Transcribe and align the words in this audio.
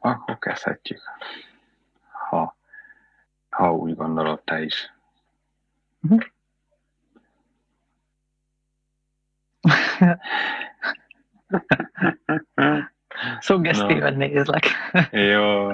Akkor 0.00 0.38
kezdhetjük. 0.38 1.00
Ha, 2.28 2.56
ha 3.50 3.74
úgy 3.74 3.96
gondolod 3.96 4.42
te 4.42 4.62
is. 4.62 4.92
Uh-huh. 12.54 12.84
Szuggesztíven 13.40 14.12
no. 14.12 14.18
nézlek. 14.18 14.64
Jó, 15.10 15.68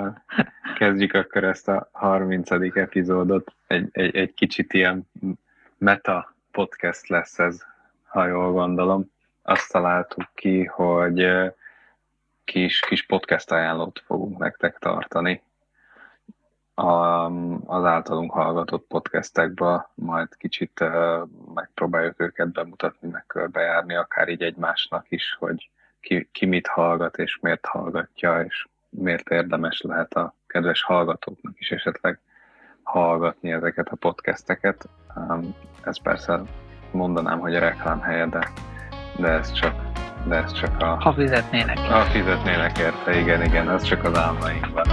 kezdjük 0.76 1.14
akkor 1.14 1.44
ezt 1.44 1.68
a 1.68 1.88
30. 1.92 2.50
epizódot. 2.76 3.54
Egy, 3.66 3.88
egy, 3.92 4.16
egy 4.16 4.34
kicsit 4.34 4.72
ilyen 4.72 5.10
meta 5.78 6.34
podcast 6.50 7.08
lesz 7.08 7.38
ez, 7.38 7.64
ha 8.04 8.26
jól 8.26 8.52
gondolom. 8.52 9.10
Azt 9.42 9.72
találtuk 9.72 10.30
ki, 10.34 10.64
hogy 10.64 11.26
kis, 12.46 12.80
kis 12.80 13.06
podcast 13.06 13.50
ajánlót 13.50 14.02
fogunk 14.06 14.38
nektek 14.38 14.78
tartani 14.78 15.42
a, 16.78 17.24
az 17.66 17.84
általunk 17.84 18.32
hallgatott 18.32 18.86
podcastekbe, 18.86 19.90
majd 19.94 20.36
kicsit 20.36 20.80
uh, 20.80 21.28
megpróbáljuk 21.54 22.20
őket 22.20 22.52
bemutatni, 22.52 23.08
meg 23.08 23.24
körbejárni, 23.26 23.94
akár 23.94 24.28
így 24.28 24.42
egymásnak 24.42 25.06
is, 25.08 25.36
hogy 25.38 25.70
ki, 26.00 26.28
ki 26.32 26.46
mit 26.46 26.66
hallgat, 26.66 27.16
és 27.18 27.38
miért 27.40 27.66
hallgatja, 27.66 28.40
és 28.40 28.66
miért 28.88 29.28
érdemes 29.28 29.80
lehet 29.80 30.14
a 30.14 30.34
kedves 30.46 30.82
hallgatóknak 30.82 31.60
is 31.60 31.70
esetleg 31.70 32.20
hallgatni 32.82 33.52
ezeket 33.52 33.88
a 33.88 33.96
podcasteket. 33.96 34.88
Um, 35.14 35.54
ez 35.84 36.02
persze 36.02 36.42
mondanám, 36.92 37.38
hogy 37.38 37.54
a 37.54 37.60
reklám 37.60 38.00
helye, 38.00 38.26
de, 38.26 38.48
de 39.18 39.28
ez 39.28 39.52
csak 39.52 39.95
de 40.28 40.36
ez 40.36 40.52
csak 40.52 40.82
a... 40.82 40.84
Ha 40.84 41.12
fizetnének. 41.12 41.78
Ha 41.78 42.00
fizetnének 42.00 42.78
érte, 42.78 43.18
igen, 43.18 43.42
igen, 43.42 43.70
ez 43.70 43.82
csak 43.82 44.04
az 44.04 44.18
álmainkban. 44.18 44.86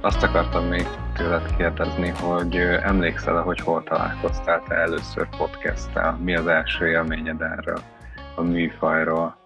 Azt 0.00 0.22
akartam 0.22 0.64
még 0.64 0.86
tőled 1.28 1.56
kérdezni, 1.56 2.08
hogy 2.08 2.56
emlékszel-e, 2.56 3.40
hogy 3.40 3.60
hol 3.60 3.82
találkoztál 3.82 4.62
te 4.62 4.74
először 4.74 5.28
podcasttel? 5.36 6.16
Mi 6.16 6.36
az 6.36 6.46
első 6.46 6.86
élményed 6.86 7.40
erről, 7.40 7.80
a 8.36 8.42
műfajról? 8.42 9.36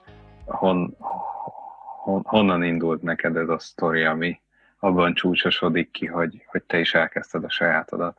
Hon, 0.45 0.97
hon, 2.03 2.23
honnan 2.25 2.63
indult 2.63 3.03
neked 3.03 3.37
ez 3.37 3.49
a 3.49 3.59
sztori, 3.59 4.05
ami 4.05 4.41
abban 4.79 5.15
csúcsosodik 5.15 5.91
ki, 5.91 6.07
hogy, 6.07 6.45
hogy 6.47 6.63
te 6.63 6.79
is 6.79 6.95
elkezdted 6.95 7.45
a 7.45 7.51
sajátodat? 7.51 8.19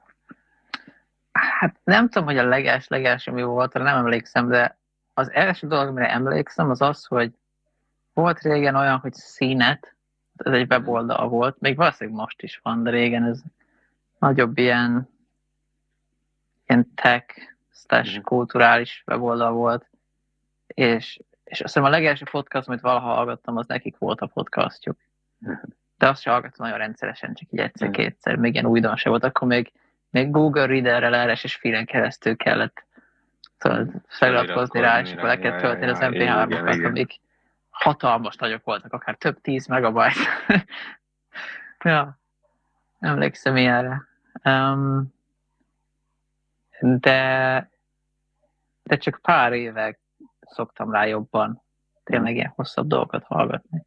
Hát 1.32 1.76
nem 1.84 2.10
tudom, 2.10 2.28
hogy 2.28 2.38
a 2.38 2.48
leges, 2.88 3.30
mi 3.30 3.44
volt, 3.44 3.74
nem 3.74 3.98
emlékszem, 3.98 4.48
de 4.48 4.78
az 5.14 5.32
első 5.32 5.68
dolog, 5.68 5.88
amire 5.88 6.10
emlékszem, 6.10 6.70
az 6.70 6.82
az, 6.82 7.06
hogy 7.06 7.32
volt 8.14 8.42
régen 8.42 8.76
olyan, 8.76 8.98
hogy 8.98 9.14
színet, 9.14 9.96
ez 10.38 10.54
egy 10.54 10.72
weboldal 10.72 11.28
volt, 11.28 11.60
még 11.60 11.76
valószínűleg 11.76 12.20
most 12.20 12.42
is 12.42 12.60
van, 12.64 12.84
de 12.84 12.90
régen 12.90 13.24
ez 13.24 13.42
nagyobb 14.20 14.58
ilyen, 14.58 15.10
ilyen 16.68 16.92
tech, 16.96 17.36
slash 17.74 18.16
mhm. 18.16 18.24
kulturális 18.24 19.04
weboldal 19.08 19.52
volt, 19.52 19.90
és, 20.68 21.20
és 21.44 21.62
azt 21.62 21.74
hiszem 21.74 21.84
a 21.84 21.90
legelső 21.90 22.26
podcast, 22.32 22.68
amit 22.68 22.82
valaha 22.82 23.14
hallgattam, 23.14 23.58
az 23.58 23.68
nekik 23.68 23.98
volt 23.98 24.22
a 24.22 24.28
podcastjuk. 24.28 24.98
Mhm. 25.38 25.54
De 25.98 26.10
azt 26.10 26.22
sem 26.22 26.34
hallgattam 26.34 26.66
nagyon 26.66 26.82
rendszeresen, 26.82 27.34
csak 27.34 27.52
így 27.52 27.60
egyszer-kétszer, 27.60 28.36
még 28.36 28.54
ilyen 28.54 28.66
újdonság 28.66 29.12
volt, 29.12 29.24
akkor 29.24 29.48
még, 29.48 29.72
még 30.10 30.32
Google 30.32 30.66
Readerrel 30.66 31.34
RSS 31.34 31.56
feeden 31.56 31.86
keresztül 31.86 32.36
kellett 32.36 32.86
tudod, 33.58 33.92
feliratkozni 34.08 34.80
rá, 34.80 35.02
és 35.02 35.12
akkor 35.12 35.24
le 35.24 35.38
kellett 35.38 35.62
tölteni 35.62 35.92
az 35.92 35.98
MP3-okat, 36.02 36.86
amik 36.86 37.20
hatalmas 37.74 38.36
nagyok 38.36 38.64
voltak, 38.64 38.94
akár 38.94 39.16
több 39.16 39.42
tíz 39.42 39.68
megabyte. 39.68 40.20
ja, 41.84 42.20
emlékszem 43.00 43.58
ilyenre. 43.58 44.08
Um, 44.44 45.14
de, 46.80 47.70
de 48.84 48.98
csak 48.98 49.20
pár 49.22 49.54
évek 49.54 50.00
szoktam 50.42 50.92
rá 50.92 51.06
jobban 51.06 51.62
tényleg 52.04 52.36
ilyen 52.36 52.54
hosszabb 52.56 52.88
dolgokat 52.88 53.24
hallgatni. 53.24 53.86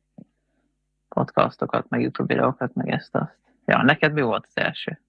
Podcastokat, 1.08 1.88
meg 1.88 2.00
YouTube 2.00 2.34
videókat, 2.34 2.74
meg 2.74 2.88
ezt-azt. 2.88 3.36
Ja, 3.64 3.82
neked 3.82 4.12
mi 4.12 4.20
volt 4.20 4.46
az 4.46 4.62
első? 4.62 5.00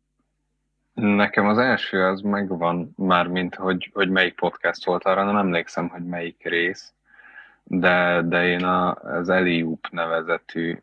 Nekem 0.94 1.48
az 1.48 1.58
első 1.58 2.04
az 2.04 2.22
megvan 2.22 2.94
már, 2.96 3.28
mint 3.28 3.56
hogy, 3.56 3.90
hogy 3.94 4.10
melyik 4.10 4.36
podcast 4.36 4.86
volt, 4.86 5.04
arra 5.04 5.24
nem 5.24 5.38
emlékszem, 5.38 5.90
hogy 5.90 6.06
melyik 6.06 6.44
rész, 6.44 6.94
de, 7.68 8.22
de 8.22 8.48
én 8.48 8.64
a, 8.64 8.94
az 8.94 9.30
Eliup 9.30 9.88
nevezetű 9.92 10.82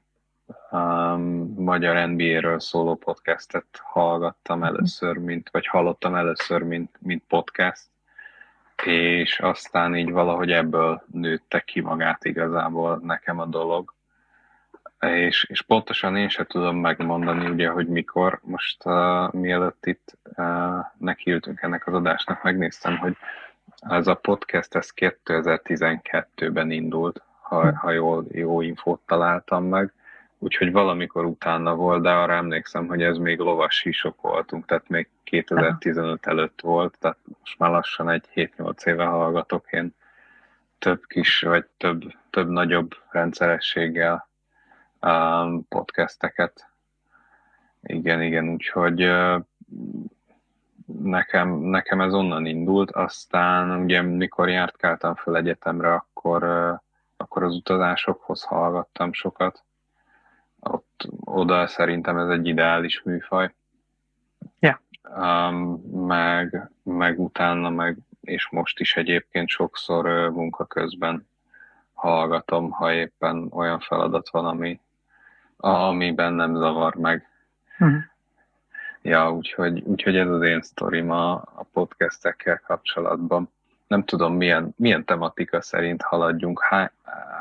um, 0.70 1.54
magyar 1.56 2.08
NBA-ről 2.08 2.60
szóló 2.60 2.94
podcastet 2.94 3.66
hallgattam 3.82 4.58
mhm. 4.58 4.66
először, 4.66 5.16
mint, 5.16 5.50
vagy 5.50 5.66
hallottam 5.66 6.14
először, 6.14 6.62
mint, 6.62 6.90
mint 7.00 7.22
podcast, 7.28 7.86
és 8.84 9.38
aztán 9.40 9.96
így 9.96 10.10
valahogy 10.10 10.52
ebből 10.52 11.02
nőtte 11.12 11.60
ki 11.60 11.80
magát 11.80 12.24
igazából 12.24 13.00
nekem 13.02 13.38
a 13.38 13.46
dolog. 13.46 13.94
És, 15.00 15.44
és 15.48 15.62
pontosan 15.62 16.16
én 16.16 16.28
sem 16.28 16.44
tudom 16.44 16.76
megmondani, 16.76 17.48
ugye, 17.48 17.68
hogy 17.68 17.88
mikor. 17.88 18.40
Most 18.42 18.84
uh, 18.84 19.32
mielőtt 19.32 19.86
itt 19.86 20.18
uh, 20.36 20.84
nekiültünk 20.98 21.62
ennek 21.62 21.86
az 21.86 21.94
adásnak, 21.94 22.42
megnéztem, 22.42 22.96
hogy 22.96 23.16
ez 23.88 24.06
a 24.06 24.14
podcast, 24.14 24.74
ez 24.74 24.90
2012-ben 24.96 26.70
indult, 26.70 27.22
ha, 27.40 27.68
hm. 27.68 27.74
ha 27.74 27.90
jól, 27.90 28.24
jó 28.30 28.60
infót 28.60 29.00
találtam 29.06 29.64
meg, 29.64 29.92
úgyhogy 30.38 30.72
valamikor 30.72 31.24
utána 31.24 31.74
volt, 31.74 32.02
de 32.02 32.10
arra 32.10 32.32
emlékszem, 32.32 32.86
hogy 32.86 33.02
ez 33.02 33.16
még 33.16 33.38
lovas 33.38 33.74
sísok 33.74 34.20
voltunk, 34.20 34.66
tehát 34.66 34.88
még 34.88 35.08
2015 35.24 36.26
előtt 36.26 36.60
volt, 36.60 36.96
tehát 36.98 37.18
most 37.38 37.58
már 37.58 37.70
lassan 37.70 38.10
egy 38.10 38.24
7-8 38.34 38.86
éve 38.86 39.04
hallgatok 39.04 39.72
én 39.72 39.94
több 40.78 41.06
kis, 41.06 41.40
vagy 41.40 41.66
több, 41.76 42.02
több 42.30 42.48
nagyobb 42.48 42.94
rendszerességgel 43.10 44.28
um, 45.00 45.68
podcasteket. 45.68 46.68
Igen, 47.82 48.22
igen, 48.22 48.48
úgyhogy 48.48 49.04
uh, 49.04 49.40
nekem, 50.86 51.48
nekem 51.48 52.00
ez 52.00 52.14
onnan 52.14 52.46
indult, 52.46 52.90
aztán 52.90 53.82
ugye 53.82 54.02
mikor 54.02 54.48
jártkáltam 54.48 55.14
föl 55.14 55.36
egyetemre, 55.36 55.92
akkor, 55.94 56.42
akkor 57.16 57.42
az 57.42 57.54
utazásokhoz 57.54 58.42
hallgattam 58.42 59.12
sokat. 59.12 59.64
Ott, 60.60 61.08
oda 61.24 61.66
szerintem 61.66 62.18
ez 62.18 62.28
egy 62.28 62.46
ideális 62.46 63.02
műfaj. 63.02 63.54
Ja. 64.58 64.80
Um, 65.16 65.56
meg, 66.06 66.70
meg 66.82 67.20
utána, 67.20 67.70
meg, 67.70 67.98
és 68.20 68.48
most 68.50 68.80
is 68.80 68.96
egyébként 68.96 69.48
sokszor 69.48 70.30
munka 70.30 70.64
közben 70.64 71.26
hallgatom, 71.92 72.70
ha 72.70 72.92
éppen 72.92 73.48
olyan 73.50 73.80
feladat 73.80 74.28
van, 74.28 74.46
ami, 74.46 74.80
amiben 75.56 76.32
nem 76.32 76.54
zavar 76.54 76.94
meg. 76.94 77.28
Uh-huh. 77.78 78.02
Ja, 79.06 79.32
úgyhogy, 79.32 79.82
úgyhogy 79.82 80.16
ez 80.16 80.28
az 80.28 80.42
én 80.42 80.62
sztorim 80.62 81.10
a, 81.10 81.32
a 81.32 81.64
podcastekkel 81.72 82.60
kapcsolatban. 82.66 83.50
Nem 83.86 84.04
tudom, 84.04 84.34
milyen, 84.34 84.74
milyen 84.76 85.04
tematika 85.04 85.60
szerint 85.62 86.02
haladjunk. 86.02 86.62
Hány, 86.62 86.90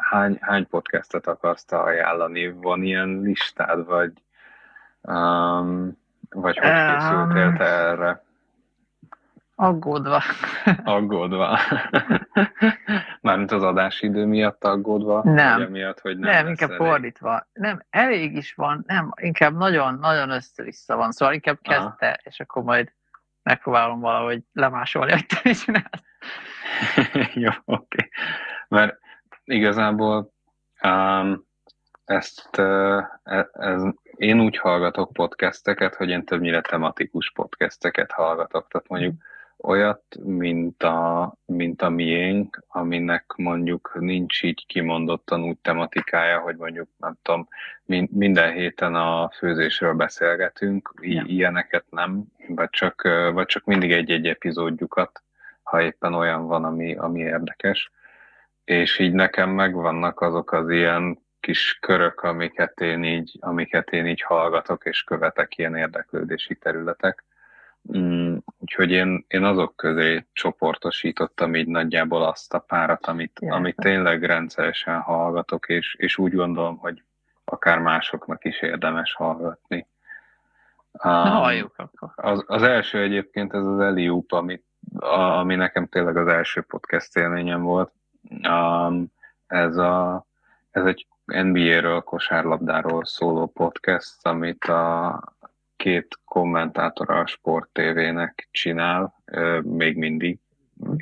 hány, 0.09 0.37
hány 0.41 0.67
podcastet 0.67 1.27
akarsz 1.27 1.65
te 1.65 1.77
ajánlani? 1.77 2.51
Van 2.51 2.83
ilyen 2.83 3.19
listád, 3.21 3.85
vagy, 3.85 4.11
um, 5.01 5.97
vagy 6.29 6.57
hogy 6.57 6.71
készültél 6.71 7.53
te 7.57 7.65
erre? 7.65 8.22
Aggódva. 9.63 10.21
Aggódva. 10.83 11.59
Mármint 13.21 13.51
az 13.51 13.63
adásidő 13.63 14.25
miatt 14.25 14.63
aggódva? 14.63 15.21
Nem. 15.23 15.57
Vagy 15.57 15.67
amiatt, 15.67 15.99
hogy 15.99 16.17
nem, 16.17 16.31
nem 16.31 16.47
inkább 16.47 16.69
elég. 16.69 16.87
fordítva. 16.87 17.47
Nem, 17.53 17.83
elég 17.89 18.35
is 18.35 18.53
van, 18.53 18.83
nem, 18.87 19.11
inkább 19.21 19.57
nagyon, 19.57 19.99
nagyon 19.99 20.29
össze-vissza 20.29 20.95
van, 20.95 21.11
szóval 21.11 21.33
inkább 21.33 21.59
kezdte, 21.61 22.05
Aha. 22.05 22.17
és 22.23 22.39
akkor 22.39 22.63
majd 22.63 22.93
megpróbálom 23.43 23.99
valahogy 23.99 24.41
lemásolni, 24.53 25.11
hogy 25.11 25.25
te 25.25 25.51
csinálsz. 25.51 26.03
Jó, 27.45 27.51
oké. 27.65 27.65
Okay. 27.65 28.09
Mert 28.67 28.97
igazából 29.43 30.33
um, 30.83 31.45
ezt 32.05 32.57
uh, 32.57 33.03
ez, 33.53 33.81
én 34.15 34.39
úgy 34.39 34.57
hallgatok 34.57 35.13
podcasteket, 35.13 35.95
hogy 35.95 36.09
én 36.09 36.25
többnyire 36.25 36.61
tematikus 36.61 37.31
podcasteket 37.31 38.11
hallgatok, 38.11 38.67
tehát 38.67 38.87
mondjuk 38.87 39.13
olyat, 39.63 40.03
mint 40.23 40.83
a, 40.83 41.33
mint 41.45 41.81
a 41.81 41.89
miénk, 41.89 42.63
aminek 42.67 43.33
mondjuk 43.35 43.97
nincs 43.99 44.43
így 44.43 44.65
kimondottan 44.65 45.43
úgy 45.43 45.57
tematikája, 45.57 46.39
hogy 46.39 46.55
mondjuk 46.55 46.89
nem 46.97 47.17
tudom, 47.21 47.47
minden 48.11 48.53
héten 48.53 48.95
a 48.95 49.29
főzésről 49.29 49.93
beszélgetünk, 49.93 50.93
ja. 51.01 51.23
ilyeneket 51.25 51.85
nem, 51.89 52.23
vagy 52.47 52.69
csak, 52.69 53.01
vagy 53.33 53.45
csak 53.45 53.65
mindig 53.65 53.91
egy-egy 53.91 54.27
epizódjukat, 54.27 55.23
ha 55.63 55.81
éppen 55.81 56.13
olyan 56.13 56.47
van, 56.47 56.63
ami, 56.63 56.95
ami 56.95 57.19
érdekes. 57.19 57.91
És 58.63 58.99
így 58.99 59.13
nekem 59.13 59.49
megvannak 59.49 60.21
azok 60.21 60.51
az 60.51 60.69
ilyen 60.69 61.21
kis 61.39 61.77
körök, 61.81 62.21
amiket 62.21 62.81
én 62.81 63.03
így, 63.03 63.37
amiket 63.39 63.89
én 63.89 64.07
így 64.07 64.21
hallgatok 64.21 64.85
és 64.85 65.03
követek, 65.03 65.57
ilyen 65.57 65.75
érdeklődési 65.75 66.55
területek 66.55 67.23
Mm, 67.91 68.35
úgyhogy 68.59 68.91
én, 68.91 69.25
én 69.27 69.43
azok 69.43 69.75
közé 69.75 70.25
csoportosítottam 70.33 71.55
így 71.55 71.67
nagyjából 71.67 72.23
azt 72.23 72.53
a 72.53 72.59
párat, 72.59 73.05
amit, 73.05 73.39
yeah. 73.41 73.55
amit 73.55 73.75
tényleg 73.75 74.23
rendszeresen 74.23 74.99
hallgatok, 74.99 75.69
és, 75.69 75.95
és 75.99 76.17
úgy 76.17 76.33
gondolom, 76.33 76.77
hogy 76.77 77.03
akár 77.45 77.79
másoknak 77.79 78.45
is 78.45 78.61
érdemes 78.61 79.13
hallgatni. 79.13 79.87
Um, 81.03 81.11
Na, 81.11 81.29
halljuk 81.29 81.73
akkor. 81.77 82.09
Az, 82.15 82.43
az 82.47 82.63
első 82.63 83.01
egyébként 83.01 83.53
ez 83.53 83.65
az 83.65 83.79
Eliup, 83.79 84.31
ami, 84.31 84.61
a, 84.95 85.19
ami 85.19 85.55
nekem 85.55 85.87
tényleg 85.87 86.17
az 86.17 86.27
első 86.27 86.61
podcast 86.61 87.17
élményem 87.17 87.61
volt. 87.61 87.91
Um, 88.47 89.11
ez, 89.47 89.77
a, 89.77 90.25
ez 90.71 90.85
egy 90.85 91.07
NBA-ről, 91.25 92.01
kosárlabdáról 92.01 93.05
szóló 93.05 93.47
podcast, 93.47 94.27
amit 94.27 94.63
a, 94.63 95.21
két 95.83 96.19
kommentátor 96.25 97.09
a 97.09 97.25
Sport 97.25 97.69
TV-nek 97.71 98.47
csinál, 98.51 99.15
még 99.61 99.97
mindig 99.97 100.39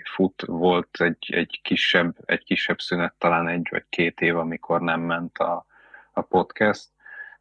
fut, 0.04 0.44
volt 0.45 0.89
egy, 1.00 1.33
egy, 1.33 1.60
kisebb, 1.63 2.16
egy 2.25 2.44
kisebb 2.44 2.80
szünet, 2.80 3.13
talán 3.18 3.48
egy 3.48 3.68
vagy 3.72 3.86
két 3.89 4.22
év, 4.22 4.38
amikor 4.38 4.81
nem 4.81 5.01
ment 5.01 5.38
a, 5.38 5.66
a 6.12 6.22
podcast. 6.22 6.88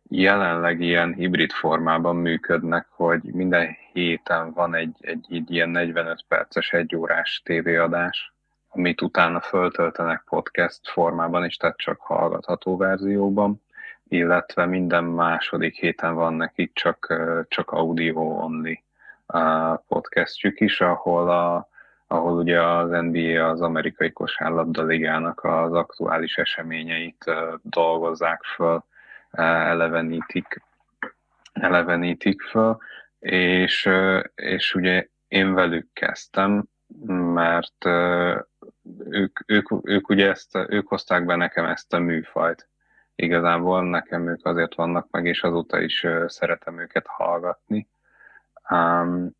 Jelenleg 0.03 0.81
ilyen 0.81 1.15
hibrid 1.15 1.51
formában 1.53 2.17
működnek, 2.17 2.87
hogy 2.91 3.23
minden 3.23 3.77
héten 3.93 4.53
van 4.53 4.75
egy, 4.75 4.97
egy, 5.01 5.27
egy 5.29 5.51
ilyen 5.51 5.69
45 5.69 6.25
perces, 6.29 6.73
egyórás 6.73 7.43
tévéadás, 7.45 8.35
amit 8.69 9.03
utána 9.03 9.41
föltöltenek 9.41 10.23
podcast 10.29 10.81
formában 10.89 11.45
is, 11.45 11.57
tehát 11.57 11.77
csak 11.77 12.01
hallgatható 12.01 12.77
verzióban 12.77 13.63
illetve 14.11 14.67
minden 14.67 15.05
második 15.05 15.75
héten 15.75 16.15
van 16.15 16.35
nekik 16.35 16.73
csak, 16.75 17.23
csak 17.49 17.71
audio 17.71 18.21
only 18.21 18.83
podcastjük 19.89 20.61
is, 20.61 20.81
ahol, 20.81 21.31
a, 21.31 21.69
ahol 22.07 22.33
ugye 22.33 22.63
az 22.63 22.91
NBA, 22.91 23.49
az 23.49 23.61
amerikai 23.61 24.13
kosárlabda 24.13 24.83
ligának 24.83 25.45
az 25.45 25.73
aktuális 25.73 26.37
eseményeit 26.37 27.25
dolgozzák 27.63 28.43
föl, 28.43 28.85
elevenítik, 29.31 30.63
elevenítik 31.53 32.43
föl, 32.43 32.77
és, 33.19 33.89
és 34.35 34.75
ugye 34.75 35.07
én 35.29 35.55
velük 35.55 35.93
kezdtem, 35.93 36.65
mert 37.35 37.85
ők, 39.09 39.39
ők, 39.47 39.69
ők 39.83 40.09
ugye 40.09 40.29
ezt, 40.29 40.59
ők 40.69 40.89
hozták 40.89 41.25
be 41.25 41.37
nekem 41.37 41.65
ezt 41.65 41.93
a 41.93 41.99
műfajt, 41.99 42.69
igazából 43.23 43.89
nekem 43.89 44.29
ők 44.29 44.47
azért 44.47 44.75
vannak 44.75 45.07
meg, 45.11 45.27
és 45.27 45.43
azóta 45.43 45.81
is 45.81 46.07
szeretem 46.27 46.79
őket 46.79 47.07
hallgatni. 47.07 47.89
Um, 48.71 49.31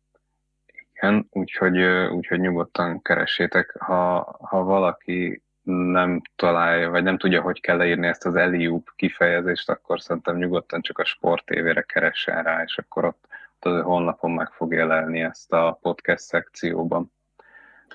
igen, 0.93 1.27
úgyhogy, 1.31 1.81
úgyhogy 2.11 2.39
nyugodtan 2.39 3.01
keressétek, 3.01 3.75
ha, 3.79 4.37
ha 4.41 4.63
valaki 4.63 5.43
nem 5.63 6.21
találja, 6.35 6.89
vagy 6.89 7.03
nem 7.03 7.17
tudja, 7.17 7.41
hogy 7.41 7.61
kell 7.61 7.77
leírni 7.77 8.07
ezt 8.07 8.25
az 8.25 8.35
Eliup 8.35 8.93
kifejezést, 8.95 9.69
akkor 9.69 10.01
szerintem 10.01 10.35
nyugodtan 10.35 10.81
csak 10.81 10.97
a 10.99 11.05
Sport 11.05 11.45
TV-re 11.45 11.81
keressen 11.81 12.43
rá, 12.43 12.63
és 12.63 12.77
akkor 12.77 13.05
ott, 13.05 13.27
ott 13.55 13.73
az 13.73 13.83
honlapon 13.83 14.31
meg 14.31 14.51
fog 14.51 14.73
jelenni 14.73 15.21
ezt 15.21 15.53
a 15.53 15.79
podcast 15.81 16.23
szekcióban. 16.23 17.11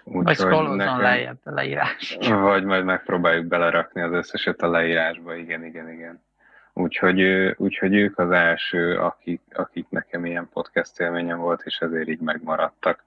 Úgy, 0.05 0.25
vagy 0.25 0.37
scrollozzon 0.37 0.77
nekem... 0.77 1.01
lejjebb 1.01 1.39
a 1.45 1.51
leírás. 1.51 2.17
Vagy 2.29 2.65
majd 2.65 2.85
megpróbáljuk 2.85 3.47
belerakni 3.47 4.01
az 4.01 4.13
összeset 4.13 4.63
a 4.63 4.71
leírásba, 4.71 5.35
igen, 5.35 5.65
igen, 5.65 5.91
igen. 5.91 6.25
Úgyhogy, 6.73 7.23
úgyhogy 7.57 7.95
ők 7.95 8.19
az 8.19 8.31
első, 8.31 8.97
akik, 8.99 9.43
akik 9.55 9.87
nekem 9.89 10.27
ilyen 10.27 10.49
podcast 10.53 11.01
élményem 11.01 11.39
volt, 11.39 11.63
és 11.65 11.79
ezért 11.79 12.09
így 12.09 12.21
megmaradtak. 12.21 13.05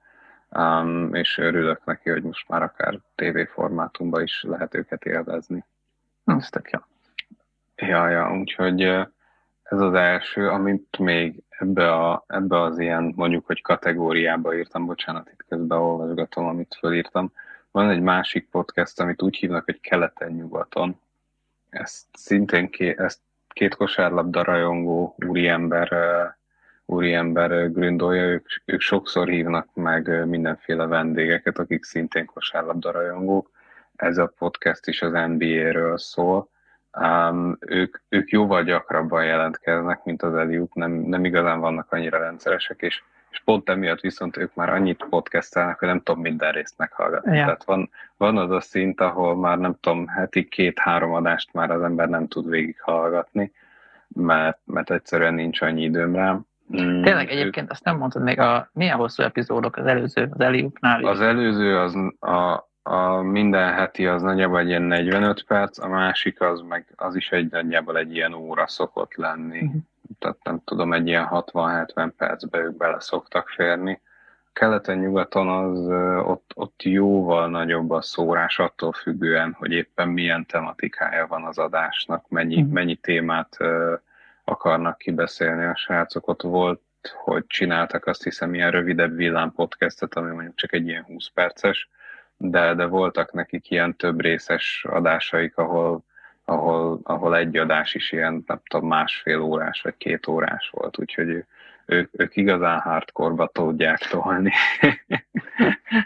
Um, 0.51 1.13
és 1.13 1.37
örülök 1.37 1.85
neki, 1.85 2.09
hogy 2.09 2.23
most 2.23 2.47
már 2.47 2.61
akár 2.61 2.99
TV 3.15 3.39
formátumban 3.53 4.23
is 4.23 4.43
lehet 4.47 4.75
őket 4.75 5.05
élvezni. 5.05 5.63
Ez 6.25 6.49
tök 6.49 6.69
jó. 6.71 6.79
Ja, 7.75 8.09
ja, 8.09 8.37
úgyhogy 8.37 9.07
ez 9.69 9.79
az 9.79 9.93
első, 9.93 10.47
amit 10.47 10.97
még 10.97 11.43
ebbe, 11.49 11.93
a, 11.93 12.23
ebbe 12.27 12.61
az 12.61 12.79
ilyen, 12.79 13.13
mondjuk, 13.15 13.45
hogy 13.45 13.61
kategóriába 13.61 14.55
írtam, 14.55 14.85
bocsánat, 14.85 15.29
itt 15.31 15.45
közben 15.47 15.77
olvasgatom, 15.77 16.45
amit 16.45 16.75
fölírtam. 16.79 17.31
Van 17.71 17.89
egy 17.89 18.01
másik 18.01 18.49
podcast, 18.49 18.99
amit 18.99 19.21
úgy 19.21 19.35
hívnak, 19.35 19.65
hogy 19.65 19.79
keleten-nyugaton. 19.79 20.99
Ezt 21.69 22.05
szintén 22.13 22.69
ké, 22.69 22.95
ezt 22.97 23.19
két 23.47 23.75
kosárlabda 23.75 24.43
rajongó 24.43 25.15
úriember, 25.25 25.91
úriember 26.85 27.71
gründolja, 27.71 28.23
ők, 28.23 28.47
ők 28.65 28.81
sokszor 28.81 29.27
hívnak 29.27 29.73
meg 29.73 30.27
mindenféle 30.27 30.85
vendégeket, 30.85 31.57
akik 31.57 31.83
szintén 31.83 32.25
kosárlabda 32.25 32.91
rajongók. 32.91 33.49
Ez 33.95 34.17
a 34.17 34.33
podcast 34.37 34.87
is 34.87 35.01
az 35.01 35.11
NBA-ről 35.11 35.97
szól 35.97 36.49
Um, 37.01 37.57
ők, 37.59 37.97
ők 38.09 38.29
jóval 38.29 38.63
gyakrabban 38.63 39.25
jelentkeznek, 39.25 40.03
mint 40.03 40.21
az 40.21 40.35
Eliup, 40.35 40.73
nem, 40.73 40.91
nem 40.91 41.25
igazán 41.25 41.59
vannak 41.59 41.91
annyira 41.91 42.17
rendszeresek, 42.17 42.81
és, 42.81 43.01
és 43.29 43.41
pont 43.45 43.69
emiatt 43.69 43.99
viszont 43.99 44.37
ők 44.37 44.55
már 44.55 44.69
annyit 44.69 45.05
podcastelnek, 45.09 45.79
hogy 45.79 45.87
nem 45.87 46.01
tudom 46.01 46.21
minden 46.21 46.51
részt 46.51 46.77
meghallgatni. 46.77 47.37
Ja. 47.37 47.43
Tehát 47.43 47.63
van, 47.63 47.89
van 48.17 48.37
az 48.37 48.51
a 48.51 48.59
szint, 48.59 49.01
ahol 49.01 49.35
már 49.35 49.57
nem 49.57 49.75
tudom, 49.79 50.07
heti 50.07 50.47
két-három 50.47 51.13
adást 51.13 51.53
már 51.53 51.71
az 51.71 51.81
ember 51.81 52.09
nem 52.09 52.27
tud 52.27 52.49
végighallgatni, 52.49 53.51
mert, 54.07 54.59
mert 54.65 54.91
egyszerűen 54.91 55.33
nincs 55.33 55.61
annyi 55.61 55.83
időm 55.83 56.15
rá. 56.15 56.31
Mm, 56.81 57.01
Tényleg 57.01 57.29
egyébként 57.29 57.71
azt 57.71 57.83
nem 57.83 57.97
mondtad 57.97 58.21
még, 58.21 58.39
a, 58.39 58.69
milyen 58.73 58.97
hosszú 58.97 59.23
epizódok 59.23 59.75
az 59.75 59.85
előző, 59.85 60.29
az 60.31 60.39
Eliupnál? 60.39 61.03
Az 61.03 61.21
előző 61.21 61.77
az 61.77 61.95
a, 62.19 62.68
a 62.83 63.21
minden 63.21 63.73
heti 63.73 64.07
az 64.07 64.21
nagyjából 64.21 64.59
egy 64.59 64.67
ilyen 64.67 64.81
45 64.81 65.43
perc, 65.43 65.79
a 65.79 65.87
másik 65.87 66.41
az 66.41 66.61
meg 66.61 66.85
az 66.95 67.15
is 67.15 67.31
egy 67.31 67.51
nagyjából 67.51 67.97
egy 67.97 68.15
ilyen 68.15 68.33
óra 68.33 68.67
szokott 68.67 69.15
lenni. 69.15 69.61
Uh-huh. 69.61 69.81
Tehát 70.19 70.37
nem 70.43 70.61
tudom, 70.65 70.93
egy 70.93 71.07
ilyen 71.07 71.27
60-70 71.31 72.11
percbe 72.17 72.59
ők 72.59 72.77
bele 72.77 72.99
szoktak 72.99 73.49
férni. 73.49 74.01
Keleten-nyugaton 74.53 75.47
az 75.47 75.79
ott, 76.25 76.51
ott 76.55 76.83
jóval 76.83 77.49
nagyobb 77.49 77.91
a 77.91 78.01
szórás 78.01 78.59
attól 78.59 78.91
függően, 78.91 79.53
hogy 79.59 79.71
éppen 79.71 80.07
milyen 80.07 80.45
tematikája 80.45 81.27
van 81.27 81.43
az 81.43 81.57
adásnak, 81.57 82.29
mennyi, 82.29 82.55
uh-huh. 82.55 82.71
mennyi 82.71 82.95
témát 82.95 83.57
uh, 83.59 83.93
akarnak 84.43 84.97
kibeszélni 84.97 85.65
a 85.65 85.75
srácok. 85.75 86.27
Ott 86.27 86.41
volt, 86.41 86.81
hogy 87.23 87.45
csináltak 87.47 88.05
azt 88.05 88.23
hiszem 88.23 88.53
ilyen 88.53 88.71
rövidebb 88.71 89.15
villámpodcastet, 89.15 90.15
ami 90.15 90.31
mondjuk 90.31 90.55
csak 90.55 90.73
egy 90.73 90.87
ilyen 90.87 91.03
20 91.03 91.27
perces, 91.27 91.89
de, 92.41 92.73
de 92.73 92.85
voltak 92.85 93.31
nekik 93.31 93.71
ilyen 93.71 93.95
több 93.95 94.21
részes 94.21 94.85
adásaik, 94.89 95.57
ahol, 95.57 96.03
ahol, 96.45 96.99
ahol 97.03 97.37
egy 97.37 97.57
adás 97.57 97.93
is 97.93 98.11
ilyen, 98.11 98.43
nem 98.47 98.61
tudom, 98.69 98.87
másfél 98.87 99.39
órás 99.39 99.81
vagy 99.81 99.97
két 99.97 100.27
órás 100.27 100.69
volt, 100.71 100.99
úgyhogy 100.99 101.45
ők, 101.85 102.09
ők 102.11 102.35
igazán 102.35 102.79
hardcore-ba 102.79 103.47
tudják 103.47 103.97
tolni. 103.97 104.51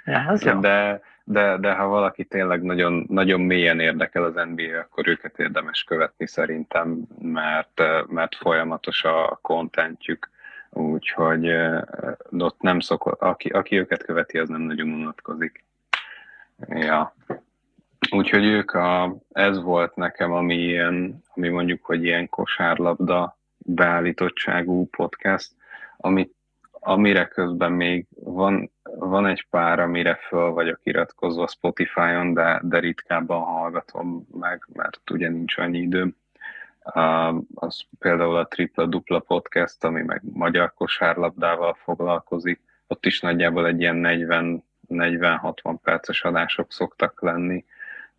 ja, 0.06 0.56
de, 0.60 1.02
de, 1.24 1.58
de 1.58 1.74
ha 1.74 1.88
valaki 1.88 2.24
tényleg 2.24 2.62
nagyon, 2.62 3.06
nagyon 3.10 3.42
mélyen 3.42 3.80
érdekel 3.80 4.24
az 4.24 4.34
NBA, 4.34 4.80
akkor 4.80 5.08
őket 5.08 5.40
érdemes 5.40 5.84
követni 5.84 6.28
szerintem, 6.28 7.08
mert, 7.22 7.82
mert 8.08 8.36
folyamatos 8.36 9.04
a 9.04 9.40
kontentjük, 9.42 10.30
úgyhogy 10.70 11.52
ott 12.38 12.62
nem 12.62 12.80
szokott, 12.80 13.22
aki, 13.22 13.50
aki 13.50 13.80
őket 13.80 14.04
követi, 14.04 14.38
az 14.38 14.50
nem 14.50 14.62
nagyon 14.62 14.90
unatkozik. 14.90 15.63
Ja. 16.68 17.16
Úgyhogy 18.12 18.46
ők 18.46 18.72
a, 18.72 19.18
ez 19.32 19.62
volt 19.62 19.96
nekem, 19.96 20.32
ami 20.32 20.56
ilyen, 20.56 21.24
ami 21.36 21.50
mondjuk, 21.50 21.86
hogy 21.86 22.04
ilyen 22.04 22.30
kosárlabda 22.30 23.38
beállítottságú 23.58 24.88
podcast, 24.90 25.52
amit, 25.98 26.34
amire 26.72 27.26
közben 27.26 27.72
még 27.72 28.06
van, 28.16 28.72
van 28.84 29.26
egy 29.26 29.48
pár, 29.50 29.80
amire 29.80 30.16
föl 30.16 30.52
vagyok 30.52 30.80
iratkozva 30.84 31.48
Spotify-on, 31.48 32.34
de, 32.34 32.60
de 32.64 32.80
ritkábban 32.80 33.42
hallgatom 33.42 34.28
meg, 34.40 34.68
mert 34.74 35.10
ugye 35.12 35.30
nincs 35.30 35.58
annyi 35.58 35.80
időm. 35.80 36.16
Uh, 36.96 37.36
az 37.54 37.82
például 38.00 38.36
a 38.36 38.48
Tripla 38.48 38.86
Dupla 38.86 39.20
Podcast, 39.20 39.84
ami 39.84 40.02
meg 40.02 40.22
magyar 40.34 40.74
kosárlabdával 40.74 41.74
foglalkozik, 41.74 42.60
ott 42.88 43.06
is 43.06 43.22
nagyjából 43.22 43.68
egy 43.68 43.82
ilyen 43.82 43.96
40-60 44.94 45.76
perces 45.84 46.24
adások 46.24 46.72
szoktak 46.72 47.22
lenni, 47.22 47.66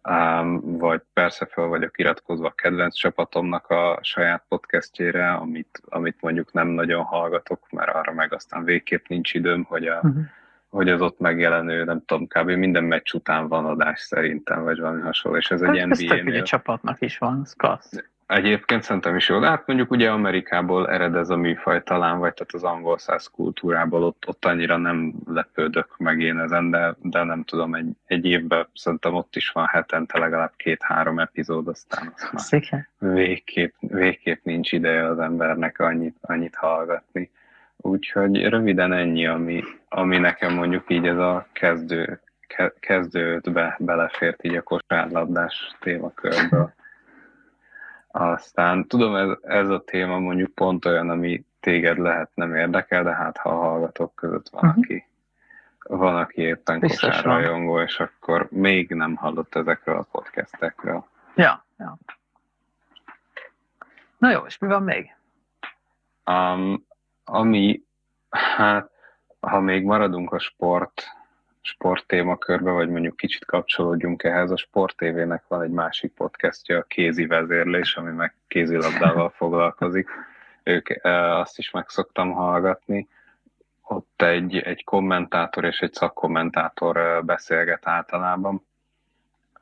Um, 0.09 0.79
vagy 0.79 1.03
persze 1.13 1.47
fel 1.47 1.67
vagyok 1.67 1.99
iratkozva 1.99 2.47
a 2.47 2.55
kedvenc 2.55 2.95
csapatomnak 2.95 3.67
a 3.71 3.99
saját 4.03 4.45
podcastjére, 4.49 5.33
amit, 5.33 5.81
amit 5.85 6.21
mondjuk 6.21 6.53
nem 6.53 6.69
nagyon 6.69 7.05
hallgatok, 7.05 7.71
mert 7.71 7.95
arra 7.95 8.13
meg 8.13 8.35
aztán 8.35 8.65
végképp 8.65 9.07
nincs 9.07 9.35
időm, 9.35 9.63
hogy, 9.63 9.87
a, 9.87 9.95
uh-huh. 9.95 10.25
hogy 10.69 10.89
az 10.89 11.01
ott 11.01 11.19
megjelenő, 11.19 11.85
nem 11.85 12.03
tudom, 12.07 12.27
kb. 12.27 12.51
minden 12.51 12.85
meccs 12.85 13.15
után 13.15 13.49
van 13.49 13.65
adás 13.65 14.01
szerintem, 14.01 14.63
vagy 14.63 14.81
valami 14.81 15.01
hasonló, 15.01 15.39
és 15.39 15.51
ez 15.51 15.63
hát 15.63 15.75
egy 15.75 15.87
NBA-nél. 15.87 16.43
csapatnak 16.43 17.01
is 17.01 17.19
van, 17.19 17.41
ez 17.45 17.53
klassz. 17.53 18.05
Egyébként 18.27 18.83
szerintem 18.83 19.17
is 19.17 19.29
jó, 19.29 19.39
de 19.39 19.49
hát 19.49 19.67
mondjuk 19.67 19.91
ugye 19.91 20.11
Amerikából 20.11 20.91
ered 20.91 21.15
ez 21.15 21.31
a 21.31 21.37
műfaj 21.37 21.83
talán, 21.83 22.19
vagy 22.19 22.35
tehát 22.35 22.55
az 22.55 22.65
angol 22.65 22.99
száz 22.99 23.27
kultúrából 23.27 24.03
ott, 24.03 24.25
ott 24.27 24.45
annyira 24.45 24.77
nem 24.77 25.13
lepődök 25.27 25.99
meg 25.99 26.21
én 26.21 26.39
ezen, 26.39 26.71
de, 26.71 26.95
de 27.03 27.23
nem 27.23 27.43
tudom, 27.43 27.75
egy, 27.75 27.89
egy 28.07 28.25
évben 28.25 28.67
szerintem 28.75 29.15
ott 29.15 29.37
is 29.37 29.49
van 29.51 29.67
hetente 29.67 30.19
legalább 30.19 30.53
két-három 30.57 31.19
epizód, 31.19 31.69
aztán 31.69 32.13
azt 32.33 32.33
már 32.33 32.43
végképp, 32.99 33.75
végképp 33.81 34.45
nincs 34.45 34.73
ideje 34.73 35.09
az 35.09 35.19
embernek 35.19 35.79
annyit, 35.79 36.17
annyit 36.21 36.55
hallgatni. 36.55 37.31
Úgyhogy 37.77 38.49
röviden 38.49 38.93
ennyi, 38.93 39.27
ami, 39.27 39.63
ami 39.89 40.19
nekem 40.19 40.55
mondjuk 40.55 40.85
így 40.91 41.07
ez 41.07 41.19
a 41.19 41.47
kezdő, 41.53 42.21
kezdődbe 42.81 43.77
belefért 43.79 44.45
így 44.45 44.57
a 44.57 44.63
kosárlabdás 44.63 45.77
témakörből. 45.81 46.75
Aztán 48.17 48.87
tudom, 48.87 49.15
ez, 49.15 49.29
ez 49.43 49.69
a 49.69 49.85
téma 49.85 50.19
mondjuk 50.19 50.55
pont 50.55 50.85
olyan, 50.85 51.11
ami 51.11 51.45
téged 51.61 51.99
lehet 51.99 52.31
nem 52.35 52.55
érdekel, 52.55 53.03
de 53.03 53.15
hát 53.15 53.37
ha 53.37 53.51
a 53.51 53.61
hallgatók 53.61 54.15
között 54.15 54.49
van, 54.49 54.65
uh-huh. 54.65 54.85
aki 54.85 55.07
van, 55.79 56.17
aki 56.17 56.43
éppen 56.43 56.81
kosárrajongó, 56.81 57.81
és 57.81 58.01
akkor 58.01 58.49
még 58.51 58.91
nem 58.91 59.15
hallott 59.15 59.55
ezekről 59.55 59.97
a 59.97 60.07
podcastekről. 60.11 61.05
Ja, 61.35 61.65
ja. 61.79 61.97
Na 64.19 64.31
jó, 64.31 64.41
és 64.47 64.59
mi 64.59 64.69
van 64.69 64.83
még? 64.83 65.15
Um, 66.27 66.87
ami, 67.25 67.83
hát, 68.31 68.91
ha 69.41 69.61
még 69.61 69.85
maradunk 69.85 70.33
a 70.33 70.39
sport 70.39 71.03
sport 71.65 72.07
témakörbe, 72.07 72.71
vagy 72.71 72.89
mondjuk 72.89 73.17
kicsit 73.17 73.45
kapcsolódjunk 73.45 74.23
ehhez. 74.23 74.51
A 74.51 74.57
Sport 74.57 74.97
TV-nek 74.97 75.45
van 75.49 75.63
egy 75.63 75.71
másik 75.71 76.13
podcastja, 76.13 76.79
a 76.79 76.83
Kézi 76.83 77.27
Vezérlés, 77.27 77.97
ami 77.97 78.11
meg 78.11 78.35
kézilabdával 78.49 79.31
foglalkozik. 79.39 80.09
Ők 80.63 80.89
azt 81.03 81.59
is 81.59 81.71
meg 81.71 81.89
szoktam 81.89 82.33
hallgatni. 82.33 83.09
Ott 83.83 84.23
egy, 84.23 84.57
egy 84.57 84.85
kommentátor 84.85 85.65
és 85.65 85.79
egy 85.79 85.93
szakkommentátor 85.93 87.25
beszélget 87.25 87.87
általában. 87.87 88.67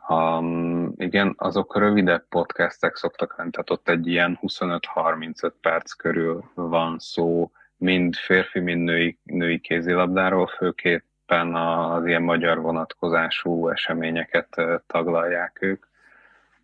Um, 0.08 0.92
igen, 0.96 1.34
azok 1.36 1.78
rövidebb 1.78 2.24
podcastek 2.28 2.96
szoktak 2.96 3.36
lenni, 3.36 3.50
tehát 3.50 3.70
ott 3.70 3.88
egy 3.88 4.06
ilyen 4.06 4.38
25-35 4.42 5.52
perc 5.60 5.92
körül 5.92 6.44
van 6.54 6.98
szó, 6.98 7.50
mind 7.76 8.14
férfi, 8.14 8.60
mind 8.60 8.82
női, 8.82 9.18
női 9.22 9.58
kézilabdáról, 9.58 10.46
főként 10.46 11.04
éppen 11.32 11.54
az 11.54 12.06
ilyen 12.06 12.22
magyar 12.22 12.60
vonatkozású 12.60 13.68
eseményeket 13.68 14.56
taglalják 14.86 15.58
ők. 15.60 15.86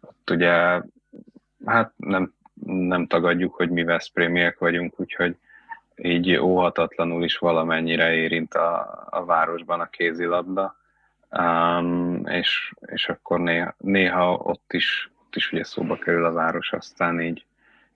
Ott 0.01 0.31
ugye, 0.31 0.83
hát 1.67 1.93
nem, 1.97 2.33
nem 2.65 3.07
tagadjuk, 3.07 3.55
hogy 3.55 3.71
mi 3.71 3.85
Veszprémiek 3.85 4.59
vagyunk, 4.59 5.01
úgyhogy 5.01 5.37
így 5.97 6.37
óhatatlanul 6.37 7.25
is 7.25 7.39
valamennyire 7.39 8.15
érint 8.15 8.55
a, 8.55 9.07
a 9.11 9.25
városban 9.25 9.81
a 9.81 9.87
kézilabda, 9.91 10.77
um, 11.31 12.27
és, 12.27 12.73
és 12.81 13.09
akkor 13.09 13.41
néha, 13.41 13.75
néha 13.79 14.33
ott 14.33 14.73
is, 14.73 15.11
ott 15.25 15.37
is 15.37 15.53
ugye 15.53 15.65
szóba 15.65 15.97
kerül 15.97 16.25
a 16.25 16.33
város, 16.33 16.73
aztán 16.73 17.21
így 17.21 17.45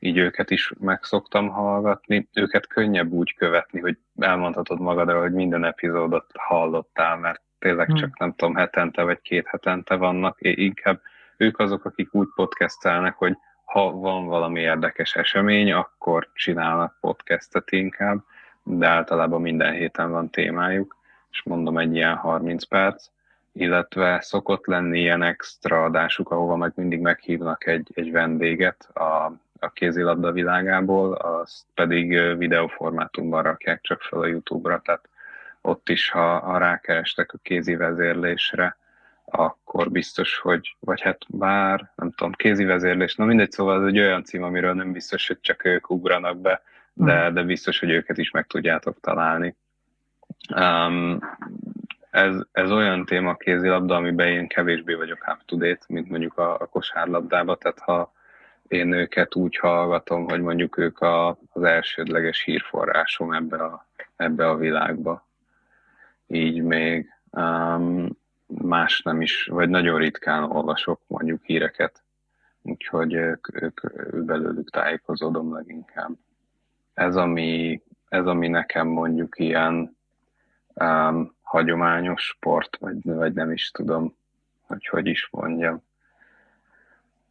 így 0.05 0.17
őket 0.17 0.51
is 0.51 0.73
megszoktam 0.79 1.49
hallgatni. 1.49 2.29
Őket 2.33 2.67
könnyebb 2.67 3.11
úgy 3.11 3.35
követni, 3.35 3.81
hogy 3.81 3.99
elmondhatod 4.19 4.81
magadra, 4.81 5.21
hogy 5.21 5.33
minden 5.33 5.65
epizódot 5.65 6.31
hallottál, 6.35 7.17
mert 7.17 7.43
tényleg 7.59 7.87
hmm. 7.87 7.97
csak 7.97 8.19
nem 8.19 8.35
tudom, 8.35 8.55
hetente 8.55 9.03
vagy 9.03 9.21
két 9.21 9.47
hetente 9.47 9.95
vannak. 9.95 10.37
Inkább 10.41 11.01
ők 11.37 11.59
azok, 11.59 11.85
akik 11.85 12.15
úgy 12.15 12.29
podcastelnek, 12.35 13.15
hogy 13.15 13.37
ha 13.65 13.91
van 13.91 14.27
valami 14.27 14.61
érdekes 14.61 15.15
esemény, 15.15 15.73
akkor 15.73 16.29
csinálnak 16.35 16.97
podcastet 17.01 17.71
inkább, 17.71 18.25
de 18.63 18.87
általában 18.87 19.41
minden 19.41 19.73
héten 19.73 20.11
van 20.11 20.31
témájuk, 20.31 20.97
és 21.31 21.43
mondom 21.43 21.79
egy 21.79 21.95
ilyen 21.95 22.17
30 22.17 22.65
perc, 22.65 23.07
illetve 23.53 24.21
szokott 24.21 24.67
lenni 24.67 24.99
ilyen 24.99 25.23
extra 25.23 25.85
adásuk, 25.85 26.31
ahova 26.31 26.57
meg 26.57 26.73
mindig 26.75 27.01
meghívnak 27.01 27.67
egy, 27.67 27.91
egy 27.95 28.13
vendéget 28.13 28.89
a 28.95 29.33
a 29.63 29.71
kézilabda 29.71 30.33
világából, 30.33 31.13
azt 31.13 31.65
pedig 31.75 32.37
videóformátumban 32.37 33.43
rakják 33.43 33.81
csak 33.81 34.01
fel 34.01 34.21
a 34.21 34.27
YouTube-ra, 34.27 34.81
tehát 34.85 35.09
ott 35.61 35.89
is, 35.89 36.11
ha, 36.11 36.39
ha 36.39 36.59
rákerestek 36.59 37.33
a 37.33 37.39
kézi 37.43 37.77
vezérlésre, 37.77 38.77
akkor 39.25 39.91
biztos, 39.91 40.39
hogy, 40.39 40.77
vagy 40.81 41.01
hát 41.01 41.19
bár, 41.29 41.93
nem 41.95 42.11
tudom, 42.11 42.33
kézi 42.33 42.65
vezérlés, 42.65 43.15
na 43.15 43.25
mindegy, 43.25 43.51
szóval 43.51 43.81
ez 43.81 43.87
egy 43.87 43.99
olyan 43.99 44.25
cím, 44.25 44.43
amiről 44.43 44.75
nem 44.75 44.93
biztos, 44.93 45.27
hogy 45.27 45.41
csak 45.41 45.65
ők 45.65 45.91
ugranak 45.91 46.41
be, 46.41 46.63
de, 46.93 47.25
hmm. 47.25 47.35
de 47.35 47.43
biztos, 47.43 47.79
hogy 47.79 47.91
őket 47.91 48.19
is 48.19 48.31
meg 48.31 48.47
tudjátok 48.47 49.01
találni. 49.01 49.57
Um, 50.57 51.19
ez, 52.11 52.37
ez 52.53 52.71
olyan 52.71 53.05
téma 53.05 53.31
a 53.31 53.37
kézilabda, 53.37 53.95
amiben 53.95 54.29
én 54.29 54.49
kevésbé 54.49 54.95
vagyok 54.95 55.25
up 55.33 55.45
to 55.47 55.57
date, 55.57 55.85
mint 55.89 56.09
mondjuk 56.09 56.39
a, 56.39 56.61
a 56.61 56.67
kosárlabdába, 56.67 57.57
tehát 57.57 57.79
ha, 57.79 58.13
én 58.69 58.93
őket 58.93 59.35
úgy 59.35 59.57
hallgatom, 59.57 60.29
hogy 60.29 60.41
mondjuk 60.41 60.79
ők 60.79 61.01
a, 61.01 61.29
az 61.53 61.63
elsődleges 61.63 62.43
hírforrásom 62.43 63.33
ebbe 63.33 63.57
a, 63.57 63.87
ebbe 64.17 64.49
a 64.49 64.57
világba. 64.57 65.27
Így 66.27 66.63
még 66.63 67.13
um, 67.31 68.09
más 68.47 69.03
nem 69.03 69.21
is, 69.21 69.47
vagy 69.47 69.69
nagyon 69.69 69.99
ritkán 69.99 70.43
olvasok 70.43 71.01
mondjuk 71.07 71.45
híreket, 71.45 72.03
úgyhogy 72.63 73.15
ők, 73.15 73.63
ők, 73.63 73.81
belőlük 74.25 74.71
tájékozódom 74.71 75.55
leginkább. 75.55 76.13
Ez 76.95 77.17
ami, 77.17 77.83
ez, 78.09 78.27
ami 78.27 78.49
nekem 78.49 78.87
mondjuk 78.87 79.39
ilyen 79.39 79.97
um, 80.75 81.35
hagyományos 81.43 82.23
sport, 82.23 82.77
vagy, 82.77 83.03
vagy 83.03 83.33
nem 83.33 83.51
is 83.51 83.71
tudom, 83.71 84.17
hogy 84.67 84.87
hogy 84.87 85.07
is 85.07 85.29
mondjam. 85.31 85.83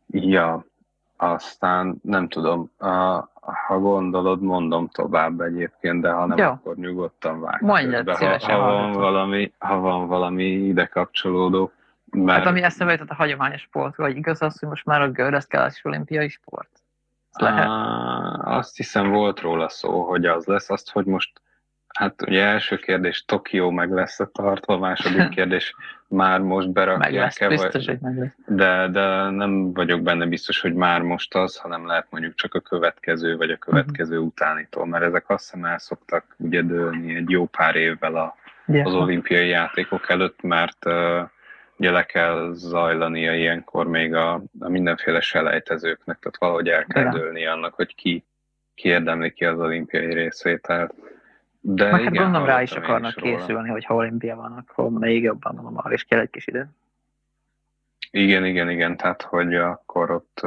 Ja, 0.07 0.65
aztán 1.21 1.99
nem 2.01 2.27
tudom, 2.27 2.71
ha 3.67 3.79
gondolod, 3.79 4.41
mondom 4.41 4.87
tovább 4.87 5.41
egyébként, 5.41 6.01
de 6.01 6.11
ha 6.11 6.25
nem, 6.25 6.37
Jó. 6.37 6.45
akkor 6.45 6.75
nyugodtan 6.75 7.39
vágj. 7.39 7.65
Mondjad, 7.65 8.09
ha, 8.09 8.39
ha, 8.39 8.57
van 8.57 8.91
valami, 8.91 9.53
ha 9.57 9.79
van 9.79 10.07
valami 10.07 10.43
ide 10.43 10.85
kapcsolódó. 10.85 11.71
Mert... 12.11 12.37
Hát 12.37 12.47
ami 12.47 12.61
eszembe 12.61 12.93
jutott 12.93 13.09
a 13.09 13.15
hagyományos 13.15 13.61
sport, 13.61 13.95
vagy 13.95 14.17
igaz 14.17 14.41
az, 14.41 14.59
hogy 14.59 14.69
most 14.69 14.85
már 14.85 15.01
a 15.01 15.11
gördeszkálás 15.11 15.81
olimpiai 15.83 16.29
sport? 16.29 16.69
lehet? 17.33 17.67
azt 18.43 18.77
hiszem 18.77 19.09
volt 19.09 19.39
róla 19.39 19.69
szó, 19.69 20.03
hogy 20.03 20.25
az 20.25 20.45
lesz. 20.45 20.69
Azt, 20.69 20.91
hogy 20.91 21.05
most 21.05 21.41
Hát 21.93 22.21
ugye 22.27 22.43
első 22.43 22.77
kérdés, 22.77 23.25
Tokió 23.25 23.69
meg 23.69 23.91
lesz 23.91 24.19
a 24.19 24.25
tartva, 24.25 24.77
második 24.77 25.29
kérdés, 25.35 25.75
már 26.07 26.39
most 26.39 26.71
berakják-e, 26.71 27.47
vagy... 27.47 27.85
hogy 27.85 27.97
meg 28.01 28.35
De, 28.47 28.87
de 28.87 29.29
nem 29.29 29.73
vagyok 29.73 30.01
benne 30.01 30.25
biztos, 30.25 30.61
hogy 30.61 30.73
már 30.73 31.01
most 31.01 31.35
az, 31.35 31.57
hanem 31.57 31.85
lehet 31.85 32.07
mondjuk 32.09 32.35
csak 32.35 32.53
a 32.53 32.59
következő, 32.59 33.37
vagy 33.37 33.51
a 33.51 33.57
következő 33.57 34.15
uh-huh. 34.15 34.27
utánitól, 34.27 34.85
mert 34.85 35.03
ezek 35.03 35.29
azt 35.29 35.43
hiszem 35.43 35.65
el 35.65 35.77
szoktak 35.77 36.35
ugye 36.37 36.61
dőlni 36.61 37.15
egy 37.15 37.29
jó 37.29 37.45
pár 37.45 37.75
évvel 37.75 38.15
a, 38.15 38.35
yeah. 38.65 38.87
az 38.87 38.93
olimpiai 38.93 39.47
játékok 39.47 40.09
előtt, 40.09 40.41
mert 40.41 40.85
uh, 40.85 41.29
ugye 41.77 41.91
le 41.91 42.05
kell 42.05 42.49
zajlania 42.53 43.35
ilyenkor 43.35 43.87
még 43.87 44.13
a, 44.13 44.33
a 44.59 44.69
mindenféle 44.69 45.19
selejtezőknek, 45.19 46.19
tehát 46.19 46.37
valahogy 46.37 46.67
el 46.67 46.85
kell 46.85 47.11
dőlni 47.11 47.45
annak, 47.45 47.73
hogy 47.73 47.95
ki, 47.95 48.25
ki 48.75 48.87
érdemli 48.87 49.31
ki 49.31 49.45
az 49.45 49.59
olimpiai 49.59 50.13
részvételt. 50.13 50.93
De 51.63 51.91
Meg 51.91 52.03
hát 52.03 52.13
gondolom 52.13 52.45
rá 52.45 52.61
is 52.61 52.71
akarnak 52.71 53.15
készülni, 53.15 53.69
hogy 53.69 53.85
ha 53.85 53.95
olimpia 53.95 54.35
van, 54.35 54.51
akkor 54.51 54.89
még 54.89 55.23
jobban 55.23 55.55
mondom, 55.55 55.77
arra 55.77 55.93
is 55.93 56.03
kell 56.03 56.19
egy 56.19 56.29
kis 56.29 56.47
idő. 56.47 56.69
Igen, 58.11 58.45
igen, 58.45 58.69
igen, 58.69 58.97
tehát 58.97 59.21
hogy 59.21 59.55
akkor 59.55 60.11
ott 60.11 60.41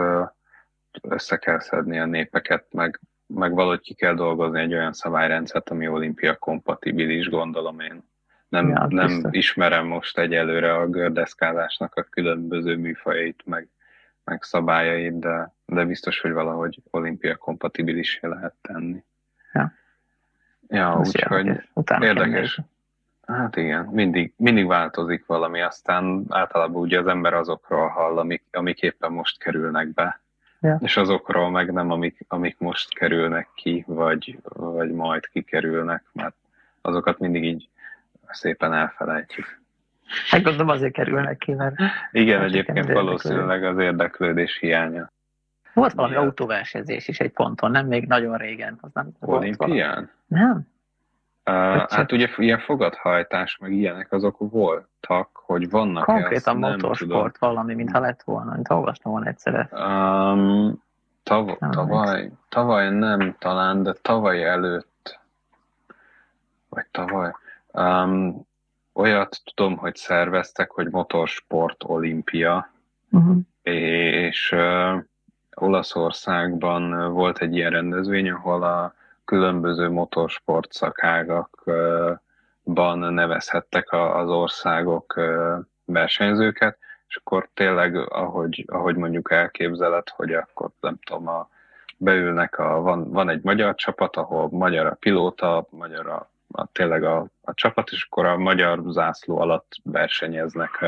össze 1.03 1.37
kell 1.37 1.61
szedni 1.61 1.99
a 1.99 2.07
népeket, 2.07 2.67
meg, 2.71 3.01
meg 3.27 3.55
valahogy 3.55 3.81
ki 3.81 3.95
kell 3.95 4.15
dolgozni 4.15 4.61
egy 4.61 4.73
olyan 4.73 4.93
szabályrendszert, 4.93 5.71
ami 5.71 5.89
olimpia 5.89 6.37
kompatibilis, 6.37 7.29
gondolom 7.29 7.81
én. 7.81 8.13
Nem, 8.49 8.69
ja, 8.69 8.87
nem 8.89 9.21
ismerem 9.31 9.87
most 9.87 10.19
egyelőre 10.19 10.75
a 10.75 10.89
gördeszkázásnak 10.89 11.95
a 11.95 12.03
különböző 12.03 12.77
műfajait, 12.77 13.43
meg, 13.45 13.69
meg 14.25 14.43
szabályait, 14.43 15.19
de, 15.19 15.55
de 15.67 15.85
biztos, 15.85 16.21
hogy 16.21 16.33
valahogy 16.33 16.83
olimpia 16.91 17.37
kompatibilisé 17.37 18.27
lehet 18.27 18.55
tenni. 18.63 19.05
Ja. 19.53 19.73
Ja, 20.69 20.99
úgyhogy 20.99 21.61
érdekes. 22.01 22.61
Hát 23.27 23.57
igen, 23.57 23.85
mindig, 23.85 24.33
mindig 24.37 24.67
változik 24.67 25.27
valami, 25.27 25.61
aztán 25.61 26.25
általában 26.29 26.83
ugye 26.83 26.99
az 26.99 27.07
ember 27.07 27.35
azokról 27.35 27.89
hall, 27.89 28.19
amik, 28.19 28.43
amik 28.53 28.81
éppen 28.81 29.13
most 29.13 29.39
kerülnek 29.39 29.89
be, 29.89 30.21
ja. 30.61 30.79
és 30.83 30.97
azokról 30.97 31.51
meg 31.51 31.73
nem, 31.73 31.91
amik, 31.91 32.25
amik 32.29 32.59
most 32.59 32.95
kerülnek 32.95 33.49
ki, 33.55 33.85
vagy, 33.87 34.39
vagy 34.43 34.93
majd 34.93 35.29
kikerülnek, 35.29 36.05
mert 36.13 36.35
azokat 36.81 37.19
mindig 37.19 37.45
így 37.45 37.69
szépen 38.29 38.73
elfelejtjük. 38.73 39.63
Hát 40.29 40.43
gondolom 40.43 40.69
azért 40.69 40.93
kerülnek 40.93 41.39
ki, 41.39 41.53
mert... 41.53 41.75
Igen, 42.13 42.43
egyébként 42.43 42.93
valószínűleg 42.93 43.65
az 43.65 43.79
érdeklődés 43.79 44.59
hiánya. 44.59 45.13
Volt 45.75 45.93
valami 45.93 46.15
Igen. 46.15 46.25
autóversenyzés 46.25 47.09
is 47.09 47.21
egy 47.21 47.33
ponton, 47.33 47.71
nem 47.71 47.87
még 47.87 48.07
nagyon 48.07 48.37
régen. 48.37 48.79
Az 48.81 48.91
nem 48.93 49.13
Olimpián? 49.21 50.11
Nem. 50.27 50.73
Uh, 51.51 51.91
hát 51.91 52.13
ugye 52.13 52.29
ilyen 52.37 52.59
fogadhajtás, 52.59 53.59
meg 53.59 53.73
ilyenek 53.73 54.13
azok 54.13 54.37
voltak, 54.39 55.29
hogy 55.33 55.71
vannak 55.71 56.05
Konkrétan 56.05 56.57
motorsport 56.57 57.39
valami, 57.39 57.75
mintha 57.75 58.01
lett 58.01 58.23
volna, 58.23 58.55
mint 58.55 58.71
olvastam 58.71 59.13
volna 59.13 59.27
egyszerre. 59.27 59.69
Um, 59.73 60.83
tav- 61.23 61.61
nem 61.61 61.71
tavaly, 61.71 62.31
tavaly 62.49 62.91
nem 62.91 63.37
talán, 63.39 63.83
de 63.83 63.93
tavaly 63.93 64.45
előtt, 64.45 65.21
vagy 66.69 66.87
tavaly, 66.91 67.33
um, 67.73 68.47
olyat 68.93 69.41
tudom, 69.55 69.77
hogy 69.77 69.97
szerveztek, 69.97 70.71
hogy 70.71 70.91
motorsport 70.91 71.85
olimpia, 71.87 72.71
uh-huh. 73.11 73.37
és 73.63 74.53
uh, 74.53 75.03
Olaszországban 75.55 77.13
volt 77.13 77.39
egy 77.39 77.55
ilyen 77.55 77.71
rendezvény, 77.71 78.31
ahol 78.31 78.63
a 78.63 78.95
különböző 79.25 79.91
motorsport 79.91 80.73
szakágakban 80.73 82.19
nevezhettek 82.99 83.93
az 83.93 84.29
országok 84.29 85.21
versenyzőket, 85.85 86.79
és 87.09 87.17
akkor 87.17 87.49
tényleg, 87.55 87.97
ahogy, 87.97 88.65
ahogy 88.67 88.97
mondjuk 88.97 89.31
elképzeled, 89.31 90.09
hogy 90.09 90.33
akkor 90.33 90.71
nem 90.81 90.97
tudom, 91.05 91.29
a, 91.29 91.49
beülnek, 91.97 92.59
a, 92.59 92.81
van, 92.81 93.11
van 93.11 93.29
egy 93.29 93.43
magyar 93.43 93.75
csapat, 93.75 94.17
ahol 94.17 94.49
magyar 94.51 94.87
a 94.87 94.95
pilóta, 94.95 95.67
magyar 95.71 96.07
a, 96.09 96.31
a 96.51 96.67
tényleg 96.73 97.05
a, 97.05 97.27
a 97.43 97.55
csapat, 97.55 97.91
és 97.91 98.07
akkor 98.11 98.27
a 98.27 98.37
magyar 98.37 98.81
zászló 98.87 99.39
alatt 99.39 99.77
versenyeznek 99.83 100.85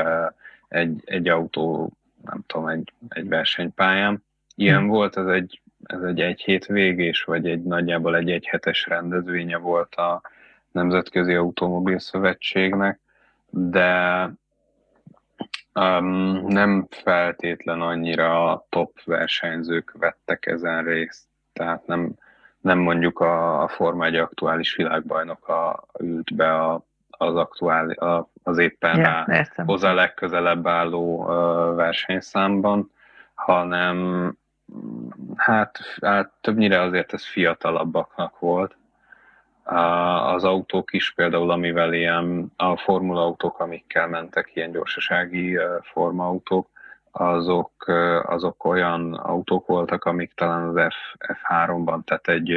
egy, 0.67 1.01
egy 1.05 1.27
autó, 1.27 1.91
nem 2.25 2.43
tudom, 2.47 2.67
egy, 2.67 2.93
egy 3.09 3.27
versenypályán. 3.27 4.23
Ilyen 4.59 4.79
hmm. 4.79 4.87
volt, 4.87 5.17
ez 5.17 5.25
egy 5.25 5.61
ez 5.83 6.01
egy 6.01 6.21
egy 6.21 6.41
hét 6.41 6.65
végés, 6.65 7.23
vagy 7.23 7.47
egy 7.47 7.63
nagyjából 7.63 8.15
egy 8.15 8.31
egyhetes 8.31 8.85
rendezvénye 8.85 9.57
volt 9.57 9.95
a 9.95 10.21
Nemzetközi 10.71 11.33
Automobil 11.33 11.99
Szövetségnek, 11.99 12.99
de 13.49 14.21
um, 15.73 16.45
nem 16.47 16.87
feltétlen 16.89 17.81
annyira 17.81 18.51
a 18.51 18.65
top 18.69 19.03
versenyzők 19.03 19.93
vettek 19.99 20.45
ezen 20.45 20.83
részt, 20.83 21.23
tehát 21.53 21.87
nem, 21.87 22.11
nem 22.61 22.77
mondjuk 22.77 23.19
a, 23.19 23.63
a 23.63 23.67
Forma 23.67 24.05
1 24.05 24.15
aktuális 24.15 24.75
világbajnoka 24.75 25.85
ült 25.99 26.35
be 26.35 26.53
a, 26.53 26.85
az, 27.09 27.35
aktuál, 27.35 27.89
a, 27.89 28.29
az 28.43 28.57
éppen 28.57 28.97
ja, 28.97 29.03
rá 29.03 29.45
hozzá 29.65 29.93
legközelebb 29.93 30.67
álló 30.67 31.23
uh, 31.23 31.75
versenyszámban, 31.75 32.91
hanem 33.33 34.35
Hát, 35.35 35.79
hát 36.01 36.31
többnyire 36.41 36.81
azért 36.81 37.13
ez 37.13 37.25
fiatalabbaknak 37.25 38.39
volt. 38.39 38.75
Az 40.23 40.43
autók 40.43 40.93
is 40.93 41.13
például, 41.13 41.51
amivel 41.51 41.93
ilyen 41.93 42.51
a 42.55 42.77
formula 42.77 43.21
autók, 43.21 43.59
amikkel 43.59 44.07
mentek, 44.07 44.51
ilyen 44.53 44.71
gyorsasági 44.71 45.57
formautók, 45.81 46.69
azok, 47.11 47.87
azok 48.23 48.65
olyan 48.65 49.13
autók 49.13 49.65
voltak, 49.67 50.03
amik 50.03 50.33
talán 50.33 50.67
az 50.67 50.93
F, 50.93 51.33
F3-ban, 51.33 52.03
tehát 52.03 52.27
egy 52.27 52.53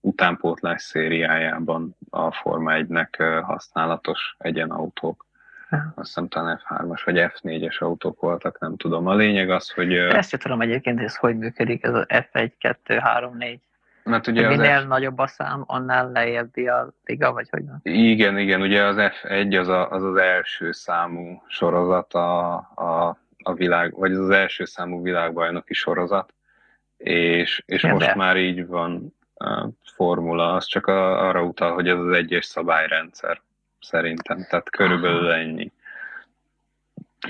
utánpótlás 0.00 0.82
szériájában 0.82 1.96
a 2.10 2.32
Forma 2.32 2.72
1-nek 2.74 3.42
használatos 3.46 4.34
egyenautók. 4.38 5.26
Azt 5.70 6.06
hiszem 6.06 6.28
talán 6.28 6.60
F3-as 6.68 7.00
vagy 7.04 7.16
F4-es 7.18 7.78
autók 7.78 8.20
voltak, 8.20 8.58
nem 8.58 8.76
tudom. 8.76 9.06
A 9.06 9.14
lényeg 9.14 9.50
az, 9.50 9.70
hogy... 9.70 9.94
Ezt 9.94 10.28
sem 10.28 10.38
tudom 10.38 10.60
egyébként, 10.60 10.96
hogy 10.96 11.06
ez 11.06 11.16
hogy 11.16 11.38
működik, 11.38 11.84
ez 11.84 11.94
az 11.94 12.04
F1, 12.08 12.50
2, 12.58 12.98
3, 12.98 13.36
4. 13.36 13.60
Mert 14.04 14.26
ugye 14.26 14.48
minél 14.48 14.80
F... 14.80 14.86
nagyobb 14.86 15.18
a 15.18 15.26
szám, 15.26 15.64
annál 15.66 16.10
lejjebbi 16.10 16.68
a 16.68 16.92
liga, 17.04 17.32
vagy 17.32 17.48
hogy 17.50 17.66
van? 17.66 17.80
Igen, 17.82 18.38
igen, 18.38 18.60
ugye 18.60 18.82
az 18.82 18.96
F1 18.98 19.60
az 19.60 19.68
a, 19.68 19.90
az, 19.90 20.02
az 20.02 20.16
első 20.16 20.72
számú 20.72 21.42
sorozat 21.46 22.14
a, 22.14 22.54
a, 22.74 23.18
a 23.42 23.54
világ, 23.54 23.94
vagy 23.94 24.12
az 24.12 24.18
az 24.18 24.30
első 24.30 24.64
számú 24.64 25.02
világbajnoki 25.02 25.74
sorozat, 25.74 26.34
és, 26.96 27.62
és 27.66 27.82
ja, 27.82 27.92
most 27.92 28.06
de. 28.06 28.14
már 28.14 28.36
így 28.36 28.66
van 28.66 29.14
a 29.34 29.68
formula, 29.94 30.52
az 30.52 30.64
csak 30.64 30.86
a, 30.86 31.26
arra 31.28 31.42
utal, 31.42 31.72
hogy 31.72 31.88
ez 31.88 31.98
az 31.98 32.10
egyes 32.10 32.44
szabályrendszer 32.44 33.40
szerintem, 33.84 34.46
tehát 34.48 34.70
körülbelül 34.70 35.32
ennyi. 35.32 35.72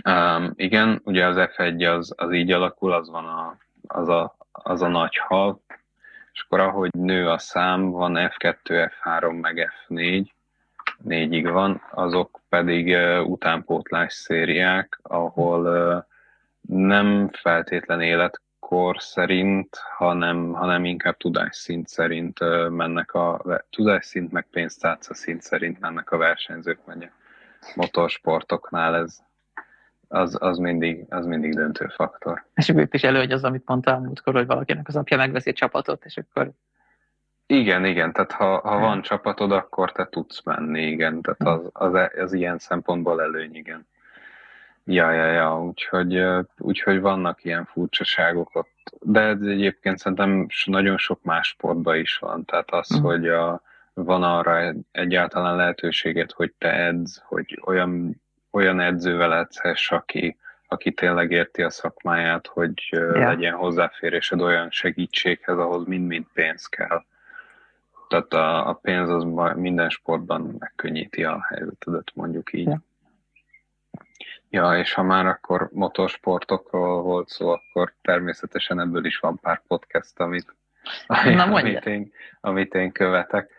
Um, 0.04 0.52
igen, 0.54 1.00
ugye 1.04 1.26
az 1.26 1.36
F1 1.38 1.96
az, 1.96 2.12
az 2.16 2.32
így 2.32 2.52
alakul, 2.52 2.92
az 2.92 3.10
van 3.10 3.24
a, 3.24 3.56
az, 3.86 4.08
a, 4.08 4.36
az 4.52 4.82
a 4.82 4.88
nagy 4.88 5.16
hal, 5.16 5.60
és 6.32 6.42
akkor 6.42 6.60
ahogy 6.60 6.90
nő 6.92 7.28
a 7.28 7.38
szám, 7.38 7.90
van 7.90 8.14
F2, 8.16 8.90
F3, 9.02 9.40
meg 9.40 9.72
F4, 9.88 10.26
négyig 10.98 11.48
van, 11.48 11.82
azok 11.90 12.40
pedig 12.48 12.86
uh, 12.86 13.28
utánpótlás 13.28 14.12
szériák, 14.12 14.98
ahol 15.02 15.66
uh, 15.66 16.02
nem 16.76 17.30
feltétlen 17.32 18.00
élet 18.00 18.40
kor 18.68 18.96
szerint, 19.00 19.76
hanem, 19.96 20.52
hanem 20.52 20.84
inkább 20.84 21.16
tudásszint 21.16 21.88
szerint 21.88 22.38
mennek 22.68 23.14
a 23.14 23.42
tudásszint, 23.70 24.32
meg 24.32 24.46
pénztárca 24.50 25.14
szint 25.14 25.42
szerint 25.42 25.80
mennek 25.80 26.10
a 26.10 26.16
versenyzők, 26.16 26.78
vagy 26.84 27.02
a 27.02 27.08
motorsportoknál 27.74 28.96
ez 28.96 29.18
az, 30.08 30.36
az, 30.40 30.58
mindig, 30.58 31.04
az 31.08 31.26
mindig 31.26 31.54
döntő 31.54 31.86
faktor. 31.86 32.44
És 32.54 32.68
itt 32.68 32.94
is 32.94 33.02
előgy 33.02 33.32
az, 33.32 33.44
amit 33.44 33.66
mondtál 33.66 33.98
múltkor, 34.00 34.34
hogy 34.34 34.46
valakinek 34.46 34.88
az 34.88 34.96
apja 34.96 35.16
megveszi 35.16 35.48
egy 35.48 35.54
csapatot, 35.54 36.04
és 36.04 36.16
akkor... 36.16 36.50
Igen, 37.46 37.84
igen, 37.84 38.12
tehát 38.12 38.32
ha, 38.32 38.58
ha 38.58 38.78
van 38.78 39.02
csapatod, 39.02 39.52
akkor 39.52 39.92
te 39.92 40.08
tudsz 40.10 40.42
menni, 40.44 40.82
igen, 40.82 41.22
tehát 41.22 41.58
az, 41.58 41.70
az, 41.72 42.08
az 42.16 42.32
ilyen 42.32 42.58
szempontból 42.58 43.22
előny, 43.22 43.54
igen. 43.54 43.86
Ja, 44.86 45.10
ja, 45.10 45.26
ja, 45.26 45.62
úgyhogy, 45.62 46.24
úgyhogy 46.58 47.00
vannak 47.00 47.44
ilyen 47.44 47.64
furcsaságok 47.64 48.54
ott, 48.54 48.92
de 49.00 49.20
ez 49.20 49.40
egyébként 49.40 49.98
szerintem 49.98 50.46
nagyon 50.64 50.98
sok 50.98 51.22
más 51.22 51.48
sportban 51.48 51.96
is 51.96 52.18
van, 52.18 52.44
tehát 52.44 52.70
az, 52.70 52.90
uh-huh. 52.90 53.10
hogy 53.10 53.28
a, 53.28 53.62
van 53.94 54.22
arra 54.22 54.74
egyáltalán 54.92 55.56
lehetőséget, 55.56 56.32
hogy 56.32 56.52
te 56.58 56.72
edz, 56.72 57.22
hogy 57.26 57.60
olyan, 57.64 58.22
olyan 58.50 58.80
edzővel 58.80 59.34
edzhess, 59.34 59.90
aki, 59.90 60.36
aki 60.68 60.92
tényleg 60.92 61.30
érti 61.30 61.62
a 61.62 61.70
szakmáját, 61.70 62.46
hogy 62.46 62.88
ja. 62.90 63.28
legyen 63.28 63.54
hozzáférésed 63.54 64.40
olyan 64.40 64.70
segítséghez, 64.70 65.58
ahhoz 65.58 65.86
mind-mind 65.86 66.26
pénz 66.34 66.66
kell. 66.66 67.04
Tehát 68.08 68.32
a, 68.32 68.68
a 68.68 68.72
pénz 68.72 69.08
az 69.08 69.24
minden 69.54 69.88
sportban 69.88 70.56
megkönnyíti 70.58 71.24
a 71.24 71.46
helyzetedet, 71.48 72.10
mondjuk 72.14 72.52
így. 72.52 72.66
Ja. 72.66 72.82
Ja, 74.54 74.78
és 74.78 74.92
ha 74.92 75.02
már 75.02 75.26
akkor 75.26 75.68
motorsportokról 75.72 77.02
volt 77.02 77.28
szó, 77.28 77.48
akkor 77.48 77.92
természetesen 78.02 78.80
ebből 78.80 79.04
is 79.04 79.18
van 79.18 79.38
pár 79.38 79.62
podcast, 79.66 80.20
amit, 80.20 80.54
Na, 81.06 81.44
amit, 81.58 81.86
én, 81.86 82.12
amit 82.40 82.74
én 82.74 82.92
követek. 82.92 83.50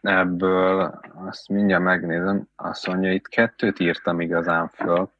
Ebből 0.00 1.00
azt 1.14 1.48
mindjárt 1.48 1.82
megnézem, 1.82 2.48
azt 2.56 2.86
mondja, 2.86 3.12
itt 3.12 3.28
kettőt 3.28 3.78
írtam 3.78 4.20
igazán 4.20 4.68
föl. 4.68 5.10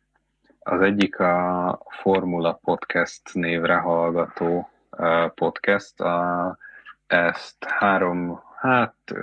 Az 0.59 0.81
egyik 0.81 1.19
a 1.19 1.81
Formula 1.89 2.53
Podcast 2.53 3.23
névre 3.33 3.77
hallgató 3.77 4.71
podcast. 5.35 6.01
A, 6.01 6.59
ezt 7.07 7.65
három, 7.65 8.43
hát 8.57 9.15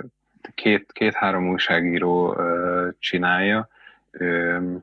két, 0.54 0.92
két-három 0.92 1.48
újságíró 1.48 2.36
csinálja, 2.98 3.68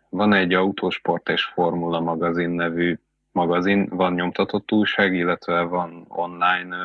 van 0.10 0.34
egy 0.34 0.54
autósport 0.54 1.30
és 1.30 1.44
formula 1.44 2.00
magazin 2.00 2.50
nevű 2.50 2.98
magazin, 3.32 3.88
van 3.90 4.14
nyomtatott 4.14 4.72
újság, 4.72 5.14
illetve 5.14 5.62
van 5.62 6.06
online 6.08 6.76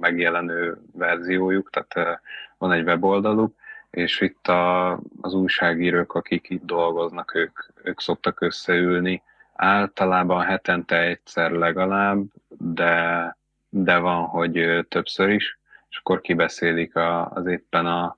megjelenő 0.00 0.78
verziójuk, 0.92 1.70
tehát 1.70 2.20
van 2.58 2.72
egy 2.72 2.84
weboldaluk, 2.84 3.54
és 3.90 4.20
itt 4.20 4.48
a, 4.48 4.92
az 5.20 5.34
újságírók, 5.34 6.14
akik 6.14 6.50
itt 6.50 6.64
dolgoznak, 6.64 7.34
ők, 7.34 7.58
ők 7.82 8.00
szoktak 8.00 8.40
összeülni, 8.40 9.22
általában 9.52 10.42
hetente 10.42 11.00
egyszer 11.00 11.50
legalább, 11.50 12.24
de, 12.48 13.36
de 13.68 13.98
van, 13.98 14.24
hogy 14.24 14.86
többször 14.88 15.28
is, 15.28 15.58
és 15.88 15.98
akkor 15.98 16.20
kibeszélik 16.20 16.96
a, 16.96 17.30
az 17.30 17.46
éppen 17.46 17.86
a, 17.86 18.16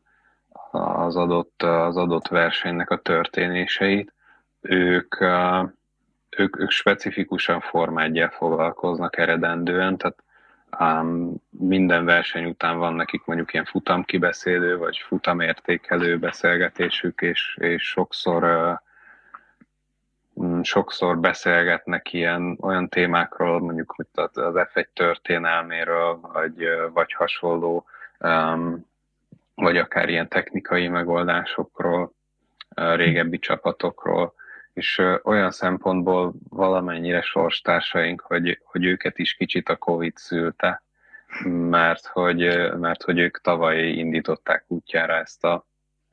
az 0.74 1.16
adott, 1.16 1.62
az 1.62 1.96
adott 1.96 2.28
versenynek 2.28 2.90
a 2.90 2.96
történéseit, 2.96 4.12
ők, 4.60 5.20
ők, 6.36 6.58
ők 6.58 6.70
specifikusan 6.70 7.60
formádjával 7.60 8.36
foglalkoznak 8.36 9.18
eredendően, 9.18 9.96
tehát 9.96 10.22
um, 11.02 11.34
minden 11.50 12.04
verseny 12.04 12.44
után 12.44 12.78
van 12.78 12.94
nekik 12.94 13.24
mondjuk 13.24 13.52
ilyen 13.52 13.64
futamkibeszélő, 13.64 14.76
vagy 14.76 14.98
futamértékelő 15.06 16.18
beszélgetésük, 16.18 17.20
és, 17.20 17.56
és 17.60 17.82
sokszor 17.82 18.82
sokszor 20.62 21.18
beszélgetnek 21.18 22.12
ilyen 22.12 22.58
olyan 22.60 22.88
témákról, 22.88 23.60
mondjuk 23.60 23.94
az 24.14 24.30
F1 24.34 24.86
történelméről, 24.92 26.18
vagy, 26.20 26.68
vagy 26.92 27.12
hasonló, 27.12 27.86
um, 28.18 28.86
vagy 29.54 29.76
akár 29.76 30.08
ilyen 30.08 30.28
technikai 30.28 30.88
megoldásokról, 30.88 32.12
régebbi 32.74 33.38
csapatokról, 33.38 34.34
és 34.72 35.02
olyan 35.22 35.50
szempontból 35.50 36.34
valamennyire 36.48 37.22
sorstársaink, 37.22 38.20
hogy, 38.20 38.60
hogy 38.64 38.84
őket 38.84 39.18
is 39.18 39.34
kicsit 39.34 39.68
a 39.68 39.76
Covid 39.76 40.16
szülte, 40.16 40.82
mert 41.48 42.06
hogy, 42.06 42.70
mert 42.78 43.02
hogy 43.02 43.18
ők 43.18 43.40
tavaly 43.40 43.82
indították 43.82 44.64
útjára 44.66 45.14
ezt 45.14 45.44
a, 45.44 45.66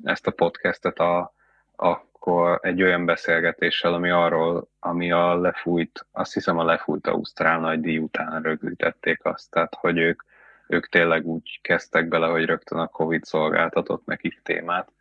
ezt 0.04 0.28
a 0.28 0.32
podcastet 0.32 1.00
a, 1.00 1.34
akkor 1.76 2.60
egy 2.62 2.84
olyan 2.84 3.06
beszélgetéssel, 3.06 3.94
ami 3.94 4.10
arról, 4.10 4.68
ami 4.80 5.12
a 5.12 5.36
lefújt, 5.36 6.06
azt 6.12 6.34
hiszem 6.34 6.58
a 6.58 6.64
lefújt 6.64 7.08
Ausztrál 7.08 7.60
nagy 7.60 7.80
díj 7.80 7.98
után 7.98 8.42
rögzítették 8.42 9.26
azt, 9.26 9.52
tehát 9.52 9.76
hogy 9.76 9.98
ők, 9.98 10.22
ők 10.72 10.90
tényleg 10.90 11.26
úgy 11.26 11.60
kezdtek 11.62 12.08
bele, 12.08 12.28
hogy 12.28 12.46
rögtön 12.46 12.80
a 12.80 12.88
Covid 12.88 13.24
szolgáltatott 13.24 14.06
nekik 14.06 14.42
témát, 14.44 14.92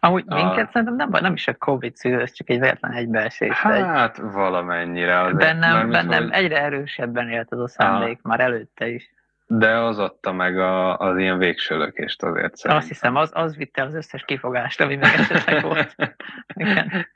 Amúgy 0.00 0.24
a... 0.26 0.34
minket 0.34 0.70
szerintem 0.70 0.96
nem, 0.96 1.08
nem 1.10 1.32
is 1.32 1.48
a 1.48 1.54
Covid 1.54 1.96
szűr, 1.96 2.20
ez 2.20 2.32
csak 2.32 2.50
egy 2.50 2.60
véletlen 2.60 2.92
egybeesés. 2.92 3.52
Hát 3.52 4.18
egy... 4.18 4.24
valamennyire. 4.24 5.20
Azért, 5.20 5.36
bennem, 5.36 5.90
bennem 5.90 6.22
hogy... 6.22 6.32
egyre 6.32 6.62
erősebben 6.62 7.28
élt 7.28 7.52
az 7.52 7.60
a 7.60 7.68
szándék, 7.68 8.18
Aha. 8.22 8.28
már 8.28 8.40
előtte 8.40 8.88
is. 8.88 9.12
De 9.46 9.78
az 9.78 9.98
adta 9.98 10.32
meg 10.32 10.58
a, 10.58 10.98
az 10.98 11.18
ilyen 11.18 11.38
végsőlökést 11.38 12.22
azért 12.22 12.56
szerintem. 12.56 12.76
Azt 12.76 12.88
hiszem, 12.88 13.16
az, 13.16 13.30
az 13.34 13.56
vitte 13.56 13.82
az 13.82 13.94
összes 13.94 14.24
kifogást, 14.24 14.80
ami 14.80 14.96
meg 14.96 15.14
esetleg 15.14 15.62
volt. 15.62 15.94
Igen, 16.46 17.06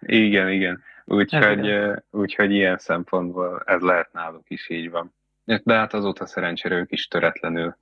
igen. 0.00 0.48
igen. 0.48 0.82
Úgyhogy, 1.04 1.74
úgyhogy 2.10 2.52
ilyen 2.52 2.78
szempontból 2.78 3.62
ez 3.66 3.80
lehet 3.80 4.12
náluk 4.12 4.50
is 4.50 4.70
így 4.70 4.90
van. 4.90 5.14
De 5.44 5.74
hát 5.74 5.94
azóta 5.94 6.26
szerencsére 6.26 6.74
ők 6.74 6.92
is 6.92 7.08
töretlenül, 7.08 7.76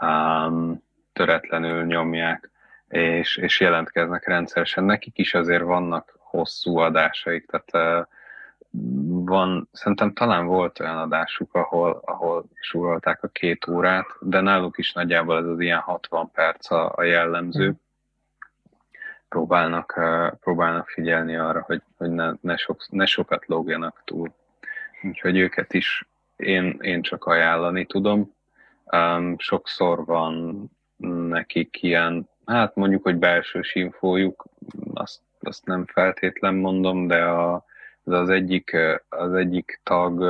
um, 0.00 0.82
töretlenül 1.12 1.84
nyomják 1.84 2.50
és, 2.88 3.36
és 3.36 3.60
jelentkeznek 3.60 4.26
rendszeresen. 4.26 4.84
Nekik 4.84 5.18
is 5.18 5.34
azért 5.34 5.62
vannak 5.62 6.18
hosszú 6.18 6.76
adásaik, 6.76 7.46
tehát 7.46 7.98
van, 9.08 9.68
szerintem 9.72 10.12
talán 10.12 10.46
volt 10.46 10.80
olyan 10.80 10.98
adásuk, 10.98 11.54
ahol, 11.54 12.02
ahol 12.04 12.44
súrolták 12.60 13.22
a 13.22 13.28
két 13.28 13.66
órát, 13.68 14.06
de 14.20 14.40
náluk 14.40 14.78
is 14.78 14.92
nagyjából 14.92 15.38
ez 15.38 15.46
az 15.46 15.60
ilyen 15.60 15.78
60 15.78 16.30
perc 16.30 16.70
a, 16.70 16.92
a 16.96 17.02
jellemző. 17.02 17.74
Próbálnak, 19.28 20.00
próbálnak 20.40 20.88
figyelni 20.88 21.36
arra, 21.36 21.62
hogy, 21.66 21.82
hogy 21.96 22.10
ne, 22.10 22.32
ne, 22.40 22.56
sok, 22.56 22.88
ne 22.90 23.06
sokat 23.06 23.46
lógjanak 23.46 24.02
túl. 24.04 24.34
Úgyhogy 25.02 25.36
őket 25.38 25.74
is 25.74 26.08
én, 26.38 26.78
én 26.80 27.02
csak 27.02 27.24
ajánlani 27.24 27.86
tudom. 27.86 28.34
Um, 28.92 29.38
sokszor 29.38 30.04
van 30.04 30.64
nekik 31.28 31.82
ilyen 31.82 32.28
hát 32.48 32.74
mondjuk, 32.74 33.02
hogy 33.02 33.16
belső 33.16 33.60
infójuk, 33.72 34.44
azt, 34.94 35.20
azt 35.40 35.66
nem 35.66 35.86
feltétlen 35.86 36.54
mondom, 36.54 37.06
de 37.06 37.24
a, 37.24 37.64
de 38.02 38.16
az 38.16 38.28
egyik, 38.28 38.76
az 39.08 39.34
egyik 39.34 39.80
tag, 39.82 40.22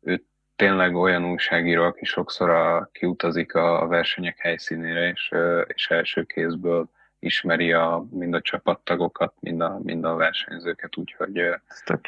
ő 0.00 0.24
tényleg 0.56 0.94
olyan 0.94 1.24
újságíró, 1.24 1.82
aki 1.82 2.04
sokszor 2.04 2.50
a, 2.50 2.88
kiutazik 2.92 3.54
a, 3.54 3.82
a 3.82 3.86
versenyek 3.86 4.38
helyszínére, 4.38 5.08
és, 5.08 5.34
és 5.66 5.90
első 5.90 6.22
kézből 6.22 6.88
ismeri 7.24 7.72
a, 7.72 8.04
mind 8.10 8.34
a 8.34 8.40
csapattagokat, 8.40 9.34
mind 9.40 9.60
a, 9.60 9.78
mind 9.82 10.04
a 10.04 10.14
versenyzőket, 10.14 10.96
úgyhogy 10.96 11.42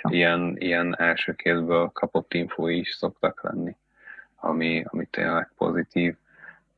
ilyen, 0.02 0.56
ilyen 0.58 0.96
első 0.98 1.32
kézből 1.32 1.88
kapott 1.88 2.34
infói 2.34 2.78
is 2.78 2.90
szoktak 2.90 3.42
lenni, 3.42 3.76
ami, 4.36 4.84
ami 4.88 5.06
tényleg 5.06 5.50
pozitív. 5.56 6.14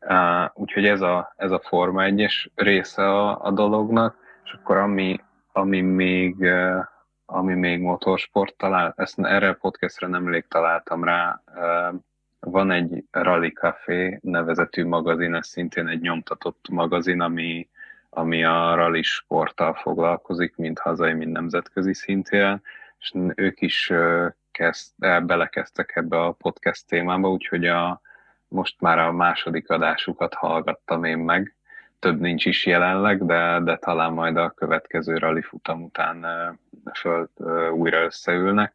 Uh, 0.01 0.44
úgyhogy 0.55 0.87
ez 0.87 1.01
a, 1.01 1.33
ez 1.37 1.51
a 1.51 1.61
Forma 1.64 2.03
1-es 2.05 2.46
része 2.55 3.03
a, 3.03 3.44
a 3.44 3.51
dolognak, 3.51 4.16
és 4.44 4.53
akkor 4.53 4.77
ami, 4.77 5.20
ami 5.53 5.81
még, 5.81 6.37
uh, 6.38 6.85
ami 7.27 7.55
még 7.55 7.81
motorsport 7.81 8.57
talál, 8.57 8.92
ezt 8.96 9.18
erre 9.18 9.48
a 9.48 9.59
podcastra 9.61 10.07
nemrég 10.07 10.44
találtam 10.48 11.05
rá, 11.05 11.42
uh, 11.55 11.94
van 12.40 12.70
egy 12.70 13.05
Rally 13.11 13.51
Café 13.51 14.18
nevezetű 14.22 14.85
magazin, 14.85 15.35
ez 15.35 15.46
szintén 15.46 15.88
egy 15.88 16.01
nyomtatott 16.01 16.68
magazin, 16.70 17.20
ami, 17.20 17.68
ami 18.11 18.44
a 18.44 18.75
rally 18.75 19.03
sporttal 19.03 19.75
foglalkozik, 19.75 20.57
mind 20.57 20.79
hazai, 20.79 21.12
mind 21.12 21.33
nemzetközi 21.33 21.94
szintén, 21.94 22.62
és 22.99 23.12
ők 23.35 23.61
is 23.61 23.92
kezd, 24.51 24.92
belekezdtek 24.99 25.97
ebbe 25.97 26.21
a 26.21 26.33
podcast 26.33 26.87
témába, 26.87 27.31
úgyhogy 27.31 27.66
a, 27.66 28.01
most 28.49 28.81
már 28.81 28.99
a 28.99 29.12
második 29.12 29.71
adásukat 29.71 30.35
hallgattam 30.35 31.05
én 31.05 31.18
meg, 31.18 31.57
több 31.99 32.21
nincs 32.21 32.47
is 32.47 32.66
jelenleg, 32.66 33.27
de, 33.27 33.61
de 33.64 33.77
talán 33.77 34.12
majd 34.12 34.37
a 34.37 34.51
következő 34.51 35.16
rally 35.16 35.42
futam 35.42 35.83
után 35.83 36.27
föl 36.94 37.31
újra 37.73 38.03
összeülnek. 38.03 38.75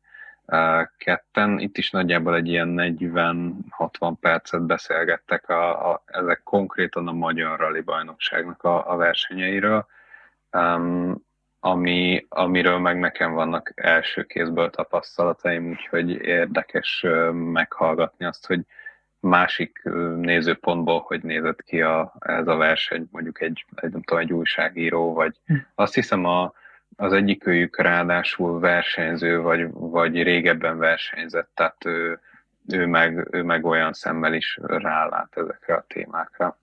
Ketten, 0.98 1.60
itt 1.60 1.78
is 1.78 1.92
nagyjából 1.92 2.36
egy 2.36 2.48
ilyen 2.48 2.76
40-60 2.78 4.14
percet 4.20 4.66
beszélgettek, 4.66 5.50
a, 5.50 5.92
a, 5.92 6.04
ezek 6.06 6.42
konkrétan 6.44 7.08
a 7.08 7.12
Magyar 7.12 7.60
Rally 7.60 7.82
Bajnokságnak 7.82 8.64
a, 8.64 8.92
a 8.92 8.96
versenyeiről, 8.96 9.86
um, 10.52 11.24
ami, 11.60 12.26
amiről 12.30 12.78
meg 12.78 13.00
nekem 13.00 13.34
vannak 13.34 13.72
első 13.76 14.24
kézből 14.24 14.70
tapasztalataim, 14.70 15.70
úgyhogy 15.70 16.10
érdekes 16.10 17.06
meghallgatni 17.32 18.26
azt, 18.26 18.46
hogy 18.48 18.62
másik 19.20 19.82
nézőpontból, 20.16 21.00
hogy 21.00 21.24
nézett 21.24 21.64
ki 21.64 21.82
a, 21.82 22.14
ez 22.20 22.48
a 22.48 22.56
verseny, 22.56 23.08
mondjuk 23.12 23.42
egy, 23.42 23.66
egy, 23.76 23.92
nem 23.92 24.02
tudom, 24.02 24.24
egy 24.24 24.34
újságíró, 24.34 25.14
vagy 25.14 25.40
hm. 25.46 25.56
azt 25.76 25.94
hiszem 25.94 26.26
a, 26.26 26.54
az 26.96 27.14
egyik 27.14 27.48
őjük 27.48 27.80
ráadásul 27.80 28.60
versenyző, 28.60 29.42
vagy, 29.42 29.68
vagy 29.72 30.24
régebben 30.24 30.78
versenyzett, 30.78 31.50
tehát 31.54 31.86
ő, 31.86 32.20
ő, 32.68 32.86
meg, 32.86 33.28
ő 33.32 33.44
meg 33.44 33.66
olyan 33.66 33.94
szemmel 33.94 34.34
is 34.34 34.60
rálát 34.62 35.38
ezekre 35.38 35.74
a 35.74 35.86
témákra. 35.88 36.58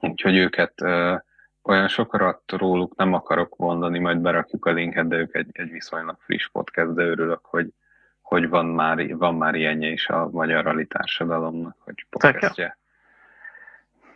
Úgyhogy 0.00 0.36
őket 0.36 0.82
ö, 0.82 1.14
olyan 1.62 1.88
sokat 1.88 2.42
róluk 2.46 2.96
nem 2.96 3.12
akarok 3.12 3.56
mondani, 3.56 3.98
majd 3.98 4.18
berakjuk 4.18 4.66
a 4.66 4.70
linket, 4.70 5.08
de 5.08 5.16
ők 5.16 5.34
egy, 5.34 5.48
egy 5.52 5.70
viszonylag 5.70 6.16
friss 6.20 6.48
podcast, 6.48 6.94
de 6.94 7.02
örülök, 7.02 7.44
hogy, 7.44 7.72
hogy 8.20 8.48
van 8.48 8.66
már, 8.66 9.16
van 9.16 9.34
már 9.34 9.54
ilyenje 9.54 9.88
is 9.88 10.08
a 10.08 10.28
magyar 10.30 10.64
rali 10.64 10.86
társadalomnak, 10.86 11.76
hogy 11.78 12.06
podcastje. 12.10 12.78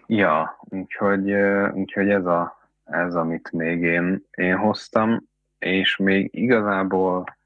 Ja, 0.06 0.58
úgyhogy, 0.60 1.32
úgyhogy 1.72 2.10
ez, 2.10 2.26
a, 2.26 2.63
ez, 2.84 3.14
amit 3.14 3.52
még 3.52 3.82
én, 3.82 4.24
én 4.36 4.56
hoztam, 4.56 5.22
és 5.58 5.96
még 5.96 6.28
igazából 6.32 7.36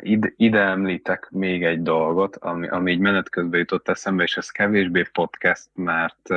ide, 0.00 0.32
ide 0.36 0.60
említek 0.60 1.28
még 1.30 1.64
egy 1.64 1.82
dolgot, 1.82 2.36
ami, 2.36 2.68
ami 2.68 2.92
így 2.92 2.98
menet 2.98 3.28
közben 3.28 3.58
jutott 3.58 3.88
eszembe, 3.88 4.22
és 4.22 4.36
ez 4.36 4.50
kevésbé 4.50 5.02
podcast, 5.12 5.68
mert, 5.74 6.28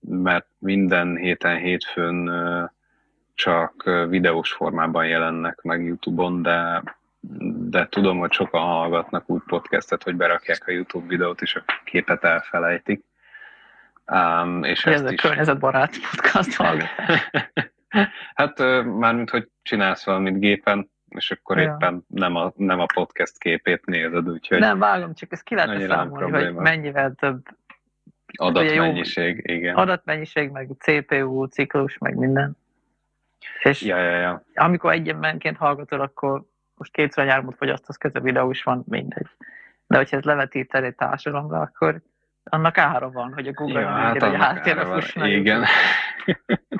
mert 0.00 0.46
minden 0.58 1.16
héten 1.16 1.56
hétfőn 1.56 2.30
csak 3.34 3.90
videós 4.08 4.52
formában 4.52 5.06
jelennek 5.06 5.62
meg 5.62 5.84
YouTube-on, 5.84 6.42
de 6.42 6.82
de 7.68 7.86
tudom, 7.88 8.18
hogy 8.18 8.32
sokan 8.32 8.60
hallgatnak 8.60 9.30
úgy 9.30 9.42
podcastet, 9.46 10.02
hogy 10.02 10.16
berakják 10.16 10.62
a 10.66 10.70
YouTube 10.70 11.06
videót, 11.06 11.40
és 11.40 11.54
a 11.54 11.64
képet 11.84 12.24
elfelejtik. 12.24 13.04
Um, 14.06 14.64
és 14.64 14.84
ez 14.84 15.04
a 15.04 15.10
is... 15.10 15.20
környezetbarát 15.20 15.90
podcast 16.10 16.54
hallgatás. 16.54 17.30
hát 18.34 18.58
mármint, 18.84 19.30
hogy 19.30 19.48
csinálsz 19.62 20.04
valamit 20.04 20.38
gépen, 20.38 20.90
és 21.08 21.30
akkor 21.30 21.58
ja. 21.58 21.62
éppen 21.62 22.04
nem 22.06 22.36
a, 22.36 22.52
nem 22.56 22.80
a 22.80 22.86
podcast 22.94 23.38
képét 23.38 23.86
nézed, 23.86 24.28
úgyhogy... 24.28 24.58
Nem, 24.58 24.78
vágom, 24.78 25.14
csak 25.14 25.32
ezt 25.32 25.42
ki 25.42 25.54
lehet 25.54 25.88
számolni, 25.88 26.30
hogy 26.30 26.54
mennyivel 26.54 27.14
több 27.14 27.42
adatmennyiség, 28.38 29.42
igen. 29.46 29.74
Adatmennyiség, 29.74 30.50
meg 30.50 30.70
CPU, 30.78 31.44
ciklus, 31.44 31.98
meg 31.98 32.14
minden. 32.14 32.56
És 33.62 33.82
ja, 33.82 33.98
ja, 33.98 34.16
ja. 34.16 34.42
amikor 34.54 34.92
egy 34.92 35.08
emberként 35.08 35.56
hallgatod, 35.56 36.00
akkor 36.00 36.42
most 36.74 36.92
kétszer 36.92 37.26
nyármot 37.26 37.56
fogyasztasz, 37.56 37.96
közben 37.96 38.22
videó 38.22 38.50
is 38.50 38.62
van, 38.62 38.84
mindegy. 38.88 39.26
De 39.86 39.96
hogyha 39.96 40.16
ez 40.16 40.22
levetíted 40.22 40.84
egy 40.84 40.94
társadalomra, 40.94 41.60
akkor 41.60 42.00
annak 42.44 42.78
ára 42.78 43.10
van, 43.10 43.32
hogy 43.32 43.46
a 43.46 43.52
Google 43.52 43.80
ja, 43.80 43.86
hát 43.86 44.22
hogy 44.22 44.34
a 44.34 44.38
háttérbe. 44.38 45.02
Igen. 45.28 45.64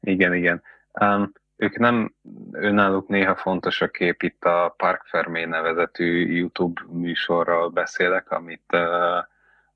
Igen, 0.00 0.34
igen. 0.34 0.62
Um, 1.00 1.32
ők 1.56 1.78
nem, 1.78 2.14
önálluk 2.52 3.08
néha 3.08 3.36
fontos 3.36 3.80
a 3.80 3.88
kép, 3.88 4.22
itt 4.22 4.44
a 4.44 4.74
Park 4.76 5.04
Fermé 5.04 5.44
nevezetű 5.44 6.34
YouTube 6.34 6.80
műsorral 6.88 7.68
beszélek, 7.68 8.30
amit 8.30 8.72
uh, 8.72 9.24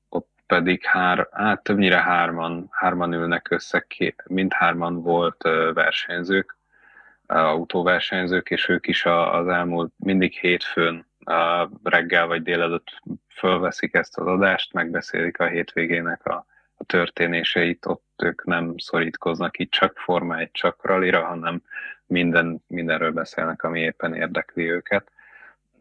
ott 0.09 0.29
pedig 0.47 0.85
hár, 0.85 1.27
hát 1.31 1.63
többnyire 1.63 2.01
hárman, 2.01 2.67
hárman 2.71 3.13
ülnek 3.13 3.47
össze, 3.49 3.85
mindhárman 4.25 5.01
volt 5.01 5.43
uh, 5.45 5.73
versenyzők, 5.73 6.57
uh, 7.27 7.37
autóversenyzők, 7.37 8.49
és 8.49 8.69
ők 8.69 8.87
is 8.87 9.05
az 9.05 9.47
elmúlt 9.47 9.93
mindig 9.97 10.33
hétfőn 10.33 11.06
reggel 11.83 12.27
vagy 12.27 12.41
délelőtt 12.41 13.01
fölveszik 13.29 13.93
ezt 13.93 14.17
az 14.17 14.27
adást, 14.27 14.73
megbeszélik 14.73 15.39
a 15.39 15.47
hétvégének 15.47 16.25
a, 16.25 16.45
a 16.77 16.83
történéseit, 16.83 17.85
ott 17.85 18.21
ők 18.23 18.45
nem 18.45 18.73
szorítkoznak 18.77 19.59
itt 19.59 19.71
csak 19.71 19.97
Forma 19.97 20.37
egy 20.37 20.51
csak 20.51 20.85
ralira, 20.85 21.25
hanem 21.25 21.61
minden, 22.05 22.63
mindenről 22.67 23.11
beszélnek, 23.11 23.63
ami 23.63 23.79
éppen 23.79 24.13
érdekli 24.13 24.71
őket. 24.71 25.11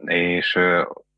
És 0.05 0.59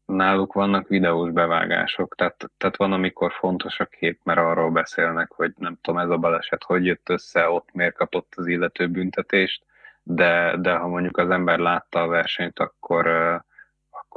náluk 0.06 0.52
vannak 0.52 0.88
videós 0.88 1.30
bevágások, 1.30 2.14
tehát, 2.14 2.50
tehát 2.56 2.76
van, 2.76 2.92
amikor 2.92 3.32
fontos 3.32 3.80
a 3.80 3.84
kép, 3.84 4.20
mert 4.22 4.38
arról 4.38 4.70
beszélnek, 4.70 5.32
hogy 5.32 5.52
nem 5.56 5.78
tudom, 5.80 6.00
ez 6.00 6.10
a 6.10 6.16
baleset 6.16 6.62
hogy 6.62 6.84
jött 6.86 7.08
össze, 7.08 7.48
ott 7.48 7.68
miért 7.72 7.94
kapott 7.94 8.32
az 8.36 8.46
illető 8.46 8.88
büntetést, 8.88 9.64
de, 10.02 10.56
de 10.56 10.72
ha 10.72 10.88
mondjuk 10.88 11.16
az 11.16 11.30
ember 11.30 11.58
látta 11.58 12.02
a 12.02 12.06
versenyt, 12.06 12.58
akkor, 12.58 13.06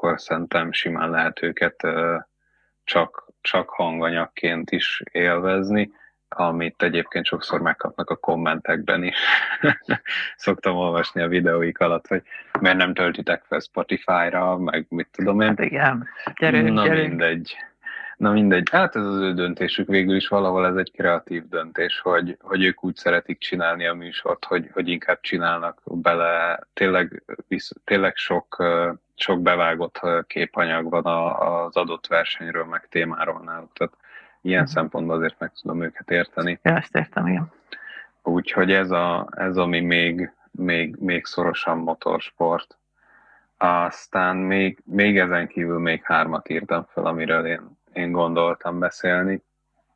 akkor 0.02 0.20
szerintem 0.22 0.72
simán 0.72 1.10
lehet 1.10 1.42
őket 1.42 1.88
csak, 2.84 3.28
csak 3.42 3.70
hanganyagként 3.70 4.72
is 4.72 5.04
élvezni 5.12 5.92
amit 6.36 6.84
egyébként 6.84 7.26
sokszor 7.26 7.62
megkapnak 7.62 8.10
a 8.10 8.16
kommentekben 8.16 9.04
is. 9.04 9.18
Szoktam 10.36 10.76
olvasni 10.76 11.22
a 11.22 11.28
videóik 11.28 11.80
alatt, 11.80 12.08
hogy 12.08 12.22
miért 12.60 12.78
nem 12.78 12.94
töltitek 12.94 13.44
fel 13.44 13.60
Spotify-ra, 13.60 14.58
meg 14.58 14.86
mit 14.90 15.08
tudom 15.12 15.42
én. 15.42 15.48
Hát 15.48 15.60
igen, 15.60 16.08
gyerünk, 16.40 16.74
Na 16.74 16.84
gyerünk. 16.84 17.08
mindegy. 17.08 17.56
Na 18.22 18.32
mindegy, 18.32 18.70
hát 18.72 18.96
ez 18.96 19.06
az 19.06 19.20
ő 19.20 19.34
döntésük 19.34 19.88
végül 19.88 20.16
is 20.16 20.28
valahol 20.28 20.66
ez 20.66 20.76
egy 20.76 20.92
kreatív 20.92 21.48
döntés, 21.48 22.00
hogy, 22.00 22.38
hogy 22.42 22.64
ők 22.64 22.84
úgy 22.84 22.96
szeretik 22.96 23.38
csinálni 23.38 23.86
a 23.86 23.94
műsort, 23.94 24.46
hogy, 24.46 24.70
hogy 24.74 24.88
inkább 24.88 25.20
csinálnak 25.22 25.82
bele, 25.84 26.60
tényleg, 26.74 27.24
visz, 27.48 27.72
tényleg 27.84 28.16
sok, 28.16 28.64
sok 29.16 29.42
bevágott 29.42 30.00
képanyag 30.28 30.90
van 30.90 31.06
az 31.06 31.76
adott 31.76 32.08
versenyről, 32.08 32.66
meg 32.66 32.88
témáról 32.90 33.42
náluk. 33.46 33.74
Tehát 33.74 33.94
ilyen 34.42 34.62
uh-huh. 34.62 34.76
szempontból 34.76 35.16
azért 35.16 35.40
meg 35.40 35.52
tudom 35.62 35.84
őket 35.84 36.12
érteni. 36.12 36.60
Ja, 36.64 36.76
ezt 36.76 36.96
értem, 36.96 37.28
igen. 37.28 37.52
Úgyhogy 38.24 38.72
ez, 38.72 38.92
a, 38.92 39.28
ez 39.32 39.58
ami 39.58 39.80
még, 39.80 40.32
még, 40.52 40.96
még 41.00 41.26
szorosan 41.26 41.78
motorsport. 41.78 42.78
Aztán 43.58 44.38
még, 44.38 44.82
még 44.86 45.18
ezen 45.18 45.48
kívül 45.48 45.80
még 45.80 46.04
hármat 46.04 46.50
írtam 46.50 46.86
fel, 46.94 47.06
amiről 47.06 47.46
én, 47.46 47.80
én 47.94 48.12
gondoltam 48.12 48.80
beszélni. 48.80 49.44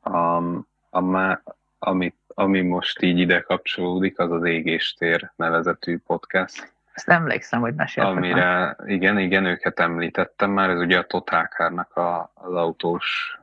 Um, 0.03 0.67
a, 0.89 1.17
a, 1.17 1.43
ami, 1.79 2.13
ami 2.27 2.61
most 2.61 3.01
így 3.01 3.19
ide 3.19 3.41
kapcsolódik, 3.41 4.19
az 4.19 4.31
az 4.31 4.43
Égéstér 4.43 5.31
nevezetű 5.35 5.97
podcast. 5.97 6.73
Ezt 6.93 7.09
emlékszem, 7.09 7.61
hogy 7.61 7.73
meséltem. 7.73 8.17
Amire, 8.17 8.75
igen, 8.85 9.19
igen, 9.19 9.45
őket 9.45 9.79
említettem 9.79 10.51
már, 10.51 10.69
ez 10.69 10.79
ugye 10.79 10.97
a 10.97 11.05
Totálkárnak 11.05 11.95
a, 11.95 12.31
az 12.33 12.53
autós 12.53 13.39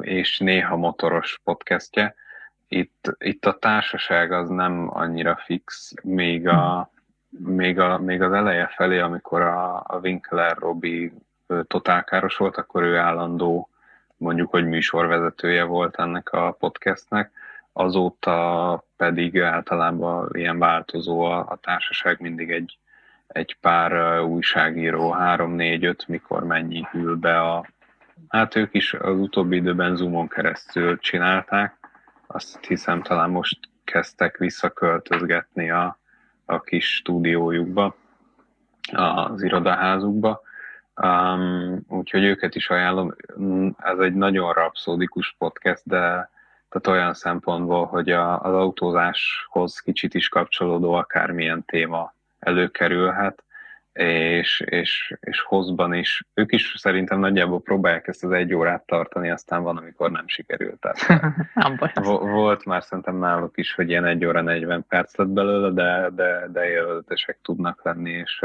és 0.00 0.38
néha 0.38 0.76
motoros 0.76 1.40
podcastje. 1.44 2.14
Itt, 2.68 3.16
itt 3.18 3.44
a 3.46 3.58
társaság 3.58 4.32
az 4.32 4.48
nem 4.48 4.90
annyira 4.92 5.40
fix, 5.44 5.94
még, 6.02 6.48
a, 6.48 6.90
még, 7.30 7.78
a, 7.78 7.98
még 7.98 8.22
az 8.22 8.32
eleje 8.32 8.66
felé, 8.66 8.98
amikor 8.98 9.40
a, 9.40 9.76
a 9.86 9.98
Winkler 10.02 10.56
Robi 10.56 11.12
totálkáros 11.66 12.36
volt, 12.36 12.56
akkor 12.56 12.82
ő 12.82 12.96
állandó, 12.96 13.68
mondjuk, 14.16 14.50
hogy 14.50 14.66
műsorvezetője 14.66 15.64
volt 15.64 15.96
ennek 15.96 16.32
a 16.32 16.50
podcastnek, 16.50 17.30
azóta 17.72 18.84
pedig 18.96 19.40
általában 19.40 20.28
ilyen 20.32 20.58
változó 20.58 21.20
a, 21.20 21.38
a 21.38 21.58
társaság, 21.60 22.20
mindig 22.20 22.50
egy, 22.50 22.78
egy 23.26 23.56
pár 23.60 24.20
újságíró, 24.20 25.10
három, 25.10 25.52
négy, 25.52 25.84
öt, 25.84 26.08
mikor 26.08 26.44
mennyi 26.44 26.86
ül 26.92 27.16
be 27.16 27.40
a, 27.40 27.66
Hát 28.28 28.56
ők 28.56 28.74
is 28.74 28.94
az 28.94 29.16
utóbbi 29.16 29.56
időben 29.56 29.96
Zoomon 29.96 30.28
keresztül 30.28 30.98
csinálták. 30.98 31.74
Azt 32.26 32.64
hiszem 32.66 33.02
talán 33.02 33.30
most 33.30 33.58
kezdtek 33.84 34.36
visszaköltözgetni 34.36 35.70
a, 35.70 35.98
a 36.44 36.60
kis 36.60 36.94
stúdiójukba, 36.94 37.96
az 38.92 39.42
irodaházukba. 39.42 40.42
Um, 41.02 41.80
úgyhogy 41.88 42.24
őket 42.24 42.54
is 42.54 42.70
ajánlom. 42.70 43.14
Ez 43.78 43.98
egy 43.98 44.14
nagyon 44.14 44.52
rapszódikus 44.52 45.34
podcast, 45.38 45.82
de 45.84 46.30
tehát 46.68 46.98
olyan 46.98 47.14
szempontból, 47.14 47.86
hogy 47.86 48.10
a, 48.10 48.40
az 48.42 48.54
autózáshoz 48.54 49.78
kicsit 49.78 50.14
is 50.14 50.28
kapcsolódó 50.28 50.92
akármilyen 50.92 51.64
téma 51.64 52.14
előkerülhet 52.38 53.44
és, 53.92 54.60
és, 54.66 55.14
és 55.20 55.40
hozban 55.40 55.94
is. 55.94 56.24
Ők 56.34 56.52
is 56.52 56.74
szerintem 56.76 57.18
nagyjából 57.18 57.60
próbálják 57.60 58.06
ezt 58.06 58.24
az 58.24 58.30
egy 58.30 58.54
órát 58.54 58.86
tartani, 58.86 59.30
aztán 59.30 59.62
van, 59.62 59.76
amikor 59.76 60.10
nem 60.10 60.28
sikerült. 60.28 60.80
Tehát, 60.80 61.32
volt 62.20 62.64
már 62.64 62.82
szerintem 62.82 63.16
náluk 63.16 63.56
is, 63.56 63.74
hogy 63.74 63.88
ilyen 63.88 64.04
egy 64.04 64.24
óra 64.24 64.40
40 64.40 64.84
perc 64.88 65.16
lett 65.16 65.28
belőle, 65.28 65.70
de, 65.70 66.10
de, 66.14 66.48
de 66.52 66.68
élvezetesek 66.68 67.38
tudnak 67.42 67.84
lenni, 67.84 68.10
és 68.10 68.44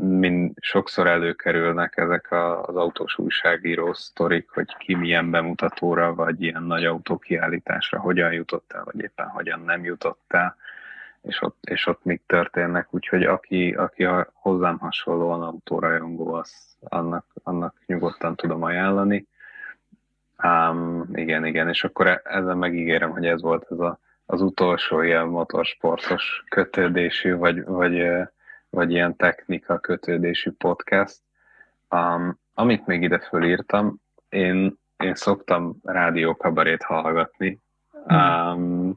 mind, 0.00 0.52
sokszor 0.60 1.06
előkerülnek 1.06 1.96
ezek 1.96 2.32
az 2.62 2.76
autós 2.76 3.18
újságíró 3.18 3.92
sztorik, 3.92 4.48
hogy 4.50 4.76
ki 4.76 4.94
milyen 4.94 5.30
bemutatóra, 5.30 6.14
vagy 6.14 6.42
ilyen 6.42 6.62
nagy 6.62 6.84
autókiállításra 6.84 8.00
hogyan 8.00 8.32
jutott 8.32 8.72
el, 8.72 8.84
vagy 8.84 9.00
éppen 9.00 9.26
hogyan 9.26 9.60
nem 9.60 9.84
jutott 9.84 10.24
el 10.28 10.56
és 11.22 11.42
ott, 11.42 11.64
és 11.64 11.86
ott 11.86 12.04
mik 12.04 12.22
történnek, 12.26 12.88
úgyhogy 12.90 13.22
aki, 13.22 13.72
aki 13.72 14.04
a 14.04 14.30
hozzám 14.32 14.78
hasonlóan 14.78 15.42
autórajongó, 15.42 16.32
az 16.32 16.76
annak, 16.80 17.26
annak 17.42 17.74
nyugodtan 17.86 18.36
tudom 18.36 18.62
ajánlani. 18.62 19.26
Um, 20.42 21.08
igen, 21.12 21.44
igen, 21.44 21.68
és 21.68 21.84
akkor 21.84 22.06
e, 22.06 22.20
ezen 22.24 22.58
megígérem, 22.58 23.10
hogy 23.10 23.26
ez 23.26 23.42
volt 23.42 23.66
ez 23.70 23.78
a, 23.78 23.98
az 24.26 24.40
utolsó 24.40 25.00
ilyen 25.02 25.26
motorsportos 25.26 26.44
kötődésű, 26.48 27.34
vagy, 27.34 27.64
vagy, 27.64 28.06
vagy 28.70 28.90
ilyen 28.90 29.16
technika 29.16 29.78
kötődésű 29.78 30.50
podcast. 30.50 31.20
Um, 31.90 32.38
amit 32.54 32.86
még 32.86 33.02
ide 33.02 33.18
fölírtam, 33.18 33.96
én, 34.28 34.78
én 34.96 35.14
szoktam 35.14 35.76
rádiókabarét 35.82 36.82
hallgatni, 36.82 37.60
um, 38.08 38.96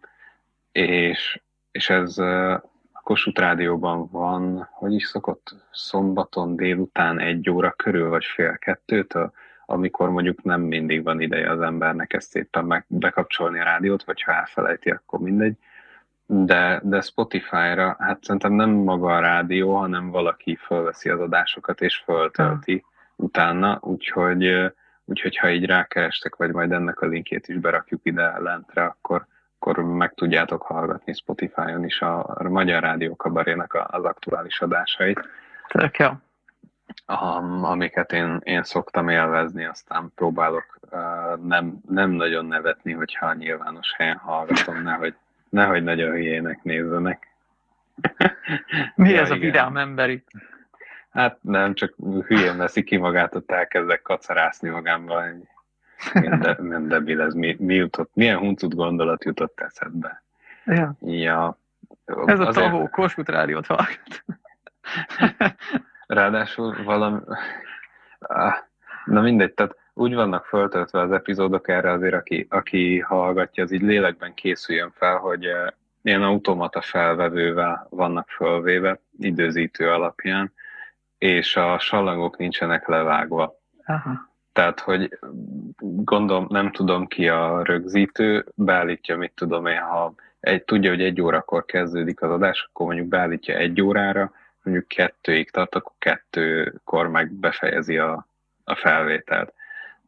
és 0.72 1.42
és 1.72 1.90
ez 1.90 2.18
a 2.18 3.02
Kossuth 3.04 3.40
Rádióban 3.40 4.08
van, 4.12 4.70
hogy 4.72 4.94
is 4.94 5.06
szokott 5.06 5.56
szombaton 5.72 6.56
délután 6.56 7.20
egy 7.20 7.50
óra 7.50 7.72
körül, 7.72 8.10
vagy 8.10 8.26
fél 8.26 8.58
kettőtől, 8.58 9.32
amikor 9.66 10.10
mondjuk 10.10 10.44
nem 10.44 10.62
mindig 10.62 11.04
van 11.04 11.22
ideje 11.22 11.52
az 11.52 11.62
embernek 11.62 12.14
ezt 12.14 12.30
szépen 12.30 12.66
meg, 12.66 12.86
bekapcsolni 12.88 13.60
a 13.60 13.64
rádiót, 13.64 14.04
vagy 14.04 14.22
ha 14.22 14.34
elfelejti, 14.34 14.90
akkor 14.90 15.20
mindegy. 15.20 15.58
De, 16.34 16.80
de 16.84 17.02
Spotify-ra, 17.02 17.96
hát 18.00 18.24
szerintem 18.24 18.54
nem 18.54 18.70
maga 18.70 19.16
a 19.16 19.20
rádió, 19.20 19.76
hanem 19.76 20.10
valaki 20.10 20.56
fölveszi 20.56 21.10
az 21.10 21.20
adásokat 21.20 21.82
és 21.82 22.02
föltölti 22.06 22.74
ja. 22.74 22.82
utána, 23.16 23.78
úgyhogy, 23.82 24.72
úgyhogy 25.06 25.38
ha 25.38 25.50
így 25.50 25.66
rákerestek, 25.66 26.36
vagy 26.36 26.52
majd 26.52 26.72
ennek 26.72 27.02
a 27.02 27.06
linkjét 27.06 27.48
is 27.48 27.56
berakjuk 27.56 28.00
ide 28.04 28.40
lentre, 28.40 28.84
akkor, 28.84 29.26
akkor 29.60 29.84
meg 29.84 30.14
tudjátok 30.14 30.62
hallgatni 30.62 31.14
Spotify-on 31.14 31.86
is 31.86 32.02
a, 32.02 32.26
a 32.28 32.50
Magyar 32.50 32.82
Rádió 32.82 33.16
Kabarénak 33.16 33.88
az 33.88 34.04
aktuális 34.04 34.62
adásait. 34.62 35.20
Tök 35.68 35.98
jó. 35.98 36.10
Um, 37.08 37.64
amiket 37.64 38.12
én, 38.12 38.40
én 38.44 38.64
szoktam 38.64 39.10
élvezni, 39.10 39.66
aztán 39.66 40.12
próbálok 40.16 40.80
uh, 40.82 41.46
nem, 41.46 41.80
nem 41.90 42.10
nagyon 42.10 42.46
nevetni, 42.46 42.92
hogyha 42.92 43.34
nyilvános 43.34 43.94
helyen 43.98 44.18
hallgatom, 44.18 44.82
nehogy, 44.82 45.16
nehogy 45.52 45.84
nagyon 45.84 46.12
hülyének 46.12 46.64
nézzenek. 46.64 47.28
Mi 48.96 49.10
ja, 49.10 49.22
ez 49.22 49.28
igen. 49.28 49.38
a 49.38 49.42
vidám 49.42 49.78
ember 49.78 50.10
itt? 50.10 50.28
Hát 51.10 51.38
nem, 51.42 51.74
csak 51.74 51.94
hülyén 52.28 52.58
veszi 52.58 52.84
ki 52.84 52.98
magát, 52.98 53.36
ott 53.36 53.52
elkezdek 53.52 54.02
kacarászni 54.02 54.70
magámban, 54.70 55.48
minden 56.14 56.88
debil, 56.88 57.22
ez 57.22 57.34
mi, 57.34 57.56
mi 57.60 57.76
jutott, 57.76 58.10
milyen 58.14 58.38
huncut 58.38 58.76
gondolat 58.76 59.24
jutott 59.24 59.60
eszedbe? 59.60 60.24
Ja. 60.66 60.96
ja. 61.00 61.58
Ez 62.06 62.40
a 62.40 62.48
Azért... 62.48 62.66
tahó, 62.66 62.90
Kossuth 62.90 63.30
rádiót 63.30 63.66
hallgat. 63.66 64.24
Ráadásul 66.08 66.84
valami... 66.84 67.20
Na 69.06 69.22
mindegy, 69.22 69.54
tehát 69.54 69.76
úgy 70.02 70.16
vannak 70.16 70.46
föltöltve 70.46 71.00
az 71.00 71.12
epizódok 71.12 71.68
erre 71.68 71.92
azért, 71.92 72.14
aki, 72.14 72.48
aki 72.50 73.00
hallgatja, 73.00 73.64
az 73.64 73.72
így 73.72 73.82
lélekben 73.82 74.34
készüljön 74.34 74.92
fel, 74.92 75.18
hogy, 75.18 75.48
ilyen 76.02 76.24
automata 76.24 76.82
felvevővel 76.82 77.88
vannak 77.90 78.30
fölvéve, 78.30 79.00
időzítő 79.20 79.90
alapján, 79.90 80.54
és 81.18 81.56
a 81.56 81.80
sallagok 81.80 82.38
nincsenek 82.38 82.88
levágva. 82.88 83.60
Aha. 83.86 84.30
Tehát, 84.54 84.80
hogy 84.80 85.20
gondolom, 85.80 86.48
nem 86.50 86.72
tudom 86.72 87.08
ki 87.08 87.28
a 87.28 87.64
rögzítő, 87.64 88.46
beállítja, 88.56 89.18
mit 89.18 89.32
tudom 89.36 89.66
én, 89.66 89.80
ha 89.80 90.14
egy, 90.40 90.64
tudja, 90.64 90.90
hogy 90.90 91.02
egy 91.02 91.22
órakor 91.22 91.66
kezdődik 91.66 92.22
az 92.22 92.32
adás, 92.32 92.68
akkor 92.70 92.86
mondjuk 92.86 93.08
beállítja 93.08 93.56
egy 93.56 93.82
órára, 93.82 94.32
mondjuk 94.64 94.88
kettőig 94.88 95.52
tart, 95.52 95.76
akkor 95.76 95.94
kettőkor 95.98 97.08
meg 97.08 97.32
befejezi 97.32 97.98
a, 97.98 98.28
a 98.64 98.76
felvételt. 98.76 99.54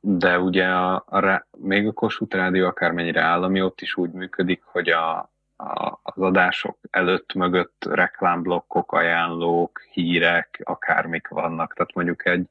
De 0.05 0.39
ugye 0.39 0.65
a, 0.67 0.93
a, 0.95 1.47
még 1.57 1.87
a 1.87 1.91
Kossuth 1.91 2.35
Rádió 2.35 2.65
akármennyire 2.65 3.21
állami, 3.21 3.61
ott 3.61 3.81
is 3.81 3.95
úgy 3.95 4.11
működik, 4.11 4.63
hogy 4.63 4.89
a, 4.89 5.17
a, 5.55 5.99
az 6.03 6.21
adások 6.21 6.77
előtt, 6.89 7.33
mögött 7.33 7.85
reklámblokkok, 7.89 8.91
ajánlók, 8.91 9.81
hírek, 9.91 10.61
akármik 10.63 11.27
vannak. 11.27 11.73
Tehát 11.73 11.93
mondjuk 11.93 12.25
egy, 12.25 12.45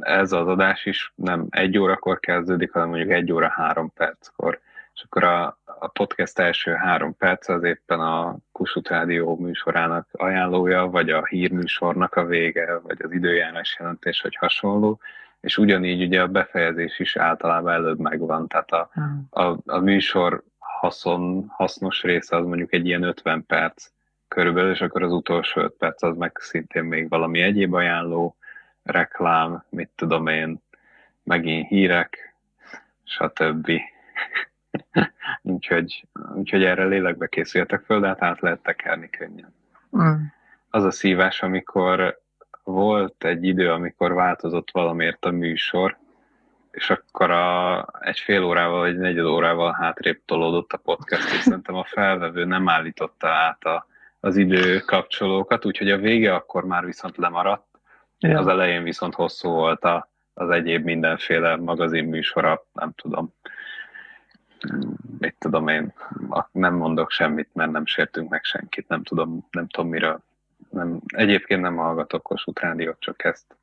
ez 0.00 0.32
az 0.32 0.46
adás 0.46 0.86
is 0.86 1.12
nem 1.14 1.46
egy 1.50 1.78
órakor 1.78 2.20
kezdődik, 2.20 2.72
hanem 2.72 2.88
mondjuk 2.88 3.10
egy 3.10 3.32
óra 3.32 3.48
három 3.48 3.92
perckor. 3.92 4.60
És 4.94 5.02
akkor 5.02 5.24
a, 5.24 5.58
a 5.64 5.88
podcast 5.88 6.38
első 6.38 6.72
három 6.72 7.16
perc 7.16 7.48
az 7.48 7.62
éppen 7.62 8.00
a 8.00 8.36
Kusut 8.52 8.88
Rádió 8.88 9.36
műsorának 9.36 10.08
ajánlója, 10.12 10.86
vagy 10.86 11.10
a 11.10 11.24
hírműsornak 11.24 12.14
a 12.14 12.24
vége, 12.24 12.78
vagy 12.78 13.02
az 13.02 13.12
időjárás 13.12 13.76
jelentés, 13.78 14.20
vagy 14.20 14.36
hasonló, 14.36 15.00
és 15.40 15.58
ugyanígy 15.58 16.02
ugye 16.02 16.22
a 16.22 16.26
befejezés 16.26 16.98
is 16.98 17.16
általában 17.16 17.72
előbb 17.72 17.98
megvan, 17.98 18.48
tehát 18.48 18.70
a, 18.70 18.90
a, 19.30 19.56
a 19.66 19.78
műsor 19.78 20.42
haszon, 20.58 21.46
hasznos 21.48 22.02
része 22.02 22.36
az 22.36 22.46
mondjuk 22.46 22.72
egy 22.72 22.86
ilyen 22.86 23.02
50 23.02 23.46
perc 23.46 23.86
körülbelül, 24.28 24.70
és 24.70 24.80
akkor 24.80 25.02
az 25.02 25.12
utolsó 25.12 25.60
5 25.60 25.72
perc 25.78 26.02
az 26.02 26.16
meg 26.16 26.36
szintén 26.40 26.84
még 26.84 27.08
valami 27.08 27.40
egyéb 27.40 27.74
ajánló, 27.74 28.36
reklám, 28.82 29.64
mit 29.68 29.90
tudom 29.94 30.26
én, 30.26 30.62
megint 31.22 31.68
hírek, 31.68 32.34
stb. 33.04 33.70
úgyhogy, 35.42 36.06
úgyhogy 36.34 36.64
erre 36.64 36.84
lélekbe 36.84 37.26
készüljetek 37.26 37.84
föl, 37.84 38.00
de 38.00 38.06
hát 38.06 38.22
át 38.22 38.40
lehet 38.40 38.62
tekerni 38.62 39.10
könnyen. 39.10 39.54
Mm. 39.96 40.14
Az 40.70 40.84
a 40.84 40.90
szívás, 40.90 41.42
amikor 41.42 42.20
volt 42.66 43.24
egy 43.24 43.44
idő, 43.44 43.70
amikor 43.70 44.12
változott 44.12 44.70
valamiért 44.70 45.24
a 45.24 45.30
műsor, 45.30 45.96
és 46.70 46.90
akkor 46.90 47.30
a, 47.30 47.86
egy 48.00 48.18
fél 48.18 48.44
órával, 48.44 48.80
vagy 48.80 48.98
negyed 48.98 49.24
órával 49.24 49.72
hátrébb 49.72 50.20
tolódott 50.24 50.72
a 50.72 50.76
podcast, 50.76 51.32
és 51.32 51.40
szerintem 51.40 51.74
a 51.74 51.84
felvevő 51.84 52.44
nem 52.44 52.68
állította 52.68 53.28
át 53.28 53.64
a, 53.64 53.86
az 54.20 54.36
idő 54.36 54.78
kapcsolókat, 54.78 55.64
úgyhogy 55.64 55.90
a 55.90 55.96
vége 55.96 56.34
akkor 56.34 56.64
már 56.64 56.84
viszont 56.84 57.16
lemaradt, 57.16 57.66
ja. 58.18 58.38
az 58.38 58.46
elején 58.46 58.82
viszont 58.82 59.14
hosszú 59.14 59.48
volt 59.48 59.84
a, 59.84 60.08
az 60.34 60.50
egyéb 60.50 60.84
mindenféle 60.84 61.56
magazin 61.56 62.04
műsora, 62.04 62.66
nem 62.72 62.92
tudom, 62.92 63.34
mit 65.18 65.36
tudom 65.38 65.68
én, 65.68 65.94
nem 66.52 66.74
mondok 66.74 67.10
semmit, 67.10 67.48
mert 67.52 67.70
nem 67.70 67.86
sértünk 67.86 68.30
meg 68.30 68.44
senkit, 68.44 68.88
nem 68.88 69.02
tudom, 69.02 69.46
nem 69.50 69.66
tudom 69.66 69.90
miről. 69.90 70.20
Nem, 70.76 71.00
egyébként 71.06 71.60
nem 71.60 71.76
hallgatok 71.76 72.22
Kossuth 72.22 72.62
Rádiót, 72.62 73.00
csak 73.00 73.24
ezt. 73.24 73.56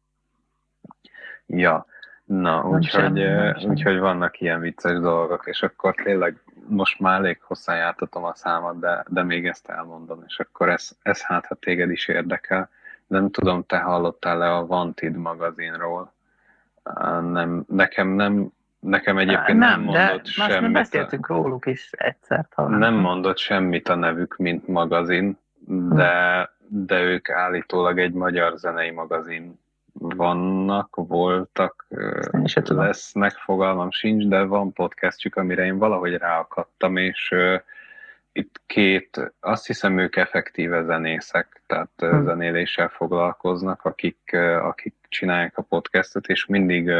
Ja, 1.46 1.86
na, 2.26 2.68
úgyhogy, 2.70 3.24
úgyhogy 3.66 4.00
vannak 4.00 4.40
ilyen 4.40 4.60
vicces 4.60 5.00
dolgok, 5.00 5.44
és 5.46 5.64
akkor 5.64 5.96
tényleg 5.96 6.42
most 6.68 7.00
már 7.00 7.20
elég 7.20 7.42
hosszan 7.42 7.76
jártatom 7.76 8.24
a 8.24 8.36
számat, 8.36 8.80
de, 8.80 9.04
de 9.08 9.24
még 9.24 9.48
ezt 9.48 9.70
elmondom, 9.70 10.24
és 10.28 10.40
akkor 10.40 10.70
ez, 10.70 10.92
ez 11.02 11.22
hát, 11.22 11.46
ha 11.46 11.56
téged 11.56 11.92
is 11.92 12.08
érdekel. 12.08 12.70
Nem 13.08 13.30
tudom, 13.30 13.66
te 13.66 13.78
hallottál-e 13.78 14.56
a 14.56 14.66
Vantid 14.66 15.16
magazinról? 15.16 16.14
Nem, 17.22 17.64
nekem 17.68 18.08
nem 18.08 18.52
Nekem 18.80 19.18
egyébként 19.18 19.60
nem, 19.60 19.70
nem 19.70 19.82
mondott 19.82 20.24
de 20.24 20.30
semmit. 20.30 20.62
Nem, 20.62 20.72
beszéltünk 20.72 21.30
a... 21.30 21.34
róluk 21.34 21.66
is 21.66 21.90
egyszer 21.92 22.48
talán. 22.56 22.80
Nem 22.80 22.94
mondott 22.94 23.38
semmit 23.38 23.90
a 23.90 23.96
nevük, 23.96 24.36
mint 24.38 24.68
magazin, 24.68 25.38
de, 25.68 26.50
de 26.68 27.02
ők 27.02 27.30
állítólag 27.30 28.00
egy 28.00 28.14
magyar 28.14 28.58
zenei 28.58 28.92
magazin 28.92 29.60
vannak, 29.94 30.96
voltak, 30.96 31.86
lesznek, 32.68 33.32
fogalmam 33.32 33.92
sincs, 33.92 34.26
de 34.26 34.44
van 34.44 34.74
podcastjük, 34.74 35.36
amire 35.36 35.66
én 35.66 35.78
valahogy 35.78 36.18
ráakadtam, 36.18 36.98
és 36.98 37.32
uh, 37.32 37.62
itt 38.34 38.62
két, 38.66 39.34
azt 39.40 39.68
hiszem 39.68 39.98
ők 39.98 40.16
effektíve 40.16 40.84
zenészek, 40.84 41.62
tehát 41.68 41.92
hmm. 41.98 42.24
zenéléssel 42.24 42.88
foglalkoznak, 42.88 43.86
akik, 43.86 44.36
akik 44.62 44.96
csinálják 45.10 45.58
a 45.58 45.62
podcastot, 45.62 46.28
és 46.28 46.46
mindig 46.46 46.92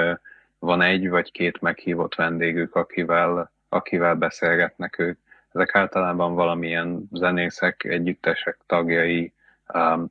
van 0.60 0.82
egy 0.82 1.10
vagy 1.10 1.32
két 1.32 1.62
meghívott 1.62 2.16
vendégük, 2.16 2.76
akivel, 2.76 3.52
akivel 3.70 4.16
beszélgetnek 4.16 5.00
ők. 5.00 5.20
Ezek 5.54 5.76
általában 5.76 6.36
valamilyen 6.36 7.10
zenészek, 7.12 7.84
együttesek 7.84 8.58
tagjai, 8.66 9.34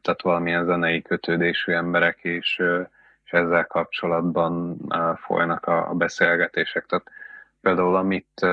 tehát 0.02 0.22
valamilyen 0.22 0.64
zenei 0.64 1.02
kötődésű 1.02 1.72
emberek, 1.72 2.18
és, 2.22 2.62
és 3.24 3.30
ezzel 3.32 3.66
kapcsolatban 3.66 4.78
folynak 5.16 5.66
a, 5.66 5.92
beszélgetések. 5.94 6.86
Tehát 6.86 7.10
például 7.60 7.96
amit 7.96 8.46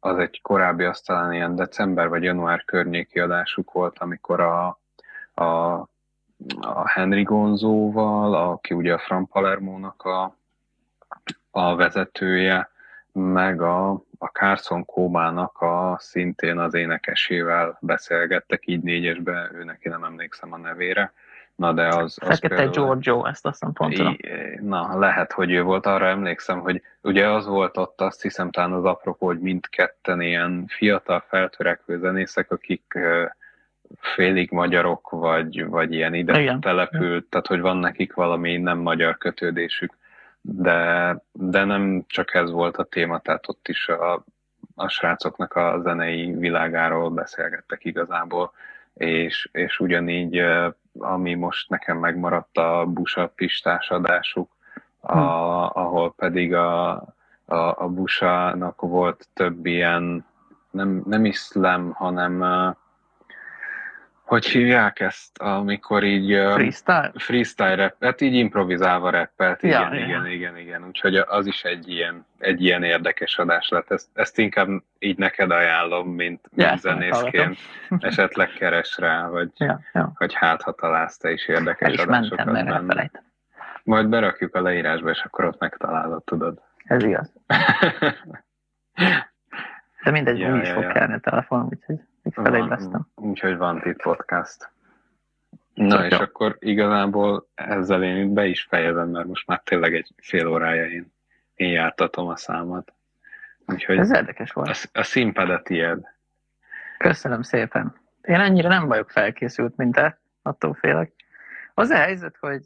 az 0.00 0.18
egy 0.18 0.40
korábbi, 0.42 0.84
aztán 0.84 1.32
ilyen 1.32 1.54
december 1.54 2.08
vagy 2.08 2.22
január 2.22 2.64
környéki 2.64 3.20
adásuk 3.20 3.72
volt, 3.72 3.98
amikor 3.98 4.40
a, 4.40 4.78
a, 5.34 5.44
a 6.60 6.88
Henry 6.88 7.22
Gonzóval, 7.22 8.34
aki 8.34 8.74
ugye 8.74 8.92
a 8.92 8.98
Fran 8.98 9.26
Palermo-nak 9.26 10.02
a, 10.02 10.36
a 11.50 11.76
vezetője, 11.76 12.70
meg 13.12 13.62
a, 13.62 14.02
a 14.18 14.26
Carson 14.26 14.84
Kómának 14.84 15.60
a 15.60 15.96
szintén 15.98 16.58
az 16.58 16.74
énekesével 16.74 17.78
beszélgettek 17.80 18.62
így 18.66 18.82
négyesbe, 18.82 19.50
ő 19.54 19.64
neki 19.64 19.88
nem 19.88 20.04
emlékszem 20.04 20.52
a 20.52 20.56
nevére. 20.56 21.12
Na 21.54 21.72
de 21.72 21.86
az... 21.86 22.02
az 22.02 22.18
Fekete 22.20 22.48
például, 22.48 22.70
Giorgio, 22.70 23.26
ezt 23.26 23.46
azt 23.46 23.58
hiszem 23.58 23.72
pont 23.72 24.60
Na, 24.60 24.98
lehet, 24.98 25.32
hogy 25.32 25.52
ő 25.52 25.62
volt, 25.62 25.86
arra 25.86 26.06
emlékszem, 26.06 26.60
hogy 26.60 26.82
ugye 27.00 27.28
az 27.28 27.46
volt 27.46 27.76
ott, 27.76 28.00
azt 28.00 28.22
hiszem 28.22 28.50
talán 28.50 28.72
az 28.72 28.84
apropó, 28.84 29.26
hogy 29.26 29.40
mindketten 29.40 30.20
ilyen 30.20 30.64
fiatal 30.68 31.24
feltörekvő 31.28 31.98
zenészek, 31.98 32.50
akik 32.50 32.98
félig 34.00 34.50
magyarok, 34.50 35.10
vagy, 35.10 35.66
vagy 35.66 35.92
ilyen 35.92 36.14
ide 36.14 36.40
Igen. 36.40 36.60
települt, 36.60 37.24
tehát 37.24 37.46
hogy 37.46 37.60
van 37.60 37.76
nekik 37.76 38.14
valami 38.14 38.56
nem 38.56 38.78
magyar 38.78 39.18
kötődésük 39.18 39.96
de, 40.48 41.18
de 41.32 41.64
nem 41.64 42.04
csak 42.06 42.34
ez 42.34 42.50
volt 42.50 42.76
a 42.76 42.84
téma, 42.84 43.18
tehát 43.18 43.48
ott 43.48 43.68
is 43.68 43.88
a, 43.88 44.24
a 44.74 44.88
srácoknak 44.88 45.54
a 45.54 45.80
zenei 45.82 46.32
világáról 46.32 47.10
beszélgettek 47.10 47.84
igazából, 47.84 48.52
és, 48.94 49.48
és 49.52 49.80
ugyanígy, 49.80 50.42
ami 50.98 51.34
most 51.34 51.70
nekem 51.70 51.98
megmaradt 51.98 52.58
a 52.58 52.84
Busa 52.86 53.32
Pistás 53.34 53.90
adásuk, 53.90 54.50
a, 55.00 55.12
hm. 55.12 55.18
ahol 55.78 56.14
pedig 56.14 56.54
a, 56.54 56.90
a, 57.44 57.56
a 57.56 57.88
Busának 57.88 58.80
volt 58.80 59.28
több 59.34 59.66
ilyen, 59.66 60.26
nem, 60.70 61.02
nem 61.06 61.24
iszlem, 61.24 61.90
hanem 61.90 62.42
hogy 64.26 64.46
hívják 64.46 65.00
ezt, 65.00 65.38
amikor 65.38 66.04
így... 66.04 66.30
Freestyle? 66.52 67.12
Freestyle 67.14 67.74
rap, 67.74 67.94
hát 68.00 68.20
így 68.20 68.34
improvizálva 68.34 69.10
rappelt, 69.10 69.62
igen, 69.62 69.80
ja, 69.80 69.94
igen, 69.94 70.06
igen, 70.06 70.26
igen, 70.26 70.58
igen, 70.58 70.86
úgyhogy 70.86 71.16
az 71.16 71.46
is 71.46 71.62
egy 71.62 71.88
ilyen, 71.88 72.26
egy 72.38 72.64
ilyen 72.64 72.82
érdekes 72.82 73.38
adás 73.38 73.68
lett. 73.68 73.90
Ezt, 73.90 74.08
ezt 74.12 74.38
inkább 74.38 74.68
így 74.98 75.18
neked 75.18 75.50
ajánlom, 75.50 76.08
mint, 76.08 76.40
mint 76.50 76.70
ja, 76.70 76.76
zenészként. 76.76 77.58
Esetleg 77.98 78.48
keres 78.48 78.96
rá, 78.98 79.28
vagy, 79.28 79.50
ja, 79.56 79.80
ja. 79.92 80.12
hogy 80.14 80.34
hát, 80.34 80.62
ha 80.62 80.72
találsz 80.72 81.16
te 81.16 81.30
is 81.30 81.48
érdekes 81.48 81.92
is 81.92 81.98
adásokat 81.98 82.44
mentem, 82.44 82.86
benne. 82.86 83.10
Majd 83.82 84.08
berakjuk 84.08 84.54
a 84.54 84.60
leírásba, 84.60 85.10
és 85.10 85.20
akkor 85.20 85.44
ott 85.44 85.60
megtalálod, 85.60 86.24
tudod. 86.24 86.62
Ez 86.84 87.02
igaz. 87.02 87.32
De 90.06 90.12
mindegy, 90.12 90.38
ja, 90.38 90.54
úgy 90.54 90.62
is 90.62 90.68
ja, 90.68 90.74
fog 90.74 90.82
ja. 90.82 90.92
kelni 90.92 91.12
a 91.12 91.18
telefonom, 91.18 91.68
úgyhogy 91.70 92.00
felébreztem. 92.32 93.06
Úgyhogy 93.14 93.56
van 93.56 93.82
itt 93.84 94.02
podcast. 94.02 94.70
Na, 95.74 96.06
és 96.06 96.18
akkor 96.18 96.56
igazából 96.58 97.48
ezzel 97.54 98.02
én 98.02 98.34
be 98.34 98.46
is 98.46 98.62
fejezem, 98.62 99.08
mert 99.08 99.26
most 99.26 99.46
már 99.46 99.60
tényleg 99.64 99.94
egy 99.94 100.12
fél 100.16 100.46
órája 100.46 100.86
én, 100.86 101.12
én 101.54 101.70
jártatom 101.70 102.28
a 102.28 102.36
számat. 102.36 102.92
Úgyhogy 103.66 103.98
Ez 103.98 104.10
érdekes 104.10 104.52
volt. 104.52 104.68
A, 104.68 104.98
a 104.98 105.02
színpad 105.02 105.62
tiéd. 105.62 105.98
Köszönöm 106.98 107.42
szépen. 107.42 107.94
Én 108.22 108.40
ennyire 108.40 108.68
nem 108.68 108.86
vagyok 108.86 109.10
felkészült, 109.10 109.76
mint 109.76 109.94
te, 109.94 110.18
attól 110.42 110.74
félek. 110.74 111.12
Az 111.74 111.90
a 111.90 111.96
helyzet, 111.96 112.36
hogy, 112.40 112.62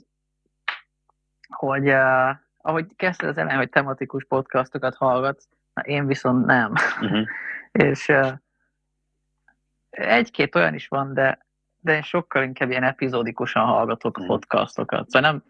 hogy 1.49 1.89
uh, 1.89 2.31
ahogy 2.61 2.87
kezdted 2.97 3.29
az 3.29 3.37
elején, 3.37 3.59
hogy 3.59 3.71
tematikus 3.71 4.25
podcastokat 4.25 4.95
hallgatsz, 4.95 5.49
én 5.85 6.07
viszont 6.07 6.47
nem. 6.47 6.73
Uh-huh. 7.01 7.27
és 7.73 8.09
uh, 8.09 8.33
egy-két 9.91 10.55
olyan 10.55 10.75
is 10.75 10.89
van, 10.89 11.15
de, 11.15 11.47
de 11.81 11.95
én 11.95 12.03
sokkal 12.03 12.43
inkább 12.43 12.71
ilyen 12.71 12.83
epizódikusan 12.83 13.65
hallgatok 13.65 14.19
Mhm. 14.19 14.27
podcastokat. 14.27 15.11
Szóval 15.11 15.31
nem, 15.31 15.43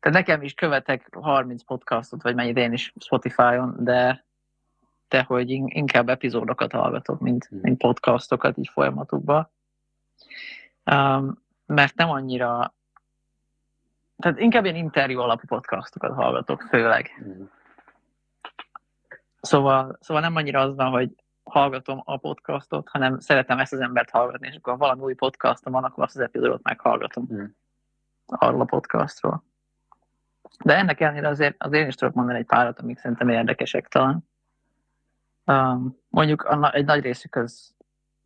tehát 0.00 0.18
nekem 0.18 0.42
is 0.42 0.54
követek 0.54 1.08
30 1.20 1.62
podcastot, 1.62 2.22
vagy 2.22 2.34
mennyit 2.34 2.56
én 2.56 2.72
is 2.72 2.92
Spotify-on, 3.00 3.74
de, 3.78 4.24
de 5.08 5.22
hogy 5.22 5.50
in- 5.50 5.72
inkább 5.72 6.08
epizódokat 6.08 6.72
hallgatok, 6.72 7.20
mint, 7.20 7.50
Mhm. 7.50 7.60
mint 7.62 7.78
podcastokat 7.78 8.56
így 8.58 8.68
folyamatukban. 8.72 9.50
Um, 10.90 11.42
mert 11.66 11.94
nem 11.94 12.10
annyira, 12.10 12.74
tehát 14.16 14.38
inkább 14.38 14.64
ilyen 14.64 14.76
interjú 14.76 15.20
alapú 15.20 15.46
podcastokat 15.46 16.14
hallgatok 16.14 16.62
főleg. 16.62 17.10
Mhm. 17.18 17.42
Szóval, 19.40 19.96
szóval 20.00 20.22
nem 20.22 20.36
annyira 20.36 20.60
az 20.60 20.76
van, 20.76 20.90
hogy 20.90 21.10
hallgatom 21.42 22.02
a 22.04 22.16
podcastot, 22.16 22.88
hanem 22.88 23.18
szeretem 23.18 23.58
ezt 23.58 23.72
az 23.72 23.80
embert 23.80 24.10
hallgatni, 24.10 24.46
és 24.46 24.56
akkor 24.56 24.72
ha 24.72 24.78
valami 24.78 25.02
új 25.02 25.14
podcastom 25.14 25.72
van, 25.72 25.84
akkor 25.84 26.04
azt 26.04 26.16
az 26.16 26.22
epizódot 26.22 26.62
meghallgatom 26.62 27.28
Mm. 27.32 27.44
arról 28.26 28.60
a 28.60 28.64
podcastról. 28.64 29.44
De 30.64 30.76
ennek 30.76 31.00
ellenére 31.00 31.28
azért, 31.28 31.62
azért 31.62 31.82
én 31.82 31.88
is 31.88 31.94
tudok 31.94 32.14
mondani 32.14 32.38
egy 32.38 32.46
párat, 32.46 32.78
amik 32.80 32.98
szerintem 32.98 33.28
érdekesek 33.28 33.88
talán. 33.88 34.28
Um, 35.46 35.96
mondjuk 36.08 36.42
a, 36.42 36.74
egy 36.74 36.84
nagy 36.84 37.02
részük 37.02 37.34
az 37.34 37.74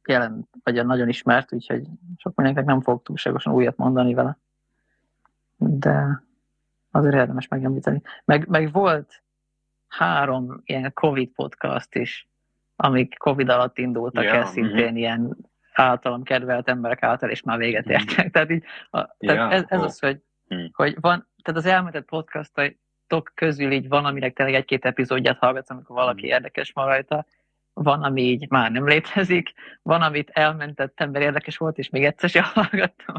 jelen, 0.04 0.48
vagy 0.62 0.78
a 0.78 0.82
nagyon 0.82 1.08
ismert, 1.08 1.52
úgyhogy 1.52 1.86
sok 2.16 2.34
mindenkinek 2.34 2.70
nem 2.74 2.80
fog 2.80 3.02
túlságosan 3.02 3.52
újat 3.52 3.76
mondani 3.76 4.14
vele. 4.14 4.38
De 5.56 6.22
azért 6.90 7.14
érdemes 7.14 7.48
megemlíteni. 7.48 8.02
Meg, 8.24 8.48
meg 8.48 8.72
volt 8.72 9.23
három 9.98 10.60
ilyen 10.64 10.92
Covid 10.92 11.28
podcast 11.34 11.94
is, 11.94 12.28
amik 12.76 13.18
Covid 13.18 13.48
alatt 13.48 13.78
indultak 13.78 14.24
Ja, 14.24 14.30
el, 14.34 14.44
szintén 14.44 14.96
ilyen 14.96 15.36
általam 15.72 16.22
kedvelt 16.22 16.68
emberek 16.68 17.02
által, 17.02 17.30
és 17.30 17.42
már 17.42 17.58
véget 17.58 17.84
Mhm. 17.84 17.92
értek. 17.92 18.30
Tehát, 18.30 18.50
így, 18.50 18.64
a, 18.90 18.98
tehát 19.00 19.16
Ja, 19.18 19.50
ez, 19.50 19.64
ez 19.68 19.80
ó. 19.80 19.82
az, 19.84 19.98
hogy, 19.98 20.20
Mhm. 20.48 20.64
hogy 20.72 20.96
van, 21.00 21.28
tehát 21.42 21.60
az 21.60 21.66
elmentett 21.66 22.04
podcastok 22.04 23.32
közül 23.34 23.72
így 23.72 23.88
van, 23.88 24.04
aminek 24.04 24.32
tényleg 24.34 24.54
egy-két 24.54 24.84
epizódját 24.84 25.38
hallgatsz, 25.38 25.70
amikor 25.70 25.96
valaki 25.96 26.22
Mhm. 26.24 26.30
érdekes 26.34 26.70
van 26.70 26.86
rajta, 26.86 27.26
van, 27.72 28.02
ami 28.02 28.22
így 28.22 28.50
már 28.50 28.70
nem 28.70 28.86
létezik, 28.88 29.52
van, 29.82 30.02
amit 30.02 30.30
elmentett 30.30 31.00
ember 31.00 31.22
érdekes 31.22 31.56
volt, 31.56 31.78
és 31.78 31.90
még 31.90 32.04
egyszer 32.04 32.28
sem 32.28 32.44
hallgattam. 32.54 33.16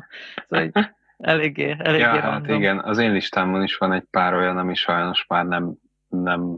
Szóval 0.49 0.65
így 0.65 0.89
eléggé, 1.17 1.75
eléggé 1.79 2.03
Ja, 2.03 2.19
hát 2.21 2.47
igen, 2.47 2.79
az 2.79 2.97
én 2.97 3.11
listámon 3.11 3.63
is 3.63 3.77
van 3.77 3.91
egy 3.93 4.03
pár 4.11 4.33
olyan, 4.33 4.57
ami 4.57 4.75
sajnos 4.75 5.25
már 5.27 5.45
nem, 5.45 5.73
nem, 6.07 6.57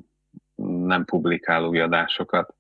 nem 0.66 1.06
publikál 1.06 1.64
új 1.64 1.80
adásokat. 1.80 2.54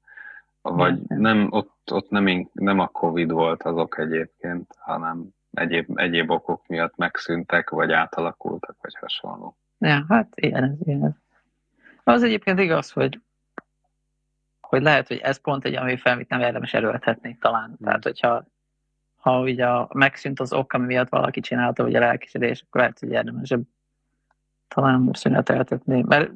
Vagy 0.61 0.99
nem, 1.07 1.47
ott, 1.49 1.91
ott 1.91 2.09
nem, 2.09 2.49
nem 2.53 2.79
a 2.79 2.87
Covid 2.87 3.31
volt 3.31 3.63
azok 3.63 3.97
egyébként, 3.97 4.75
hanem 4.79 5.27
egyéb, 5.51 5.99
egyéb 5.99 6.29
okok 6.29 6.67
miatt 6.67 6.95
megszűntek, 6.95 7.69
vagy 7.69 7.91
átalakultak, 7.91 8.75
vagy 8.81 8.95
hasonló. 8.99 9.57
Ja, 9.79 10.05
hát 10.09 10.27
ilyen 10.35 10.63
ez, 10.63 10.71
ilyen 10.83 11.05
ez. 11.05 11.11
Az 12.03 12.23
egyébként 12.23 12.59
igaz, 12.59 12.91
hogy 12.91 13.19
hogy 14.67 14.81
lehet, 14.81 15.07
hogy 15.07 15.17
ez 15.17 15.41
pont 15.41 15.65
egy 15.65 15.75
ami 15.75 15.97
fel, 15.97 16.13
amit 16.13 16.29
nem 16.29 16.39
érdemes 16.39 16.73
erőltetni 16.73 17.37
talán. 17.41 17.65
Hmm. 17.65 17.77
Tehát, 17.83 18.03
hogyha 18.03 18.43
ha 19.17 19.39
ugye 19.39 19.67
a, 19.67 19.89
megszűnt 19.93 20.39
az 20.39 20.53
ok, 20.53 20.73
ami 20.73 20.85
miatt 20.85 21.09
valaki 21.09 21.39
csinálta, 21.39 21.83
vagy 21.83 21.95
a 21.95 21.99
lelkisedés, 21.99 22.61
akkor 22.61 22.81
lehet, 22.81 22.99
hogy 22.99 23.11
érdemesebb 23.11 23.61
talán 24.67 25.09
szüneteltetni. 25.13 26.03
Mert 26.07 26.31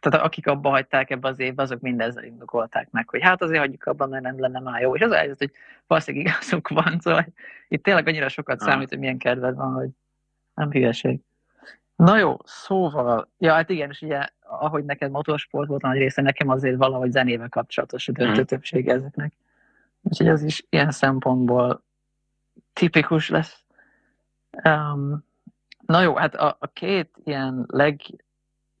tehát 0.00 0.26
akik 0.26 0.46
abba 0.46 0.68
hagyták 0.70 1.10
ebbe 1.10 1.28
az 1.28 1.38
évbe, 1.38 1.62
azok 1.62 1.80
mindezzel 1.80 2.24
indokolták 2.24 2.90
meg, 2.90 3.08
hogy 3.08 3.22
hát 3.22 3.42
azért 3.42 3.60
hagyjuk 3.60 3.84
abban, 3.84 4.08
mert 4.08 4.22
nem 4.22 4.40
lenne 4.40 4.60
már 4.60 4.80
jó. 4.80 4.94
És 4.94 5.00
az 5.00 5.10
a 5.10 5.16
helyzet, 5.16 5.38
hogy 5.38 5.50
valószínűleg 5.86 6.26
igazuk 6.26 6.68
van, 6.68 6.98
szóval 7.00 7.26
itt 7.68 7.82
tényleg 7.82 8.06
annyira 8.08 8.28
sokat 8.28 8.60
Aha. 8.60 8.70
számít, 8.70 8.88
hogy 8.88 8.98
milyen 8.98 9.18
kedved 9.18 9.56
van, 9.56 9.72
hogy 9.72 9.88
nem 10.54 10.70
hülyeség. 10.70 11.20
Na 11.96 12.16
jó, 12.18 12.36
szóval, 12.44 13.28
ja, 13.38 13.52
hát 13.52 13.70
igen, 13.70 13.90
és 13.90 14.02
ugye, 14.02 14.28
ahogy 14.40 14.84
neked 14.84 15.10
motorsport 15.10 15.68
volt 15.68 15.82
a 15.82 15.88
nagy 15.88 15.98
része, 15.98 16.22
nekem 16.22 16.48
azért 16.48 16.76
valahogy 16.76 17.10
zenével 17.10 17.48
kapcsolatos 17.48 18.08
a 18.08 18.12
döntő 18.12 18.32
Mhm. 18.32 18.42
többség 18.42 18.88
ezeknek. 18.88 19.32
Úgyhogy 20.02 20.28
ez 20.28 20.42
is 20.42 20.66
ilyen 20.68 20.90
szempontból 20.90 21.82
tipikus 22.72 23.28
lesz. 23.28 23.64
Um, 24.64 25.24
na 25.86 26.00
jó, 26.02 26.14
hát 26.14 26.34
a, 26.34 26.56
a 26.58 26.66
két 26.66 27.10
ilyen 27.24 27.66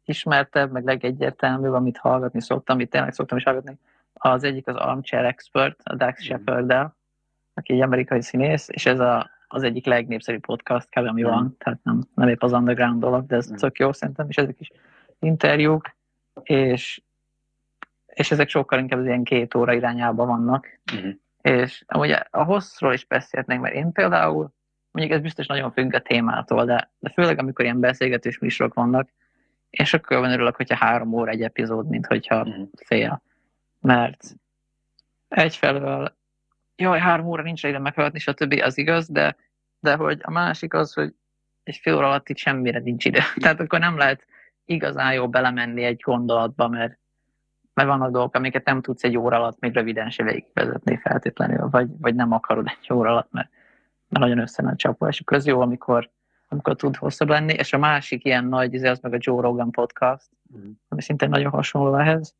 legismertebb, 0.04 0.70
meg 0.72 0.84
legegyértelműbb, 0.84 1.72
amit 1.72 1.96
hallgatni 1.98 2.40
szoktam, 2.40 2.76
amit 2.76 2.90
tényleg 2.90 3.12
szoktam 3.12 3.38
is 3.38 3.44
hallgatni, 3.44 3.78
az 4.14 4.44
egyik 4.44 4.66
az 4.66 4.76
Armchair 4.76 5.24
Expert, 5.24 5.80
a 5.84 5.94
Dax 5.94 6.18
Mhm. 6.18 6.26
shepard 6.28 6.90
aki 7.54 7.72
egy 7.72 7.80
amerikai 7.80 8.22
színész, 8.22 8.68
és 8.68 8.86
ez 8.86 9.00
a, 9.00 9.30
az 9.48 9.62
egyik 9.62 9.86
legnépszerűbb 9.86 10.40
podcast, 10.40 10.88
kb. 10.88 11.06
ami 11.06 11.22
Mhm. 11.22 11.30
van, 11.30 11.56
tehát 11.58 11.78
nem, 11.82 12.02
nem 12.14 12.28
épp 12.28 12.42
az 12.42 12.52
underground 12.52 13.00
dolog, 13.00 13.26
de 13.26 13.36
ez 13.36 13.46
Mhm. 13.48 13.56
tök 13.58 13.78
jó 13.78 13.92
szerintem, 13.92 14.28
és 14.28 14.36
ezek 14.36 14.60
is 14.60 14.70
interjúk, 15.18 15.94
és, 16.42 17.02
és 18.06 18.30
ezek 18.30 18.48
sokkal 18.48 18.78
inkább 18.78 18.98
az 18.98 19.06
ilyen 19.06 19.24
két 19.24 19.54
óra 19.54 19.72
irányába 19.72 20.26
vannak, 20.26 20.66
Uh-huh. 20.94 21.12
és 21.42 21.84
amúgy 21.86 22.10
a 22.30 22.42
hosszról 22.44 22.92
is 22.92 23.04
beszélhetnénk, 23.06 23.62
mert 23.62 23.74
én 23.74 23.92
például, 23.92 24.50
mondjuk 24.90 25.16
ez 25.16 25.22
biztos 25.22 25.46
nagyon 25.46 25.72
függ 25.72 25.94
a 25.94 26.00
témától, 26.00 26.64
de, 26.64 26.90
de 26.98 27.10
főleg 27.10 27.38
amikor 27.38 27.64
ilyen 27.64 27.80
beszélgetős 27.80 28.38
műsorok 28.38 28.74
vannak, 28.74 29.08
én 29.72 29.86
sokkal 29.86 30.16
jobban 30.16 30.32
örülök, 30.32 30.56
hogyha 30.56 30.76
három 30.76 31.12
óra 31.12 31.30
egy 31.30 31.42
epizód, 31.42 31.88
mint 31.88 32.06
hogyha 32.06 32.44
Mhm. 32.44 32.62
fél. 32.84 33.22
Mert 33.80 34.24
egyfelől, 35.28 36.14
jaj, 36.76 36.98
három 36.98 37.26
óra 37.26 37.42
nincs 37.42 37.64
ide 37.64 37.78
meghallgatni, 37.78 38.18
stb. 38.18 38.60
az 38.64 38.78
igaz, 38.78 39.08
de, 39.08 39.36
de 39.80 39.94
hogy 39.94 40.20
a 40.22 40.30
másik 40.30 40.74
az, 40.74 40.92
hogy 40.92 41.14
egy 41.62 41.76
fél 41.76 41.96
óra 41.96 42.06
alatt 42.06 42.28
itt 42.28 42.36
semmire 42.36 42.78
nincs 42.78 43.04
ide. 43.04 43.22
Tehát 43.42 43.60
akkor 43.60 43.78
nem 43.78 43.96
lehet 43.96 44.26
igazán 44.64 45.12
jó 45.12 45.28
belemenni 45.28 45.82
egy 45.84 46.00
gondolatba, 46.04 46.68
mert, 46.68 46.98
mert 47.74 47.88
vannak 47.88 48.10
dolgok, 48.10 48.34
amiket 48.34 48.64
nem 48.64 48.80
tudsz 48.80 49.04
egy 49.04 49.16
óra 49.16 49.36
alatt 49.36 49.60
még 49.60 49.72
röviden 49.74 50.10
se 50.10 50.22
végigvezetni 50.22 50.96
feltétlenül, 50.96 51.68
vagy, 51.70 51.88
vagy 52.00 52.14
nem 52.14 52.32
akarod 52.32 52.66
egy 52.80 52.92
óra 52.92 53.10
alatt, 53.10 53.32
mert, 53.32 53.50
mert 54.08 54.24
nagyon 54.24 54.38
össze 54.38 54.62
a 54.66 54.76
csapó, 54.76 55.06
és 55.06 55.20
akkor 55.20 55.36
az 55.36 55.46
jó, 55.46 55.60
amikor, 55.60 56.10
amikor 56.52 56.76
tud 56.76 56.96
hosszabb 56.96 57.28
lenni, 57.28 57.52
és 57.52 57.72
a 57.72 57.78
másik 57.78 58.24
ilyen 58.24 58.44
nagy, 58.44 58.74
izé, 58.74 58.88
az 58.88 58.98
meg 58.98 59.12
a 59.12 59.18
Joe 59.20 59.40
Rogan 59.40 59.70
podcast, 59.70 60.28
Mhm. 60.52 60.70
ami 60.88 61.02
szintén 61.02 61.28
nagyon 61.28 61.50
hasonló 61.50 61.96
ehhez, 61.96 62.34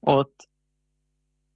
ott 0.00 0.48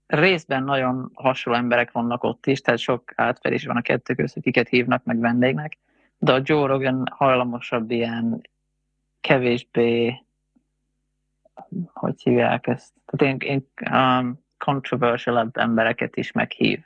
részben 0.06 0.64
nagyon 0.64 1.11
hasonló 1.14 1.58
emberek 1.58 1.92
vannak 1.92 2.24
ott 2.24 2.46
is, 2.46 2.61
tehát 2.61 2.80
sok 2.80 3.12
átfedés 3.16 3.64
van 3.66 3.76
a 3.76 3.80
kettő 3.82 4.14
között, 4.14 4.36
akiket 4.36 4.68
hívnak 4.68 5.04
meg 5.04 5.18
vendégnek, 5.18 5.78
de 6.18 6.32
a 6.32 6.40
Joe 6.44 6.66
Rogan 6.66 7.06
hajlamosabb 7.11 7.90
ilyen 7.90 8.40
kevésbé, 9.20 10.22
hogy 11.92 12.22
hívják 12.22 12.66
ezt, 12.66 12.92
tehát 13.06 13.40
én, 13.42 13.48
én 13.50 13.66
um, 13.90 14.40
controversial 14.58 15.50
embereket 15.52 16.16
is 16.16 16.32
meghív. 16.32 16.84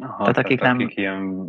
Aha, 0.00 0.18
Tehát 0.18 0.36
akik 0.38 0.60
nem- 0.60 0.74
akik 0.78 0.96
ilyen, 0.96 1.46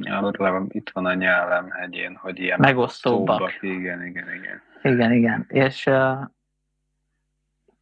legalább 0.00 0.66
itt 0.74 0.90
van 0.90 1.06
a 1.06 1.14
nyelvem 1.14 1.70
hegyén, 1.70 2.16
hogy 2.16 2.38
ilyen 2.38 2.58
Megosztóbbak. 2.60 3.38
megosztóbbak. 3.38 3.78
Igen, 3.78 4.04
igen, 4.06 4.26
igen. 4.34 4.62
Igen, 4.82 5.12
igen. 5.12 5.44
És, 5.48 5.90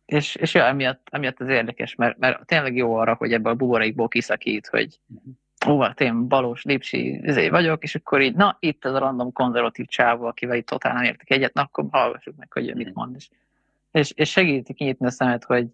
és, 0.04 0.34
és 0.34 0.54
ja, 0.54 0.64
emiatt, 0.64 1.06
emiatt 1.10 1.40
ez 1.40 1.48
érdekes, 1.48 1.94
mert, 1.94 2.18
mert 2.18 2.46
tényleg 2.46 2.76
jó 2.76 2.94
arra, 2.94 3.14
hogy 3.14 3.32
ebből 3.32 3.52
a 3.52 3.56
buborékból 3.56 4.08
kiszakít, 4.08 4.66
hogy 4.66 5.00
ó, 5.68 5.80
hát 5.80 6.00
én 6.00 6.28
Balós 6.28 6.62
Lipsi 6.64 7.20
izé 7.22 7.48
vagyok, 7.48 7.82
és 7.82 7.94
akkor 7.94 8.20
így, 8.20 8.34
na, 8.34 8.56
itt 8.60 8.84
ez 8.84 8.92
a 8.92 8.98
random 8.98 9.32
konzervatív 9.32 9.86
csávó, 9.86 10.26
akivel 10.26 10.56
itt 10.56 10.66
totál 10.66 10.94
nem 10.94 11.02
értek 11.02 11.30
egyet, 11.30 11.54
na, 11.54 11.62
akkor 11.62 11.84
hallgassuk 11.90 12.36
meg, 12.36 12.52
hogy 12.52 12.74
mit 12.74 12.86
Mhm. 12.86 12.94
mond. 12.98 13.16
És, 13.16 13.28
és, 13.92 14.10
és 14.10 14.30
segíti 14.30 14.72
kinyitni 14.74 15.06
a 15.06 15.10
szemet, 15.10 15.44
hogy, 15.44 15.66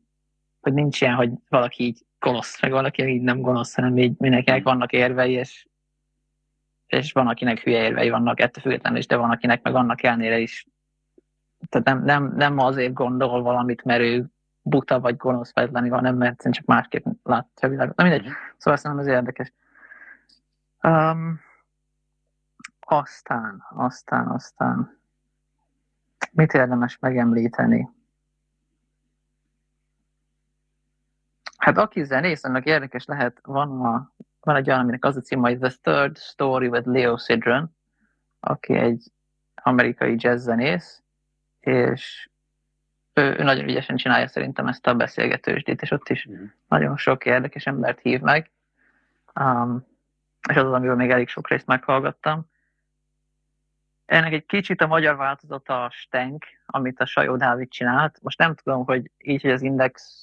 hogy 0.60 0.72
nincs 0.72 1.00
ilyen, 1.00 1.14
hogy 1.14 1.30
valaki 1.48 1.84
így 1.84 1.98
gonosz, 2.22 2.62
meg 2.62 2.70
valaki 2.70 3.06
így 3.06 3.22
nem 3.22 3.40
gonosz, 3.40 3.74
hanem 3.74 3.98
így 3.98 4.14
mindenkinek 4.18 4.62
vannak 4.62 4.92
érvei, 4.92 5.32
és, 5.32 5.66
és 6.86 7.12
van, 7.12 7.28
akinek 7.28 7.58
hülye 7.58 7.82
érvei 7.82 8.10
vannak 8.10 8.40
ettől 8.40 8.62
függetlenül 8.62 8.98
is, 8.98 9.06
de 9.06 9.16
van, 9.16 9.30
akinek 9.30 9.62
meg 9.62 9.74
annak 9.74 10.02
ellenére 10.02 10.38
is 10.38 10.66
tehát 11.68 11.86
nem, 11.86 12.04
nem, 12.04 12.32
nem 12.36 12.58
azért 12.58 12.92
gondol 12.92 13.42
valamit, 13.42 13.84
mert 13.84 14.00
ő 14.00 14.26
buta 14.62 15.00
vagy 15.00 15.16
gonosz 15.16 15.54
vagy 15.54 15.72
lenni, 15.72 15.88
hanem 15.88 16.16
mert 16.16 16.30
egyszerűen 16.30 16.54
csak 16.54 16.66
másképp 16.66 17.06
látja 17.22 17.68
a 17.68 17.70
világot. 17.70 17.96
Na 17.96 18.04
mindegy, 18.04 18.28
szóval 18.56 18.78
szerintem 18.78 19.06
ez 19.06 19.14
érdekes. 19.14 19.52
Um, 20.82 21.40
aztán, 22.80 23.64
aztán, 23.70 24.28
aztán, 24.28 25.00
mit 26.30 26.52
érdemes 26.52 26.98
megemlíteni? 26.98 27.88
Hát 31.62 31.78
aki 31.78 32.04
zenész, 32.04 32.44
annak 32.44 32.64
érdekes 32.66 33.04
lehet, 33.04 33.38
van, 33.42 33.84
a, 33.84 34.12
van 34.40 34.56
egy 34.56 34.68
olyan, 34.68 34.80
aminek 34.80 35.04
az 35.04 35.16
a 35.16 35.20
cím, 35.20 35.40
hogy 35.40 35.58
The 35.58 35.72
Third 35.82 36.18
Story 36.18 36.66
with 36.66 36.86
Leo 36.86 37.16
Sidron, 37.16 37.76
aki 38.40 38.74
egy 38.74 39.04
amerikai 39.54 40.14
jazz 40.18 40.42
zenész, 40.44 41.02
és 41.60 42.30
ő, 43.12 43.36
ő 43.38 43.42
nagyon 43.42 43.68
ügyesen 43.68 43.96
csinálja 43.96 44.28
szerintem 44.28 44.66
ezt 44.66 44.86
a 44.86 44.94
beszélgetősdét, 44.94 45.82
és 45.82 45.90
ott 45.90 46.08
is 46.08 46.26
Mhm. 46.26 46.44
nagyon 46.68 46.96
sok 46.96 47.24
érdekes 47.24 47.66
embert 47.66 48.00
hív 48.00 48.20
meg. 48.20 48.50
Um, 49.34 49.86
és 50.48 50.56
az 50.56 50.64
az, 50.66 50.72
amiről 50.72 50.96
még 50.96 51.10
elég 51.10 51.28
sok 51.28 51.48
részt 51.48 51.66
meghallgattam. 51.66 52.50
Ennek 54.06 54.32
egy 54.32 54.46
kicsit 54.46 54.80
a 54.80 54.86
magyar 54.86 55.16
változata 55.16 55.84
a 55.84 55.90
Stenk, 55.90 56.44
amit 56.66 57.00
a 57.00 57.06
Sajó 57.06 57.36
Dávid 57.36 57.68
csinált. 57.68 58.18
Most 58.22 58.38
nem 58.38 58.54
tudom, 58.54 58.84
hogy 58.84 59.10
így, 59.18 59.42
hogy 59.42 59.50
az 59.50 59.62
Index 59.62 60.20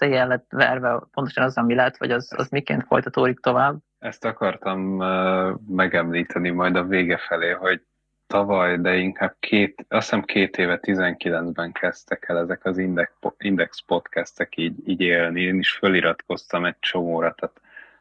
széjjel 0.00 0.28
lett 0.28 0.46
verve, 0.50 1.02
pontosan 1.12 1.44
az, 1.44 1.56
ami 1.56 1.74
lett, 1.74 1.96
vagy 1.96 2.10
az, 2.10 2.32
az 2.36 2.48
miként 2.48 2.84
folytatódik 2.86 3.40
tovább. 3.40 3.76
Ezt 3.98 4.24
akartam 4.24 4.98
uh, 4.98 5.58
megemlíteni 5.68 6.50
majd 6.50 6.76
a 6.76 6.84
vége 6.84 7.16
felé, 7.16 7.50
hogy 7.50 7.82
tavaly, 8.26 8.78
de 8.78 8.96
inkább 8.96 9.36
két, 9.38 9.84
azt 9.88 10.10
hiszem 10.10 10.22
két 10.22 10.56
éve, 10.56 10.78
19-ben 10.82 11.72
kezdtek 11.72 12.28
el 12.28 12.38
ezek 12.38 12.64
az 12.64 12.78
Index, 12.78 13.12
Index 13.38 13.80
podcastek 13.86 14.56
így, 14.56 14.88
így 14.88 15.00
élni. 15.00 15.40
Én 15.40 15.58
is 15.58 15.72
föliratkoztam 15.72 16.64
egy 16.64 16.78
csomóra, 16.78 17.34
tehát 17.34 17.60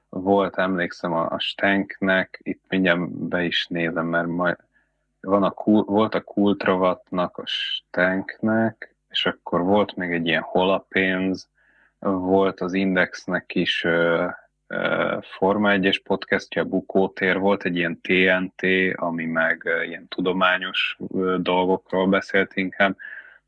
volt, 0.10 0.58
emlékszem 0.58 1.14
a, 1.14 1.32
a 1.32 1.40
Stenknek, 1.40 2.40
itt 2.44 2.64
mindjárt 2.70 3.10
be 3.12 3.44
is 3.44 3.68
nézem, 3.68 4.06
mert 4.06 4.28
majd 4.28 4.58
van 5.22 5.44
a, 5.44 5.54
volt 5.84 6.16
a 6.16 6.22
Kultravatnak, 6.22 7.38
a 7.38 7.46
Stenknek, 7.46 8.96
és 9.10 9.26
akkor 9.26 9.62
volt 9.62 9.96
még 9.96 10.12
egy 10.12 10.28
ilyen 10.28 10.42
holapénz, 10.42 11.50
volt 12.00 12.60
az 12.62 12.74
Indexnek 12.74 13.56
is 13.56 13.86
Forma 15.22 15.70
1-es 15.74 16.02
podcastja, 16.04 16.64
Bukótér, 16.64 17.40
volt 17.40 17.64
egy 17.64 17.76
ilyen 17.76 18.02
TNT, 18.02 18.64
ami 18.96 19.26
meg 19.26 19.70
ilyen 19.86 20.08
tudományos 20.08 20.98
dolgokról 21.38 22.08
beszélt 22.08 22.56
inkább, 22.56 22.98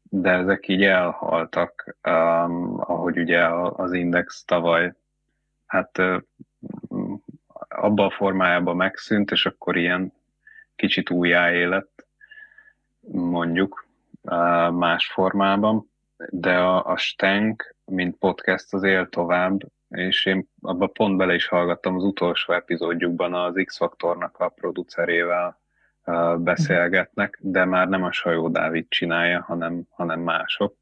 de 0.03 0.31
ezek 0.31 0.67
így 0.67 0.83
elhaltak, 0.83 1.95
um, 2.07 2.79
ahogy 2.79 3.17
ugye 3.17 3.45
az 3.75 3.93
Index 3.93 4.43
tavaly 4.45 4.93
hát 5.65 5.97
abban 7.67 8.05
a 8.05 8.09
formájában 8.09 8.75
megszűnt, 8.75 9.31
és 9.31 9.45
akkor 9.45 9.77
ilyen 9.77 10.13
kicsit 10.75 11.09
újjáélet, 11.09 12.05
mondjuk 13.11 13.85
más 14.71 15.07
formában, 15.07 15.89
de 16.29 16.57
a, 16.57 16.85
a 16.85 16.97
Stenk, 16.97 17.75
mint 17.91 18.17
podcast 18.17 18.73
az 18.73 18.83
él 18.83 19.09
tovább, 19.09 19.59
és 19.89 20.25
én 20.25 20.49
abban 20.61 20.91
pont 20.91 21.17
bele 21.17 21.33
is 21.33 21.47
hallgattam 21.47 21.95
az 21.95 22.03
utolsó 22.03 22.53
epizódjukban 22.53 23.33
az 23.33 23.61
X-Faktornak 23.65 24.39
a 24.39 24.49
producerével 24.49 25.59
beszélgetnek, 26.37 27.37
de 27.41 27.65
már 27.65 27.87
nem 27.87 28.03
a 28.03 28.11
Sajó 28.11 28.49
Dávid 28.49 28.85
csinálja, 28.89 29.43
hanem, 29.47 29.81
hanem 29.89 30.19
mások. 30.19 30.75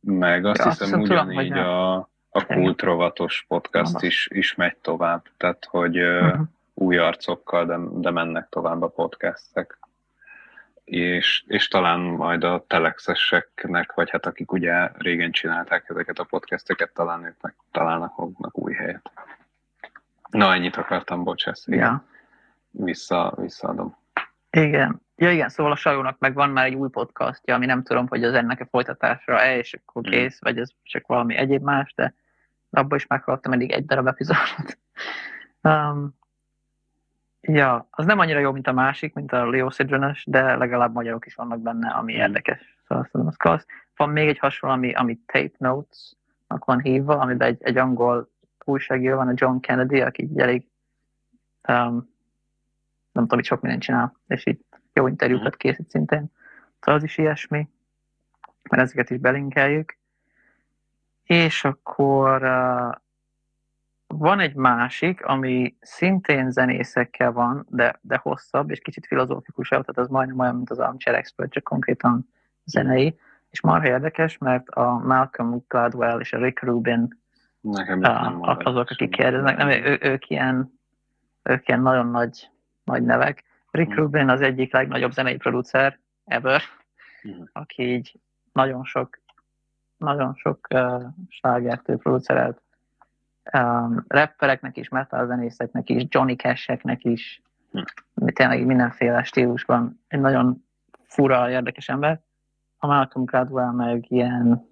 Meg 0.00 0.44
azt 0.44 0.58
ja, 0.58 0.70
hiszem 0.70 1.00
azt 1.00 1.10
ugyanígy 1.10 1.48
tudom, 1.48 1.64
a, 1.64 1.96
a 2.28 2.46
kultrovatos 2.46 3.44
podcast 3.48 4.02
is, 4.02 4.28
is 4.30 4.54
megy 4.54 4.76
tovább, 4.76 5.22
tehát 5.36 5.64
hogy 5.70 5.98
uh-huh. 5.98 6.46
új 6.74 6.98
arcokkal, 6.98 7.66
de, 7.66 7.78
de 7.90 8.10
mennek 8.10 8.48
tovább 8.48 8.82
a 8.82 8.88
podcastek 8.88 9.78
és, 10.86 11.44
és 11.46 11.68
talán 11.68 12.00
majd 12.00 12.44
a 12.44 12.64
telexeseknek, 12.66 13.92
vagy 13.92 14.10
hát 14.10 14.26
akik 14.26 14.52
ugye 14.52 14.90
régen 14.94 15.30
csinálták 15.30 15.88
ezeket 15.88 16.18
a 16.18 16.24
podcasteket, 16.24 16.92
talán 16.92 17.24
ők 17.24 17.40
meg 17.40 17.54
találnak 17.70 18.16
maguknak 18.16 18.58
új 18.58 18.72
helyet. 18.72 19.10
Na, 20.30 20.54
ennyit 20.54 20.76
akartam, 20.76 21.24
bocsász. 21.24 21.66
Ja. 21.66 22.04
Vissza, 22.70 23.34
visszaadom. 23.36 23.96
Igen. 24.50 25.00
Ja 25.16 25.30
igen, 25.30 25.48
szóval 25.48 25.72
a 25.72 25.76
Sajónak 25.76 26.18
meg 26.18 26.34
van 26.34 26.50
már 26.50 26.64
egy 26.64 26.74
új 26.74 26.88
podcastja, 26.88 27.54
ami 27.54 27.66
nem 27.66 27.82
tudom, 27.82 28.06
hogy 28.08 28.24
az 28.24 28.34
ennek 28.34 28.60
a 28.60 28.66
folytatásra-e, 28.66 29.56
és 29.56 29.74
akkor 29.74 30.02
hmm. 30.02 30.12
kész, 30.12 30.40
vagy 30.40 30.58
ez 30.58 30.70
csak 30.82 31.06
valami 31.06 31.34
egyéb 31.34 31.62
más, 31.62 31.92
de 31.94 32.14
abban 32.70 32.98
is 32.98 33.06
meghallottam 33.06 33.52
eddig 33.52 33.70
egy 33.70 33.84
darab 33.86 34.06
epizódot. 34.06 34.78
Um, 35.62 36.14
Ja, 37.48 37.86
az 37.90 38.04
nem 38.04 38.18
annyira 38.18 38.38
jó, 38.38 38.52
mint 38.52 38.66
a 38.66 38.72
másik, 38.72 39.14
mint 39.14 39.32
a 39.32 39.50
Leo 39.50 39.70
Sidrenes, 39.70 40.24
de 40.26 40.56
legalább 40.56 40.92
magyarok 40.92 41.26
is 41.26 41.34
vannak 41.34 41.60
benne, 41.60 41.88
ami 41.90 42.14
mm. 42.14 42.16
érdekes. 42.16 42.78
Szóval 42.86 43.02
azt 43.02 43.12
tudom, 43.12 43.26
az 43.26 43.36
klassz. 43.36 43.66
Van 43.96 44.10
még 44.10 44.28
egy 44.28 44.38
hasonló, 44.38 44.76
ami, 44.76 44.92
ami 44.92 45.18
Tape 45.26 45.54
Notes-nak 45.58 46.64
van 46.64 46.80
hívva, 46.80 47.18
amiben 47.18 47.48
egy, 47.48 47.62
egy 47.62 47.76
angol 47.76 48.30
újságíró 48.64 49.16
van, 49.16 49.28
a 49.28 49.32
John 49.34 49.60
Kennedy, 49.60 50.00
aki 50.00 50.22
így 50.22 50.38
elég 50.38 50.66
um, 51.68 52.14
nem 53.12 53.24
tudom, 53.24 53.38
hogy 53.38 53.44
sok 53.44 53.60
mindent 53.60 53.82
csinál, 53.82 54.16
és 54.26 54.46
így 54.46 54.60
jó 54.92 55.06
interjúkat 55.06 55.54
mm. 55.54 55.58
készít 55.58 55.90
szintén. 55.90 56.32
Szóval 56.80 56.94
az 56.94 57.02
is 57.02 57.18
ilyesmi, 57.18 57.68
mert 58.70 58.82
ezeket 58.82 59.10
is 59.10 59.18
belinkeljük. 59.18 59.96
És 61.22 61.64
akkor 61.64 62.42
uh, 62.42 62.94
van 64.06 64.40
egy 64.40 64.54
másik, 64.54 65.24
ami 65.24 65.76
szintén 65.80 66.50
zenészekkel 66.50 67.32
van, 67.32 67.66
de, 67.70 67.98
de 68.00 68.20
hosszabb, 68.22 68.70
és 68.70 68.78
kicsit 68.78 69.06
filozófikusabb, 69.06 69.84
tehát 69.84 69.98
az 69.98 70.08
majdnem 70.08 70.38
olyan, 70.38 70.54
mint 70.54 70.70
az 70.70 70.78
Armchair 70.78 71.16
Expert, 71.16 71.52
csak 71.52 71.64
konkrétan 71.64 72.28
zenei, 72.64 73.18
és 73.50 73.60
marha 73.60 73.86
érdekes, 73.86 74.38
mert 74.38 74.68
a 74.68 74.98
Malcolm 74.98 75.64
Gladwell 75.68 76.20
és 76.20 76.32
a 76.32 76.38
Rick 76.38 76.62
Rubin 76.62 77.24
Nekem 77.60 78.02
a, 78.02 78.56
azok, 78.58 78.90
akik 78.90 79.10
kérdeznek, 79.10 79.56
nem, 79.56 79.68
ő, 79.68 79.98
ők, 80.00 80.28
ilyen, 80.28 80.78
ők 81.42 81.68
ilyen 81.68 81.80
nagyon 81.80 82.06
nagy, 82.06 82.50
nagy 82.84 83.02
nevek. 83.02 83.44
Rick 83.70 83.92
mm. 83.92 83.96
Rubin 83.96 84.28
az 84.28 84.40
egyik 84.40 84.72
legnagyobb 84.72 85.12
zenei 85.12 85.36
producer 85.36 85.98
ever, 86.24 86.62
mm. 87.28 87.42
aki 87.52 87.82
így 87.82 88.20
nagyon 88.52 88.84
sok 88.84 89.20
nagyon 89.96 90.34
sok 90.34 90.66
uh, 90.74 91.02
slágertől 91.28 91.96
producerelt 91.96 92.62
um, 93.52 94.04
rappereknek 94.08 94.76
is, 94.76 94.88
metal 94.88 95.26
zenészeknek 95.26 95.88
is, 95.88 96.04
Johnny 96.08 96.36
Cash-eknek 96.36 97.04
is, 97.04 97.42
hm. 97.72 98.26
tényleg 98.26 98.66
mindenféle 98.66 99.22
stílusban 99.22 100.00
egy 100.08 100.20
nagyon 100.20 100.64
fura, 101.02 101.50
érdekes 101.50 101.88
ember. 101.88 102.20
A 102.78 102.86
Malcolm 102.86 103.24
Gladwell 103.24 103.70
meg 103.70 104.04
ilyen, 104.08 104.68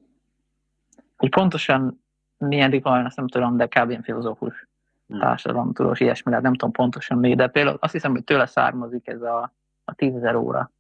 hogy 1.17 1.31
pontosan 1.31 2.03
milyen 2.39 2.71
rikolan, 2.71 3.05
azt 3.05 3.17
nem 3.17 3.29
tudom, 3.29 3.57
de 3.57 3.67
kb. 3.67 3.91
ilyen 3.91 4.03
filozófus 4.03 4.69
hm. 5.09 5.19
társadalomtudós, 5.19 6.01
ilyesmi, 6.01 6.31
lehet, 6.31 6.45
nem 6.45 6.55
tudom 6.55 6.73
pontosan 6.73 7.19
mi, 7.19 7.35
de 7.35 7.47
például 7.47 7.79
azt 7.81 7.93
hiszem, 7.93 8.11
hogy 8.11 8.25
tőle 8.25 8.47
származik 8.47 9.09
ez 9.09 9.23
a, 9.23 9.53
a 9.85 9.95
tízezer 9.95 10.35
óra, 10.35 10.71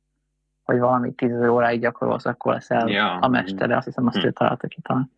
hogy 0.63 0.79
valami 0.79 1.13
tízezer 1.13 1.49
óráig 1.49 1.81
gyakorolsz, 1.81 2.27
akkor 2.27 2.53
leszel 2.53 2.89
ja. 2.89 3.19
a 3.19 3.29
mestere, 3.29 3.77
azt 3.77 3.87
hiszem, 3.87 4.07
azt 4.07 4.17
hm. 4.17 4.27
ő 4.27 4.31
találta 4.31 4.69
ki 4.69 4.81
talán. 4.81 5.11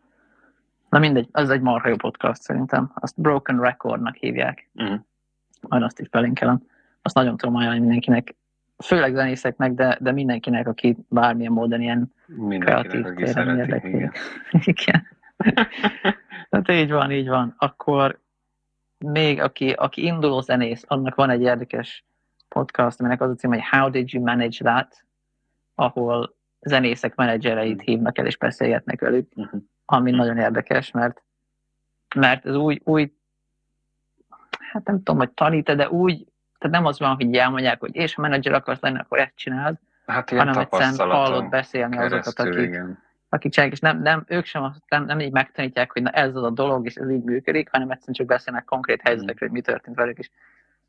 Na 0.97 1.03
mindegy, 1.03 1.29
az 1.33 1.51
egy 1.51 1.61
marha 1.61 1.89
jó 1.89 1.97
podcast 1.97 2.43
szerintem. 2.43 2.93
Azt 2.95 3.21
Broken 3.21 3.61
Recordnak 3.61 4.15
hívják. 4.15 4.71
Uh-huh. 4.75 5.01
Majd 5.61 5.83
azt 5.83 6.01
is 6.01 6.09
belinkelem. 6.09 6.63
Azt 7.03 7.15
nagyon 7.15 7.37
tudom 7.37 7.55
ajánlani 7.55 7.81
mindenkinek, 7.81 8.35
főleg 8.85 9.15
zenészeknek, 9.15 9.73
de, 9.73 9.99
de 10.01 10.13
mindenkinek, 10.13 10.69
aki 10.69 10.97
bármilyen 11.09 11.53
módon 11.53 11.81
ilyen 11.81 12.13
kreatív 12.59 13.05
téren 13.15 13.59
érdekli. 13.59 13.89
Igen. 13.89 14.13
igen. 14.75 15.07
hát 16.51 16.71
így 16.71 16.91
van, 16.91 17.11
így 17.11 17.29
van. 17.29 17.55
Akkor 17.59 18.21
még 18.99 19.41
aki, 19.41 19.71
aki 19.71 20.05
induló 20.05 20.41
zenész, 20.41 20.85
annak 20.87 21.15
van 21.15 21.31
egy 21.31 21.43
érdekes 21.43 22.05
podcast, 22.49 23.01
aminek 23.01 23.21
az 23.21 23.31
a 23.31 23.35
cím, 23.35 23.51
hogy 23.51 23.69
How 23.71 23.91
Did 23.91 24.13
You 24.13 24.25
Manage 24.25 24.65
That? 24.65 25.05
ahol 25.75 26.37
zenészek 26.61 27.15
menedzsereit 27.15 27.83
hívnak 27.83 28.19
el 28.19 28.27
és 28.27 28.37
beszélgetnek 28.37 29.01
velük. 29.01 29.29
Uh-huh 29.35 29.63
ami 29.87 30.11
nagyon 30.11 30.39
érdekes, 30.39 30.91
mert, 30.91 31.23
mert 32.15 32.47
ez 32.47 32.55
új, 32.55 32.81
új, 32.85 33.13
hát 34.73 34.85
nem 34.85 34.97
tudom, 34.97 35.17
hogy 35.17 35.31
tanít 35.31 35.77
de 35.77 35.91
úgy, 35.91 36.27
tehát 36.59 36.77
nem 36.77 36.87
az 36.87 36.99
van, 36.99 37.15
hogy 37.15 37.37
elmondják, 37.37 37.81
hogy 37.81 37.97
és 37.97 38.15
ha 38.15 38.23
menedzser 38.23 38.53
akarsz 38.53 38.81
lenni, 38.81 38.99
akkor 38.99 39.19
ezt 39.19 39.37
csináld, 39.37 39.77
hát 40.07 40.31
hanem 40.31 40.59
egyszerűen 40.59 41.11
hallod 41.11 41.49
beszélni 41.49 41.97
azokat, 41.97 42.39
akik, 42.39 42.81
akik 43.29 43.53
csinálják, 43.53 43.77
és 43.77 43.81
nem, 43.81 44.03
nem, 44.03 44.25
ők 44.27 44.45
sem 44.45 44.75
nem, 44.89 45.05
nem 45.05 45.21
így 45.21 45.33
megtanítják, 45.33 45.93
hogy 45.93 46.03
na 46.03 46.11
ez 46.11 46.37
az 46.37 46.43
a 46.43 46.51
dolog, 46.51 46.87
és 46.87 46.95
ez 46.95 47.11
így 47.11 47.25
működik, 47.25 47.71
hanem 47.71 47.91
egyszerűen 47.91 48.17
csak 48.17 48.27
beszélnek 48.27 48.65
konkrét 48.65 49.01
helyzetekről, 49.03 49.49
hogy 49.49 49.59
mi 49.59 49.65
történt 49.65 49.97
velük, 49.97 50.19
és 50.19 50.31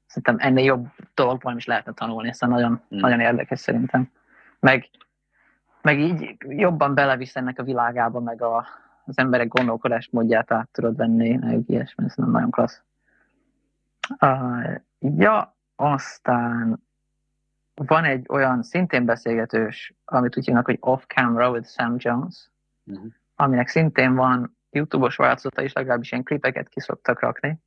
szerintem 0.05 0.47
ennél 0.47 0.65
jobb 0.65 0.87
dologból 1.13 1.55
is 1.55 1.65
lehetne 1.65 1.93
tanulni, 1.93 2.29
ez 2.29 2.39
nagyon, 2.39 2.71
mm. 2.71 2.99
nagyon 2.99 3.19
érdekes 3.19 3.59
szerintem. 3.59 4.11
Meg, 4.59 4.89
meg 5.81 5.99
így 5.99 6.35
jobban 6.39 6.93
belevisz 6.93 7.35
ennek 7.35 7.59
a 7.59 7.63
világába, 7.63 8.19
meg 8.19 8.41
a, 8.41 8.67
az 9.07 9.17
emberek 9.17 9.47
gondolkodásmódját 9.47 10.51
át 10.51 10.69
tudod 10.71 10.95
venni, 10.95 11.35
meg 11.35 11.69
ilyesmi, 11.69 12.05
ez 12.05 12.15
nem 12.15 12.31
nagyon 12.31 12.51
klassz. 12.51 12.81
Uh, 14.21 14.75
ja, 14.99 15.55
aztán 15.75 16.79
van 17.75 18.03
egy 18.03 18.25
olyan 18.29 18.63
szintén 18.63 19.05
beszélgetős, 19.05 19.93
amit 20.05 20.37
úgy 20.37 20.45
hívnak, 20.45 20.65
hogy 20.65 20.77
Off 20.79 21.03
Camera 21.05 21.49
with 21.49 21.67
Sam 21.67 21.95
Jones, 21.97 22.49
uh-huh. 22.85 23.11
aminek 23.35 23.67
szintén 23.67 24.15
van 24.15 24.57
YouTube-os 24.71 25.15
változata 25.15 25.61
is, 25.61 25.73
legalábbis 25.73 26.11
ilyen 26.11 26.23
klipeket 26.23 26.69
ki 26.69 26.79
szoktak 26.79 27.19
rakni, 27.19 27.59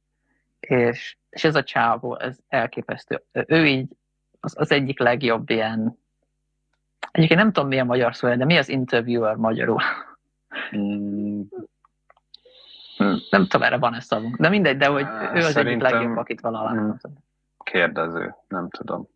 és, 0.61 1.17
és 1.31 1.45
ez 1.45 1.55
a 1.55 1.63
csávó, 1.63 2.19
ez 2.19 2.39
elképesztő. 2.49 3.23
Ő 3.33 3.67
így 3.67 3.97
az, 4.41 4.55
az 4.59 4.71
egyik 4.71 4.99
legjobb 4.99 5.51
ilyen, 5.51 5.99
egyébként 7.11 7.41
nem 7.41 7.53
tudom 7.53 7.69
milyen 7.69 7.87
magyar 7.87 8.15
szó, 8.15 8.35
de 8.35 8.45
mi 8.45 8.57
az 8.57 8.69
interviewer 8.69 9.37
magyarul? 9.37 9.81
Mm. 10.77 11.41
Nem 13.31 13.47
tudom, 13.47 13.63
erre 13.63 13.79
van-e 13.79 14.01
szavunk. 14.01 14.37
De 14.37 14.49
mindegy, 14.49 14.77
de 14.77 14.87
hogy 14.87 15.07
ő 15.35 15.39
az 15.39 15.57
egyik 15.57 15.81
legjobb, 15.81 16.17
akit 16.17 16.41
valaha 16.41 16.75
Mm. 16.75 16.89
láttam. 16.89 17.13
Kérdező, 17.65 18.35
nem 18.49 18.69
tudom. 18.71 19.09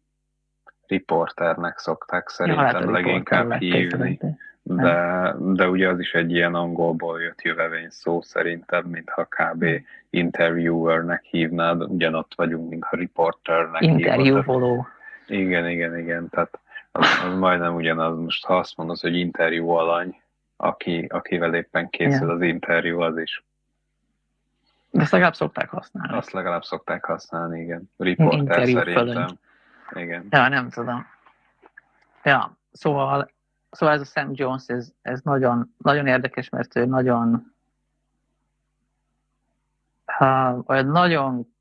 Riporternek 0.87 1.79
szokták 1.79 2.31
Ja, 2.39 2.47
lehet, 2.47 2.71
szerintem 2.71 2.95
hogy 2.95 3.05
leginkább 3.05 3.51
riporter 3.51 3.79
lettél 3.79 4.07
hívni. 4.07 4.39
De, 4.67 5.35
de 5.39 5.69
ugye 5.69 5.89
az 5.89 5.99
is 5.99 6.13
egy 6.13 6.33
ilyen 6.33 6.55
angolból 6.55 7.21
jött 7.21 7.43
jövevény 7.43 7.89
szó 7.91 8.23
szerintem, 8.23 8.85
mintha 8.85 9.25
kb. 9.25 9.65
interviewernek 10.11 11.25
hívnád, 11.25 11.83
ugyanott 11.83 12.33
vagyunk, 12.37 12.71
mintha 12.71 12.97
riporternek 12.97 13.81
hívod. 13.81 13.99
Interjúvoló. 13.99 14.87
Igen, 15.27 15.69
igen, 15.69 15.99
igen, 15.99 16.29
tehát 16.29 16.59
az, 16.93 17.07
az 17.27 17.39
majdnem 17.39 17.75
ugyanaz. 17.75 18.19
Most 18.19 18.45
ha 18.45 18.57
azt 18.57 18.77
mondod, 18.77 18.99
hogy 18.99 19.17
interjú 19.17 19.69
alany, 19.69 20.23
aki, 20.65 21.07
akivel 21.09 21.55
éppen 21.55 21.89
készül 21.89 22.31
az 22.31 22.43
interjú, 22.43 23.01
az 23.01 23.19
is. 23.19 23.45
De 24.91 25.01
ezt 25.03 25.13
legalább 25.13 25.35
szokták 25.35 25.69
használni. 25.69 26.17
Azt 26.17 26.31
legalább 26.31 26.63
szokták 26.63 27.05
használni, 27.05 27.61
igen. 27.61 27.91
Riporter 27.97 28.39
Interjú 28.39 28.79
szerintem. 28.79 29.39
Igen. 29.91 30.27
Ja, 30.31 30.49
nem 30.49 30.69
tudom. 30.69 31.07
Ja, 32.23 32.57
szóval, 32.73 33.31
szóval 33.71 33.95
ez 33.95 34.01
a 34.01 34.05
Sam 34.05 34.31
Jones, 34.33 34.67
ez, 34.67 34.93
ez 35.03 35.21
nagyon, 35.21 35.75
nagyon 35.79 36.07
érdekes, 36.07 36.49
mert 36.49 36.77
ő 36.77 36.85
nagyon 36.85 37.55
uh, 40.21 40.69
olyan 40.69 40.87
nagyon 40.87 41.55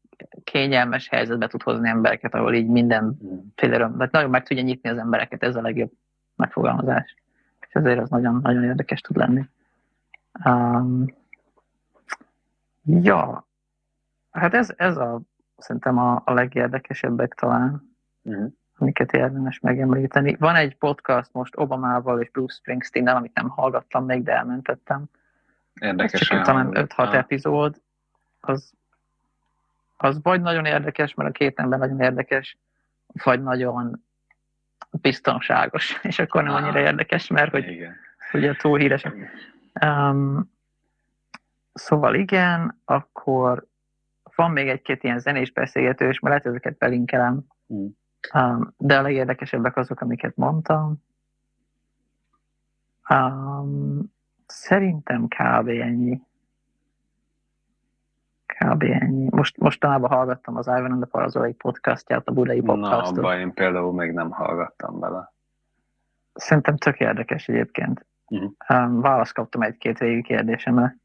kényelmes 0.44 1.08
helyzetbe 1.08 1.48
tud 1.48 1.62
hozni 1.62 1.90
embereket, 1.90 2.34
ahol 2.34 2.54
így 2.54 2.68
minden 2.68 3.18
féleről, 3.56 3.92
tehát 3.98 4.12
nagyon 4.12 4.30
meg 4.30 4.44
tudja 4.44 4.64
nyitni 4.64 4.90
az 4.90 4.98
embereket, 4.98 5.44
ez 5.44 5.56
a 5.56 5.62
legjobb 5.62 5.92
megfogalmazás. 6.36 7.23
És 7.74 7.80
ezért 7.80 8.00
az 8.00 8.10
nagyon, 8.10 8.40
nagyon 8.44 8.64
érdekes 8.64 9.02
tud 9.02 9.18
lenni. 9.18 9.50
Um, 10.46 11.06
ja, 12.86 13.48
hát 14.32 14.54
ez, 14.54 14.74
ez 14.78 14.98
a, 14.98 15.20
szerintem 15.58 15.98
a, 15.98 16.22
a 16.26 16.34
legérdekesebbek 16.34 17.34
talán 17.34 17.92
Mhm. 18.22 18.46
amiket 18.78 19.14
érdemes 19.14 19.60
megemlíteni. 19.60 20.36
Van 20.36 20.56
egy 20.56 20.76
podcast 20.76 21.34
most 21.34 21.58
Obamával 21.58 22.22
és 22.22 22.30
Bruce 22.30 22.56
Springsteen-nel, 22.56 23.16
amit 23.16 23.34
nem 23.34 23.50
hallgattam 23.50 24.06
még, 24.06 24.24
de 24.24 24.32
elmentettem. 24.36 25.04
Ez 25.74 25.88
Érdekes. 25.88 26.28
csak 26.28 26.42
talán 26.46 26.70
5-6 26.74 27.14
epizód. 27.14 27.82
Az, 28.40 28.74
az 29.98 30.20
vagy 30.22 30.42
nagyon 30.42 30.66
érdekes, 30.66 31.14
mert 31.14 31.30
a 31.30 31.34
két 31.34 31.60
ember 31.60 31.80
nagyon 31.80 32.00
érdekes, 32.00 32.58
vagy 33.24 33.44
nagyon 33.44 34.04
biztonságos, 35.02 36.00
és 36.04 36.20
akkor 36.20 36.44
nem 36.44 36.54
annyira 36.54 36.80
érdekes, 36.80 37.28
mert 37.28 37.52
hogy 37.52 37.68
Igen. 37.68 37.96
ugye 38.34 38.56
túl 38.56 38.80
híresek. 38.80 39.16
Um, 39.86 40.52
szóval 41.74 42.16
igen, 42.16 42.82
akkor 42.86 43.66
van 44.36 44.52
még 44.52 44.68
egy-két 44.68 45.04
ilyen 45.04 45.20
zenés 45.20 45.52
beszélgető, 45.52 46.08
és 46.10 46.20
lehet 46.20 46.46
ezeket 46.46 46.78
belinkelem. 46.78 47.46
Mm. 47.74 47.86
Um, 48.34 48.74
de 48.78 48.98
a 48.98 49.02
legérdekesebbek 49.02 49.78
azok, 49.78 50.02
amiket 50.02 50.36
mondtam. 50.36 51.04
Um, 53.10 54.14
szerintem 54.46 55.28
kb. 55.28 55.68
ennyi. 55.68 56.22
Kb. 58.60 58.84
ennyi. 58.84 59.28
Most, 59.30 59.58
mostanában 59.58 60.10
hallgattam 60.10 60.58
az 60.58 60.68
Ivan 60.68 60.92
and 60.92 61.02
the 61.02 61.10
Parazolai 61.12 61.54
podcastját, 61.54 62.28
a 62.28 62.32
budai 62.32 62.60
Na, 62.60 62.66
podcastot. 62.66 63.18
abban 63.18 63.40
én 63.40 63.54
például 63.54 63.94
még 63.94 64.12
nem 64.12 64.32
hallgattam 64.32 65.00
bele. 65.00 65.34
Szerintem 66.34 66.78
tök 66.78 67.00
érdekes 67.00 67.48
egyébként. 67.48 68.06
Um, 68.70 69.02
választ 69.02 69.34
kaptam 69.34 69.62
egy-két 69.62 70.00
régi 70.00 70.22
kérdésemre, 70.22 70.98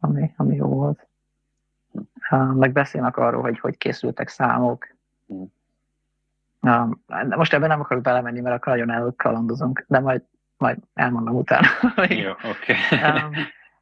ami, 0.00 0.32
ami 0.36 0.54
jó 0.54 0.66
volt. 0.66 1.06
Um, 2.30 2.56
meg 2.56 2.72
beszélnek 2.72 3.16
arról, 3.16 3.42
hogy 3.42 3.58
hogy 3.58 3.76
készültek 3.78 4.28
számok. 4.28 4.94
De 6.60 7.36
most 7.36 7.52
ebben 7.52 7.68
nem 7.68 7.80
akarok 7.80 8.02
belemenni, 8.02 8.40
mert 8.40 8.56
akkor 8.56 8.72
nagyon 8.72 8.90
elkalandozunk, 8.90 9.84
de 9.88 10.00
majd, 10.00 10.22
majd 10.56 10.78
elmondom 10.94 11.34
utána. 11.34 11.66
Jó, 12.08 12.30
oké. 12.30 12.74
um, 13.06 13.32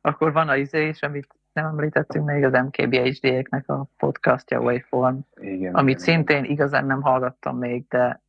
akkor 0.00 0.32
van 0.32 0.48
a 0.48 0.56
izé 0.56 0.88
is, 0.88 1.02
amit 1.02 1.34
nem 1.52 1.66
említettünk 1.66 2.24
még, 2.26 2.44
az 2.44 2.52
MKBHD-eknek 2.52 3.68
a 3.68 3.84
podcastja 3.98 4.58
Waveform, 4.60 5.16
Igen, 5.40 5.74
amit 5.74 6.00
igen, 6.00 6.14
szintén 6.14 6.44
igazán 6.44 6.86
nem 6.86 7.02
hallgattam 7.02 7.58
még, 7.58 7.84
de, 7.88 8.20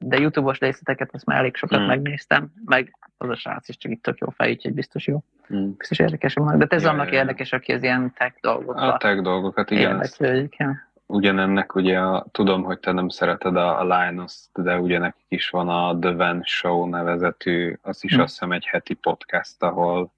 de 0.00 0.18
YouTube-os 0.18 0.58
részleteket 0.58 1.10
azt 1.12 1.26
már 1.26 1.38
elég 1.38 1.56
sokat 1.56 1.80
Mm. 1.80 1.86
megnéztem, 1.86 2.52
meg 2.64 2.96
az 3.16 3.28
a 3.28 3.34
srác 3.36 3.68
is 3.68 3.76
csak 3.76 3.92
itt 3.92 4.02
tök 4.02 4.18
jó 4.18 4.28
fej, 4.28 4.50
úgyhogy 4.50 4.74
biztos 4.74 5.06
jó. 5.06 5.22
Mm. 5.54 5.70
Biztos 5.76 5.98
érdekes 5.98 6.34
vannak, 6.34 6.56
de 6.56 6.66
ez 6.76 6.82
Ja, 6.82 6.90
annak 6.90 7.12
ja, 7.12 7.18
érdekes, 7.18 7.52
aki 7.52 7.72
az 7.72 7.82
ilyen 7.82 8.12
tech 8.16 8.34
A 8.36 8.38
dolgokba 8.40 8.96
tech 8.96 9.20
dolgokat, 9.22 9.70
igen, 9.70 9.90
érdeklődik. 9.90 10.56
Ugyanennek 11.06 11.74
ugye, 11.74 11.98
a, 11.98 12.26
tudom, 12.32 12.62
hogy 12.62 12.78
te 12.78 12.92
nem 12.92 13.08
szereted 13.08 13.56
a, 13.56 13.80
a 13.80 13.84
linus 13.84 14.34
de 14.54 14.78
ugye 14.78 14.98
nekik 14.98 15.24
is 15.28 15.50
van 15.50 15.68
a 15.68 15.98
The 15.98 16.12
Van 16.14 16.42
Show 16.44 16.86
nevezetű, 16.86 17.78
az 17.82 18.04
is 18.04 18.14
Hm. 18.14 18.20
azt 18.20 18.30
hiszem 18.32 18.52
egy 18.52 18.66
heti 18.66 18.94
podcast, 18.94 19.62
ahol, 19.62 20.12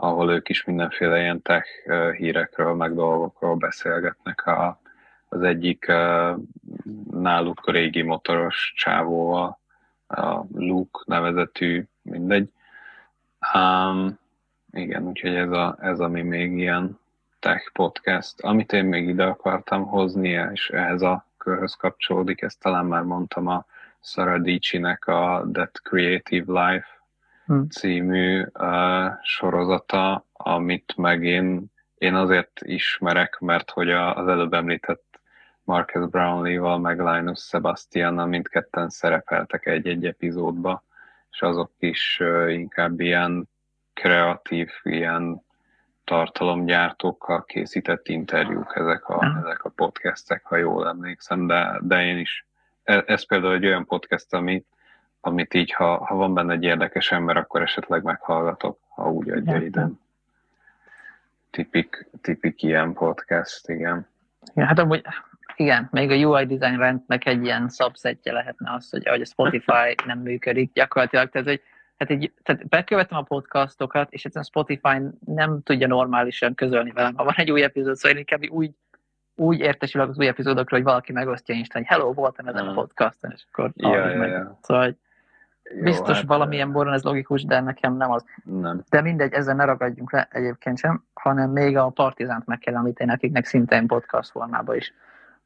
ahol 0.00 0.30
ők 0.30 0.48
is 0.48 0.64
mindenféle 0.64 1.20
ilyen 1.20 1.42
tech 1.42 1.68
hírekről, 2.16 2.74
meg 2.74 2.94
dolgokról 2.94 3.56
beszélgetnek 3.56 4.46
a, 4.46 4.80
az 5.28 5.42
egyik 5.42 5.92
náluk 7.10 7.70
régi 7.70 8.02
motoros 8.02 8.72
csávóval, 8.76 9.60
a 10.06 10.44
Luke 10.54 11.00
nevezetű, 11.04 11.84
mindegy. 12.02 12.52
Um, 13.54 14.18
igen, 14.70 15.06
úgyhogy 15.06 15.34
ez, 15.34 15.50
a, 15.50 15.76
ez 15.80 16.00
ami 16.00 16.22
még 16.22 16.58
ilyen 16.58 16.98
tech 17.38 17.72
podcast. 17.72 18.40
Amit 18.40 18.72
én 18.72 18.84
még 18.84 19.08
ide 19.08 19.24
akartam 19.24 19.86
hozni, 19.86 20.28
és 20.52 20.70
ehhez 20.70 21.02
a 21.02 21.26
körhöz 21.36 21.74
kapcsolódik, 21.74 22.42
ezt 22.42 22.60
talán 22.60 22.86
már 22.86 23.02
mondtam 23.02 23.46
a 23.46 23.66
Sarah 24.00 24.40
Dici-nek 24.40 25.06
a 25.06 25.48
That 25.52 25.80
Creative 25.82 26.70
Life 26.70 26.97
Hm. 27.48 27.62
című 27.68 28.42
uh, 28.42 29.12
sorozata, 29.22 30.26
amit 30.32 30.96
meg 30.96 31.24
én, 31.24 31.64
én 31.98 32.14
azért 32.14 32.60
ismerek, 32.62 33.38
mert 33.38 33.70
hogy 33.70 33.90
a, 33.90 34.16
az 34.16 34.28
előbb 34.28 34.52
említett 34.52 35.20
Marcus 35.64 36.08
Brownlee-val, 36.10 36.78
meg 36.78 37.00
Linus 37.00 37.40
Sebastian, 37.40 38.28
mindketten 38.28 38.88
szerepeltek 38.88 39.66
egy-egy 39.66 40.06
epizódba, 40.06 40.84
és 41.30 41.42
azok 41.42 41.72
is 41.78 42.18
uh, 42.20 42.52
inkább 42.52 43.00
ilyen 43.00 43.48
kreatív, 43.92 44.70
ilyen 44.82 45.42
tartalomgyártókkal 46.04 47.44
készített 47.44 48.08
interjúk 48.08 48.72
ezek 48.76 49.08
a, 49.08 49.14
Aha. 49.14 49.38
ezek 49.38 49.64
a 49.64 49.68
podcastek, 49.70 50.44
ha 50.44 50.56
jól 50.56 50.88
emlékszem, 50.88 51.46
de, 51.46 51.78
de 51.82 52.04
én 52.04 52.18
is. 52.18 52.46
Ez, 52.82 53.02
ez 53.06 53.26
például 53.26 53.54
egy 53.54 53.66
olyan 53.66 53.86
podcast, 53.86 54.34
amit, 54.34 54.66
amit 55.28 55.54
így, 55.54 55.72
ha, 55.72 56.04
ha 56.04 56.14
van 56.14 56.34
benne 56.34 56.52
egy 56.52 56.62
érdekes 56.62 57.12
ember, 57.12 57.36
akkor 57.36 57.62
esetleg 57.62 58.02
meghallgatok, 58.02 58.78
ha 58.88 59.10
úgy 59.10 59.30
adja 59.30 59.52
Értem. 59.52 59.62
időm. 59.66 60.00
Tipik, 61.50 62.08
tipik 62.22 62.62
ilyen 62.62 62.92
podcast, 62.92 63.68
igen. 63.68 64.06
Ja, 64.54 64.64
hát 64.64 64.78
amúgy, 64.78 65.02
igen, 65.56 65.88
még 65.90 66.10
a 66.10 66.14
UI 66.14 66.46
design 66.46 66.78
rendnek 66.78 67.26
egy 67.26 67.44
ilyen 67.44 67.68
subsetje 67.68 68.32
lehetne 68.32 68.72
az, 68.72 68.90
hogy 68.90 69.08
ahogy 69.08 69.20
a 69.20 69.24
Spotify 69.24 69.94
nem 70.06 70.18
működik 70.18 70.72
gyakorlatilag, 70.72 71.28
tehát, 71.28 71.46
hogy 71.48 71.62
hát 71.98 72.10
egy, 72.10 72.32
tehát 72.42 72.68
bekövetem 72.68 73.18
a 73.18 73.22
podcastokat, 73.22 74.12
és 74.12 74.24
egyszerűen 74.24 74.44
Spotify 74.44 75.16
nem 75.34 75.62
tudja 75.62 75.86
normálisan 75.86 76.54
közölni 76.54 76.90
velem, 76.90 77.14
ha 77.16 77.24
van 77.24 77.34
egy 77.36 77.50
új 77.50 77.62
epizód, 77.62 77.96
szóval 77.96 78.10
én 78.10 78.18
inkább 78.18 78.50
úgy, 78.50 78.70
úgy 79.34 79.58
értesülök 79.60 80.08
az 80.08 80.18
új 80.18 80.26
epizódokról, 80.26 80.80
hogy 80.80 80.88
valaki 80.88 81.12
megosztja 81.12 81.54
Instán, 81.54 81.82
hogy 81.82 81.96
hello, 81.96 82.12
voltam 82.12 82.46
ezen 82.46 82.66
a 82.66 82.70
Mm. 82.70 82.74
podcaston, 82.74 83.30
és 83.34 83.44
akkor 83.50 83.70
Ja, 83.74 84.08
ja, 84.08 84.18
meg. 84.18 84.30
ja. 84.30 84.58
Szóval 84.62 84.84
hogy 84.84 84.96
Jó, 85.74 85.82
biztos 85.82 86.16
hát, 86.16 86.26
valamilyen 86.26 86.72
boron 86.72 86.92
ez 86.92 87.02
logikus, 87.02 87.44
de 87.44 87.60
nekem 87.60 87.96
nem 87.96 88.10
az. 88.10 88.24
Nem. 88.44 88.82
De 88.88 89.00
mindegy, 89.00 89.32
ezzel 89.32 89.54
ne 89.54 89.64
ragadjunk 89.64 90.12
le 90.12 90.28
egyébként 90.30 90.78
sem, 90.78 91.04
hanem 91.14 91.50
még 91.50 91.76
a 91.76 91.88
Partizánt 91.88 92.46
meg 92.46 92.58
kell 92.58 92.76
említeni, 92.76 93.10
akiknek 93.10 93.44
szintén 93.44 93.86
podcast 93.86 94.30
formában 94.30 94.76
is 94.76 94.94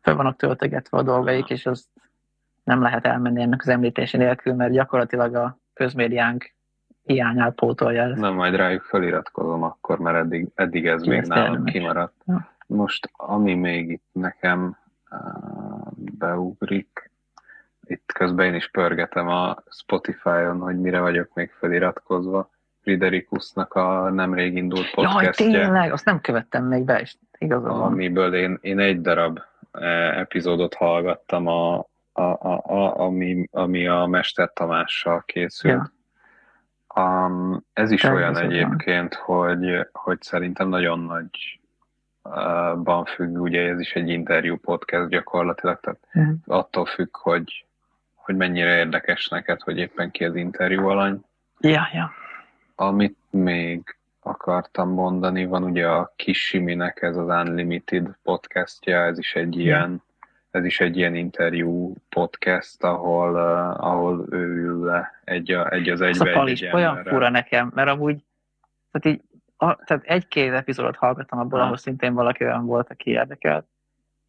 fel 0.00 0.14
vannak 0.14 0.36
töltögetve 0.36 0.98
a 0.98 1.02
dolgaik, 1.02 1.50
és 1.50 1.66
azt 1.66 1.86
nem 2.64 2.82
lehet 2.82 3.06
elmenni 3.06 3.42
ennek 3.42 3.60
az 3.60 3.68
említése 3.68 4.18
nélkül, 4.18 4.54
mert 4.54 4.72
gyakorlatilag 4.72 5.34
a 5.34 5.58
közmédiánk 5.74 6.54
hiányát 7.02 7.54
pótolja 7.54 8.02
ez. 8.02 8.18
Nem, 8.18 8.34
majd 8.34 8.54
rájuk 8.54 8.82
feliratkozom 8.82 9.62
akkor, 9.62 9.98
mert 9.98 10.16
eddig, 10.16 10.48
eddig 10.54 10.86
ez 10.86 11.02
még 11.02 11.22
nálam 11.22 11.64
kimaradt. 11.64 12.14
Ja. 12.26 12.50
Most, 12.66 13.10
ami 13.16 13.54
még 13.54 13.90
itt 13.90 14.08
nekem 14.12 14.76
uh, 15.10 15.18
beugrik, 16.18 16.91
itt 17.92 18.12
közben 18.14 18.46
én 18.46 18.54
is 18.54 18.70
pörgetem 18.70 19.28
a 19.28 19.56
Spotify-on, 19.70 20.58
hogy 20.60 20.80
mire 20.80 21.00
vagyok 21.00 21.34
még 21.34 21.50
feliratkozva. 21.58 22.50
Friderikusnak 22.82 23.74
a 23.74 24.10
nemrég 24.10 24.56
indult 24.56 24.90
Jaj, 24.94 25.04
podcastje, 25.04 25.46
tényleg, 25.46 25.92
azt 25.92 26.04
nem 26.04 26.20
követtem 26.20 26.64
még 26.64 26.84
be, 26.84 27.00
és 27.00 27.14
igazad 27.38 27.70
van. 27.70 27.80
amiből 27.82 28.34
én, 28.34 28.58
én 28.60 28.78
egy 28.78 29.00
darab 29.00 29.40
eh, 29.72 30.18
epizódot 30.18 30.74
hallgattam, 30.74 31.46
a, 31.46 31.78
a, 32.12 32.22
a, 32.22 32.62
a, 32.66 32.98
ami, 32.98 33.48
ami 33.50 33.86
a 33.86 34.06
Mester 34.06 34.52
Tamással 34.52 35.22
készült. 35.26 35.74
Ja. 35.74 35.92
Um, 37.04 37.64
ez 37.72 37.90
is 37.90 38.00
Természetesen. 38.00 38.46
olyan 38.50 38.66
egyébként, 38.66 39.14
hogy, 39.14 39.88
hogy 39.92 40.22
szerintem 40.22 40.68
nagyon 40.68 40.98
nagy 40.98 41.60
ban 42.82 43.04
függ, 43.04 43.36
ugye 43.40 43.68
ez 43.68 43.80
is 43.80 43.92
egy 43.92 44.08
interjú 44.08 44.56
podcast 44.56 45.08
gyakorlatilag, 45.08 45.80
tehát 45.80 45.98
Mhm. 46.12 46.30
attól 46.46 46.84
függ, 46.86 47.16
hogy, 47.16 47.66
hogy 48.22 48.36
mennyire 48.36 48.76
érdekes 48.78 49.28
neked, 49.28 49.60
hogy 49.60 49.78
éppen 49.78 50.10
ki 50.10 50.24
az 50.24 50.34
interjú 50.34 50.88
alany. 50.88 51.20
Ja, 51.60 51.88
ja. 51.92 52.12
Amit 52.74 53.16
még 53.30 53.96
akartam 54.22 54.90
mondani, 54.90 55.46
van 55.46 55.62
ugye 55.62 55.88
a 55.88 56.12
Kisiminek 56.16 57.02
ez 57.02 57.16
az 57.16 57.26
Unlimited 57.26 58.08
podcastja, 58.22 59.04
ez 59.04 59.18
is 59.18 59.34
egy 59.34 59.58
ilyen, 59.58 60.02
ez 60.50 60.64
is 60.64 60.80
egy 60.80 60.96
ilyen 60.96 61.14
interjú 61.14 61.94
podcast, 62.08 62.84
ahol, 62.84 63.32
uh, 63.34 63.84
ahol 63.84 64.26
ő 64.30 64.64
ül 64.64 64.84
le 64.84 65.20
egy, 65.24 65.52
a, 65.52 65.72
egy 65.72 65.88
az 65.88 66.00
egybe 66.00 66.32
fal 66.32 66.48
egy, 66.48 66.62
egy 66.62 66.74
olyan 66.74 67.04
fura 67.04 67.28
nekem, 67.28 67.70
mert 67.74 67.88
amúgy, 67.88 68.24
tehát 68.90 69.18
így, 69.18 69.24
a, 69.56 69.84
tehát 69.84 70.04
egy-két 70.04 70.52
epizódot 70.52 70.96
hallgattam 70.96 71.38
abból, 71.38 71.58
Ha. 71.58 71.64
ahol 71.64 71.76
szintén 71.76 72.14
valaki 72.14 72.44
olyan 72.44 72.66
volt, 72.66 72.90
aki 72.90 73.10
érdekelt. 73.10 73.66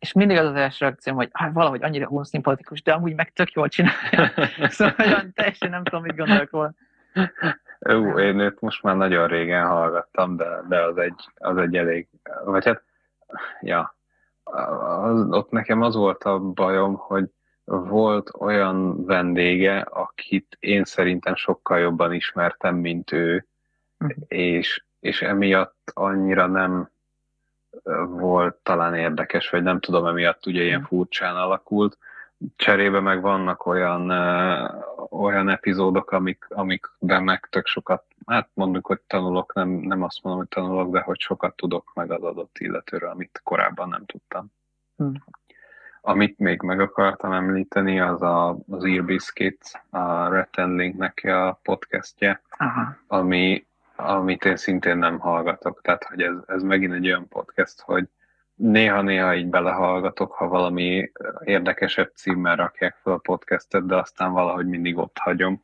És 0.03 0.13
mindig 0.13 0.37
az 0.37 0.45
az 0.45 0.55
első 0.55 0.85
reakcióm, 0.85 1.15
hogy 1.15 1.29
hát 1.31 1.53
valahogy 1.53 1.83
annyira 1.83 2.07
unszimpatikus, 2.07 2.81
de 2.81 2.91
amúgy 2.93 3.15
meg 3.15 3.33
tök 3.33 3.51
jól 3.51 3.67
csinálja. 3.67 4.31
szóval 4.69 4.95
olyan 4.97 5.33
teljesen 5.33 5.69
nem 5.69 5.83
tudom, 5.83 6.01
mit 6.01 6.15
gondolok 6.15 6.49
volna. 6.49 6.73
Jó, 7.79 8.19
én 8.19 8.39
őt 8.39 8.61
most 8.61 8.83
már 8.83 8.95
nagyon 8.95 9.27
régen 9.27 9.67
hallgattam, 9.67 10.35
de, 10.35 10.45
de 10.67 10.81
az, 10.81 10.97
egy, 10.97 11.29
az 11.35 11.57
egy 11.57 11.75
elég, 11.75 12.07
vagy 12.45 12.65
hát, 12.65 12.83
ja, 13.61 13.95
az, 14.43 15.27
ott 15.29 15.51
nekem 15.51 15.81
az 15.81 15.95
volt 15.95 16.23
a 16.23 16.39
bajom, 16.39 16.95
hogy 16.95 17.29
volt 17.65 18.31
olyan 18.39 19.05
vendége, 19.05 19.79
akit 19.79 20.57
én 20.59 20.83
szerintem 20.83 21.35
sokkal 21.35 21.79
jobban 21.79 22.13
ismertem, 22.13 22.75
mint 22.75 23.11
ő, 23.11 23.47
Mhm. 24.03 24.11
és, 24.27 24.83
és 24.99 25.21
emiatt 25.21 25.91
annyira 25.93 26.47
nem 26.47 26.89
volt 28.07 28.55
talán 28.55 28.95
érdekes, 28.95 29.49
vagy 29.49 29.63
nem 29.63 29.79
tudom, 29.79 30.05
emiatt 30.05 30.45
ugye 30.45 30.61
ilyen 30.63 30.79
Mhm. 30.79 30.87
furcsán 30.87 31.35
alakult. 31.35 31.97
Cserébe 32.55 32.99
meg 32.99 33.21
vannak 33.21 33.65
olyan, 33.65 34.09
olyan 35.09 35.49
epizódok, 35.49 36.11
amik, 36.11 36.45
amikben 36.49 37.23
meg 37.23 37.47
tök 37.49 37.65
sokat, 37.65 38.03
hát 38.25 38.49
mondjuk, 38.53 38.85
hogy 38.87 38.99
tanulok, 39.07 39.53
nem, 39.53 39.69
nem 39.69 40.03
azt 40.03 40.23
mondom, 40.23 40.41
hogy 40.41 40.49
tanulok, 40.63 40.91
de 40.91 40.99
hogy 41.01 41.19
sokat 41.19 41.55
tudok 41.55 41.91
meg 41.93 42.11
az 42.11 42.23
adott 42.23 42.57
illetőről, 42.59 43.09
amit 43.09 43.41
korábban 43.43 43.89
nem 43.89 44.05
tudtam. 44.05 44.51
Mhm. 44.95 45.15
Amit 46.01 46.39
még 46.39 46.61
meg 46.61 46.79
akartam 46.79 47.31
említeni, 47.31 47.99
az 47.99 48.21
a, 48.21 48.57
az 48.69 48.83
Ear 48.83 49.03
Biscuits, 49.03 49.71
a 49.89 50.27
Red 50.29 50.47
Linknek 50.53 51.21
a 51.23 51.59
podcastje, 51.63 52.41
Aha. 52.57 52.95
ami, 53.07 53.65
amit 53.95 54.45
én 54.45 54.55
szintén 54.55 54.97
nem 54.97 55.19
hallgatok. 55.19 55.81
Tehát, 55.81 56.03
hogy 56.03 56.21
ez, 56.21 56.35
ez 56.47 56.63
megint 56.63 56.93
egy 56.93 57.05
olyan 57.05 57.27
podcast, 57.27 57.81
hogy 57.81 58.07
néha-néha 58.55 59.35
így 59.35 59.47
belehallgatok, 59.47 60.31
ha 60.31 60.47
valami 60.47 61.11
érdekesebb 61.43 62.11
címmel 62.15 62.55
rakják 62.55 62.95
fel 63.01 63.13
a 63.13 63.17
podcastet, 63.17 63.85
de 63.85 63.95
aztán 63.95 64.31
valahogy 64.31 64.67
mindig 64.67 64.97
ott 64.97 65.17
hagyom, 65.17 65.63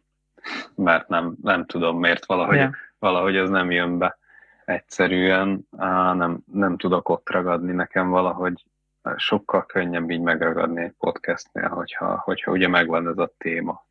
mert 0.76 1.08
nem, 1.08 1.36
nem 1.42 1.66
tudom 1.66 2.00
miért, 2.00 2.26
valahogy, 2.26 2.58
Ja. 2.58 2.72
valahogy 3.00 3.36
ez 3.36 3.50
nem 3.50 3.72
jön 3.72 3.98
be 3.98 4.18
egyszerűen, 4.66 5.68
á, 5.78 6.14
nem, 6.14 6.40
nem 6.54 6.78
tudok 6.78 7.10
ott 7.10 7.30
ragadni 7.30 7.72
nekem 7.72 8.10
valahogy 8.10 8.66
sokkal 9.16 9.66
könnyebb 9.66 10.10
így 10.10 10.22
megragadni 10.22 10.84
egy 10.84 10.94
podcastnél, 11.00 11.68
hogyha, 11.68 12.22
hogyha 12.24 12.52
ugye 12.52 12.68
megvan 12.68 13.08
ez 13.08 13.18
a 13.18 13.32
téma, 13.38 13.86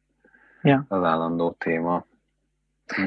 Ja. 0.62 0.84
az 0.89 1.03
állandó 1.03 1.51
téma. 1.59 2.05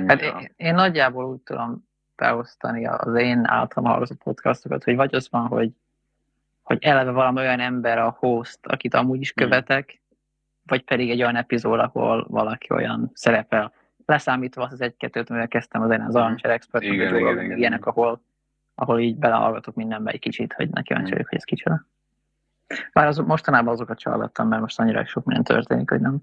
Hát 0.07 0.21
Ja. 0.21 0.37
én, 0.39 0.51
én 0.55 0.73
nagyjából 0.73 1.25
úgy 1.25 1.39
tudom 1.39 1.87
beosztani 2.15 2.85
az 2.87 3.15
én 3.15 3.45
általam 3.45 3.89
hallgatott 3.91 4.23
podcastokat, 4.23 4.83
hogy 4.83 4.95
vagy 4.95 5.15
az 5.15 5.27
van, 5.29 5.47
hogy, 5.47 5.71
hogy 6.63 6.77
eleve 6.83 7.11
valami 7.11 7.39
olyan 7.39 7.59
ember 7.59 7.97
a 7.97 8.15
host, 8.19 8.59
akit 8.67 8.93
amúgy 8.93 9.19
is 9.19 9.33
Mhm. 9.33 9.43
követek, 9.43 10.01
vagy 10.65 10.83
pedig 10.83 11.09
egy 11.09 11.21
olyan 11.21 11.35
epizód, 11.35 11.79
ahol 11.79 12.25
valaki 12.29 12.73
olyan 12.73 13.11
szerepel. 13.13 13.73
Leszámítva 14.05 14.63
azt 14.63 14.71
az 14.73 14.81
egy-kettőt, 14.81 15.29
mivel 15.29 15.47
kezdtem 15.47 15.81
az 15.81 15.91
én 15.91 16.01
az 16.01 16.13
Mhm. 16.13 16.23
Armchair 16.23 16.53
Expert, 16.53 16.83
Igen, 16.83 17.15
igen, 17.15 17.39
igen. 17.43 17.57
ilyenek, 17.57 17.85
ahol, 17.85 18.21
ahol 18.75 18.99
így 18.99 19.17
belehallgatok 19.17 19.75
mindenbe 19.75 20.11
egy 20.11 20.19
kicsit, 20.19 20.53
hogy 20.53 20.69
neki 20.69 20.87
kíváncsi 20.87 21.11
vagyok, 21.11 21.27
hogy 21.29 21.37
ez 21.37 21.43
kicsoda. 21.43 21.85
Bár 22.93 23.07
az, 23.07 23.17
mostanában 23.17 23.73
azokat 23.73 23.99
sem 23.99 24.11
hallgattam, 24.11 24.47
mert 24.47 24.61
most 24.61 24.79
annyira 24.79 25.05
sok 25.05 25.25
minden 25.25 25.43
történik, 25.43 25.89
hogy 25.89 26.01
nem, 26.01 26.17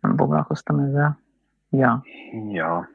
nem 0.00 0.16
foglalkoztam 0.16 0.78
ezzel. 0.78 1.18
Ja. 1.76 2.02
ja. 2.52 2.88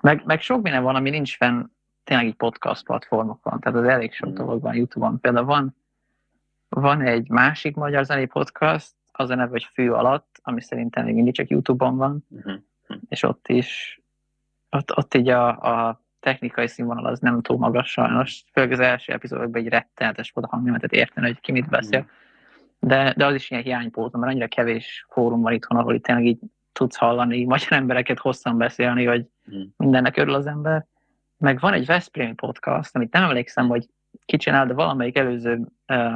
Meg, 0.00 0.22
meg 0.24 0.40
sok 0.40 0.62
minden 0.62 0.82
van, 0.82 0.94
ami 0.94 1.10
nincs 1.10 1.36
fenn 1.36 1.64
tényleg 2.04 2.26
így 2.26 2.34
podcast 2.34 2.84
platformokon, 2.84 3.60
tehát 3.60 3.78
az 3.78 3.84
elég 3.84 4.12
sok 4.12 4.28
Mm. 4.30 4.34
dolog 4.34 4.62
van 4.62 4.74
Youtube-on. 4.74 5.20
Például 5.20 5.46
van, 5.46 5.76
van 6.68 7.00
egy 7.00 7.28
másik 7.28 7.76
magyar 7.76 8.04
zenei 8.04 8.26
podcast, 8.26 8.92
az 9.12 9.30
a 9.30 9.34
neve, 9.34 9.50
hogy 9.50 9.64
Fű 9.72 9.90
alatt, 9.90 10.40
ami 10.42 10.60
szerintem 10.62 11.04
még 11.04 11.14
mindig 11.14 11.34
csak 11.34 11.48
Youtube-on 11.48 11.96
van, 11.96 12.24
Mhm. 12.28 12.54
és 13.08 13.22
ott 13.22 13.48
is, 13.48 14.00
ott, 14.70 14.96
ott 14.96 15.14
így 15.14 15.28
a, 15.28 15.48
a 15.88 16.00
technikai 16.20 16.66
színvonal 16.68 17.06
az 17.06 17.18
nem 17.20 17.40
túl 17.42 17.58
magas 17.58 17.90
sajnos, 17.90 18.44
főleg 18.52 18.72
az 18.72 18.80
első 18.80 19.12
epizódokban 19.12 19.60
egy 19.62 19.68
rettenetes 19.68 20.30
volt 20.30 20.46
a 20.46 20.50
hangnemetet 20.50 20.92
érteni, 20.92 21.26
hogy 21.26 21.40
ki 21.40 21.52
mit 21.52 21.68
beszél. 21.68 22.06
De, 22.78 23.14
de 23.16 23.26
az 23.26 23.34
is 23.34 23.50
ilyen 23.50 23.62
hiánypótlom, 23.62 24.20
mert 24.20 24.32
annyira 24.32 24.48
kevés 24.48 25.06
fórum 25.08 25.40
van 25.40 25.52
itthon, 25.52 25.78
ahol 25.78 25.94
itt 25.94 26.02
tényleg 26.02 26.24
így 26.26 26.38
tudsz 26.72 26.96
hallani 26.96 27.44
magyar 27.44 27.72
embereket 27.72 28.18
hosszan 28.18 28.58
beszélni, 28.58 29.04
hogy 29.04 29.26
Mhm. 29.44 29.60
mindennek 29.76 30.16
örül 30.16 30.34
az 30.34 30.46
ember. 30.46 30.86
Meg 31.38 31.60
van 31.60 31.72
egy 31.72 31.86
Veszprémi 31.86 32.32
podcast, 32.34 32.96
amit 32.96 33.12
nem 33.12 33.22
emlékszem, 33.22 33.68
hogy 33.68 33.86
ki 34.24 34.36
csinál, 34.36 34.66
de 34.66 34.72
valamelyik 34.74 35.16
előző, 35.18 35.54
uh, 35.88 36.12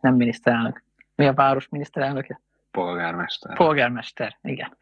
nem 0.00 0.14
miniszterelnök, 0.14 0.82
mi 1.14 1.26
a 1.26 1.32
város 1.34 1.68
miniszterelnöke? 1.68 2.40
Polgármester. 2.70 3.56
Polgármester, 3.56 4.38
igen. 4.42 4.76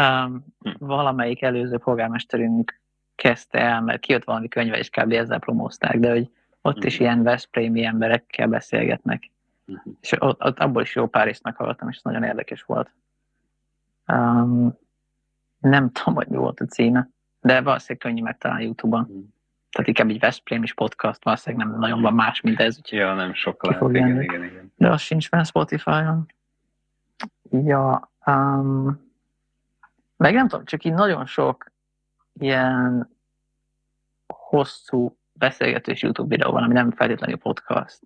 Um, 0.00 0.44
Hm. 0.60 0.70
valamelyik 0.78 1.42
előző 1.42 1.78
polgármesterünk 1.78 2.80
kezdte 3.14 3.58
el, 3.58 3.80
mert 3.80 4.00
kijött 4.00 4.24
valami 4.24 4.48
könyve, 4.48 4.78
és 4.78 4.90
kb. 4.90 5.12
ezzel 5.12 5.38
promózták, 5.38 5.98
de 5.98 6.10
hogy 6.10 6.30
ott 6.62 6.84
is 6.84 6.94
Mhm. 6.94 7.02
ilyen 7.02 7.22
Veszprémi 7.22 7.84
emberekkel 7.84 8.46
beszélgetnek. 8.46 9.30
Mhm. 9.64 9.78
És 10.00 10.12
ott, 10.18 10.44
ott 10.44 10.58
abból 10.58 10.82
is 10.82 10.94
jó 10.94 11.06
pár 11.06 11.24
részt 11.26 11.42
meghallgattam, 11.42 11.88
és 11.88 12.00
nagyon 12.02 12.22
érdekes 12.22 12.62
volt. 12.62 12.90
Um, 14.12 14.78
nem 15.58 15.90
tudom, 15.90 16.14
hogy 16.14 16.26
mi 16.28 16.36
volt 16.36 16.60
a 16.60 16.64
címe, 16.64 17.08
de 17.40 17.60
valószínűleg 17.60 17.98
könnyű 17.98 18.22
megtalálni 18.22 18.64
YouTube-on. 18.64 19.00
Mhm. 19.08 19.18
Tehát 19.70 19.88
inkább 19.88 20.08
egy 20.08 20.18
Veszprém 20.18 20.62
is 20.62 20.74
podcast, 20.74 21.24
valószínűleg 21.24 21.66
nem 21.66 21.78
nagyon 21.78 22.00
van 22.00 22.14
más, 22.14 22.40
mint 22.40 22.60
ez, 22.60 22.76
úgyhogy 22.76 22.98
Ja, 22.98 23.14
nem 23.14 23.34
sok 23.34 23.64
lehet. 23.66 23.82
Igen, 23.88 24.22
igen, 24.22 24.44
igen. 24.44 24.72
de 24.76 24.90
az 24.90 25.00
sincs 25.00 25.28
fenn 25.28 25.42
Spotify-on. 25.42 26.26
Ja, 27.50 28.10
um, 28.26 29.06
meg 30.16 30.34
nem 30.34 30.48
tudom, 30.48 30.64
csak 30.64 30.84
így 30.84 30.92
nagyon 30.92 31.26
sok 31.26 31.70
ilyen 32.32 33.10
hosszú 34.26 35.16
beszélgetős 35.32 36.02
YouTube 36.02 36.28
videó 36.28 36.50
van, 36.52 36.62
ami 36.62 36.72
nem 36.72 36.90
feltétlenül 36.90 37.36
podcast. 37.36 38.00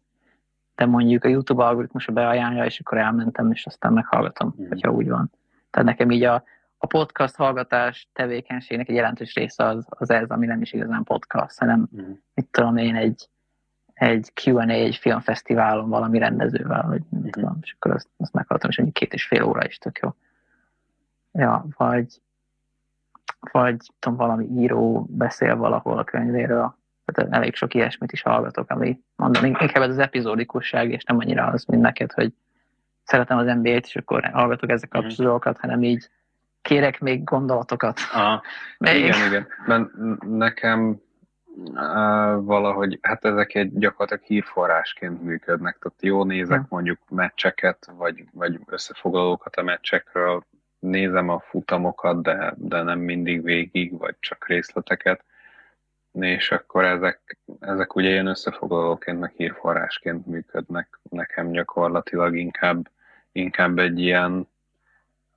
De 0.74 0.86
mondjuk 0.86 1.24
a 1.24 1.28
YouTube 1.28 1.64
algoritmusa 1.64 2.12
beajánlja, 2.12 2.64
és 2.64 2.80
akkor 2.80 2.98
elmentem, 2.98 3.50
és 3.52 3.66
aztán 3.66 3.92
meghallgatom, 3.92 4.54
Mhm. 4.56 4.68
hogyha 4.68 4.90
úgy 4.90 5.08
van. 5.08 5.30
Tehát 5.72 5.88
nekem 5.88 6.10
így 6.10 6.22
a, 6.22 6.44
a 6.78 6.86
podcast 6.86 7.36
hallgatás 7.36 8.08
tevékenységnek 8.12 8.88
egy 8.88 8.94
jelentős 8.94 9.34
része 9.34 9.64
az, 9.64 9.86
az 9.88 10.10
ez, 10.10 10.28
ami 10.30 10.46
nem 10.46 10.60
is 10.60 10.72
igazán 10.72 11.04
podcast, 11.04 11.58
hanem 11.58 11.88
Mhm. 11.90 12.10
mit 12.34 12.46
tudom 12.50 12.76
én, 12.76 12.96
egy, 12.96 13.28
egy 13.94 14.32
Q&A 14.44 14.68
egy 14.68 14.96
filmfesztiválon 14.96 15.88
valami 15.88 16.18
rendezővel, 16.18 16.82
vagy 16.88 17.02
nem 17.08 17.20
Mhm. 17.20 17.30
tudom, 17.30 17.58
és 17.62 17.74
akkor 17.78 17.90
azt, 17.94 18.08
azt 18.16 18.32
meghallottam, 18.32 18.70
és 18.70 18.76
mondjuk 18.76 18.98
két 18.98 19.12
és 19.14 19.26
fél 19.26 19.42
óra 19.42 19.66
is 19.66 19.78
tök 19.78 19.98
jó. 19.98 20.14
Ja, 21.32 21.66
vagy, 21.76 22.20
vagy 23.52 23.76
tudom, 23.98 24.18
valami 24.18 24.44
író 24.46 25.06
beszél 25.08 25.56
valahol 25.56 25.98
a 25.98 26.04
könyvéről, 26.04 26.76
tehát 27.04 27.32
elég 27.32 27.54
sok 27.54 27.74
ilyesmit 27.74 28.12
is 28.12 28.22
hallgatok, 28.22 28.70
ami 28.70 29.00
mondom, 29.16 29.44
inkább 29.44 29.82
ez 29.82 29.88
az 29.88 29.98
epizódikusság, 29.98 30.90
és 30.90 31.04
nem 31.04 31.18
annyira 31.18 31.46
az, 31.46 31.64
mint 31.64 31.82
neked, 31.82 32.12
hogy 32.12 32.32
szeretem 33.04 33.38
az 33.38 33.46
NBA-t, 33.46 33.86
és 33.86 33.96
akkor 33.96 34.24
hallgatok 34.32 34.70
ezek 34.70 34.94
a 34.94 35.00
Mhm. 35.00 35.08
dolgokat, 35.16 35.58
hanem 35.58 35.82
így 35.82 36.08
kérek 36.62 37.00
még 37.00 37.24
gondolatokat. 37.24 37.98
Aha, 38.12 38.42
Még. 38.78 38.96
igen, 39.04 39.26
igen. 39.26 39.46
De 39.66 39.86
nekem 40.26 41.00
uh, 41.54 42.44
valahogy, 42.44 42.98
hát 43.02 43.24
ezek 43.24 43.54
egy 43.54 43.78
gyakorlatilag 43.78 44.22
hírforrásként 44.22 45.22
működnek. 45.22 45.76
Tehát 45.80 46.02
jó 46.02 46.24
nézek 46.24 46.56
Ja. 46.58 46.66
mondjuk 46.68 46.98
meccseket, 47.10 47.90
vagy, 47.96 48.24
vagy 48.32 48.60
összefoglalókat 48.66 49.56
a 49.56 49.62
meccsekről, 49.62 50.44
nézem 50.78 51.28
a 51.28 51.40
futamokat, 51.40 52.22
de, 52.22 52.54
de 52.56 52.82
nem 52.82 52.98
mindig 52.98 53.42
végig, 53.42 53.98
vagy 53.98 54.14
csak 54.20 54.46
részleteket. 54.48 55.24
És 56.12 56.50
akkor 56.50 56.84
ezek, 56.84 57.38
ezek 57.60 57.94
ugye 57.94 58.08
ilyen 58.08 58.26
összefoglalóként, 58.26 59.20
meg 59.20 59.32
hírforrásként 59.36 60.26
működnek. 60.26 60.98
Nekem 61.10 61.50
gyakorlatilag 61.50 62.36
inkább, 62.36 62.88
inkább 63.32 63.78
egy 63.78 64.00
ilyen, 64.00 64.48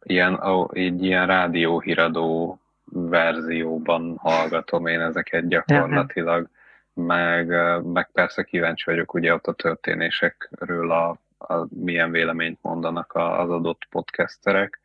ilyen, 0.03 0.41
egy 0.71 1.03
ilyen 1.03 1.27
rádióhíradó 1.27 2.59
verzióban 2.85 4.17
hallgatom 4.17 4.87
én 4.87 5.01
ezeket 5.01 5.47
gyakorlatilag, 5.47 6.49
meg, 6.93 7.47
meg 7.83 8.09
persze 8.11 8.43
kíváncsi 8.43 8.83
vagyok 8.85 9.13
ugye 9.13 9.33
ott 9.33 9.47
a 9.47 9.53
történésekről, 9.53 10.91
a, 10.91 11.17
a 11.37 11.65
milyen 11.69 12.11
véleményt 12.11 12.59
mondanak 12.61 13.11
az 13.15 13.49
adott 13.49 13.87
podcasterek. 13.89 14.79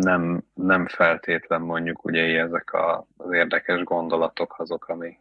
Nem, 0.00 0.42
nem 0.54 0.86
feltétlen 0.86 1.60
mondjuk 1.60 2.04
ugye 2.04 2.40
ezek 2.40 2.72
a, 2.72 3.06
az 3.16 3.32
érdekes 3.32 3.82
gondolatok 3.82 4.54
azok, 4.58 4.88
ami, 4.88 5.18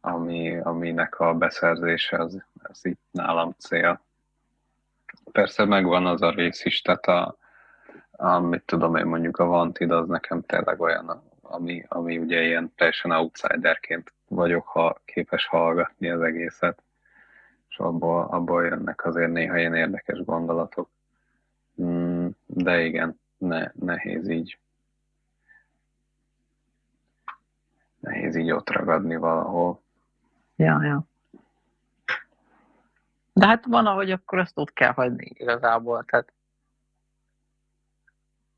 ami, 0.00 0.58
aminek 0.58 1.20
a 1.20 1.34
beszerzése 1.34 2.16
az, 2.16 2.44
az 2.62 2.84
itt 2.84 3.00
nálam 3.10 3.54
cél. 3.58 4.00
Persze 5.32 5.64
megvan 5.64 6.06
az 6.06 6.22
a 6.22 6.30
rész 6.30 6.64
is, 6.64 6.80
tehát 6.80 7.06
a, 7.06 7.36
amit 8.10 8.62
tudom 8.64 8.96
én 8.96 9.06
mondjuk 9.06 9.38
a 9.38 9.44
Vantid, 9.44 9.90
az 9.90 10.08
nekem 10.08 10.42
tényleg 10.42 10.80
olyan, 10.80 11.22
ami, 11.42 11.84
ami 11.88 12.18
ugye 12.18 12.42
ilyen 12.42 12.72
teljesen 12.76 13.10
outsiderként 13.10 14.12
vagyok 14.28 14.66
ha 14.66 15.00
képes 15.04 15.46
hallgatni 15.46 16.10
az 16.10 16.20
egészet, 16.20 16.82
és 17.68 17.78
abból, 17.78 18.26
abból 18.30 18.64
jönnek 18.64 19.04
azért 19.04 19.32
néha 19.32 19.58
ilyen 19.58 19.74
érdekes 19.74 20.24
gondolatok. 20.24 20.88
Mm, 21.82 22.26
de 22.46 22.80
igen, 22.80 23.20
ne, 23.38 23.70
nehéz 23.74 24.28
így 24.28 24.58
nehéz 28.00 28.36
így 28.36 28.50
ott 28.50 28.70
ragadni 28.70 29.16
valahol. 29.16 29.82
Ja, 30.56 30.82
ja. 30.82 31.06
De 33.32 33.46
hát 33.46 33.64
van, 33.64 33.86
ahogy 33.86 34.10
akkor 34.10 34.38
ezt 34.38 34.58
ott 34.58 34.72
kell 34.72 34.92
hagyni 34.92 35.30
igazából. 35.34 36.04
Tehát 36.04 36.32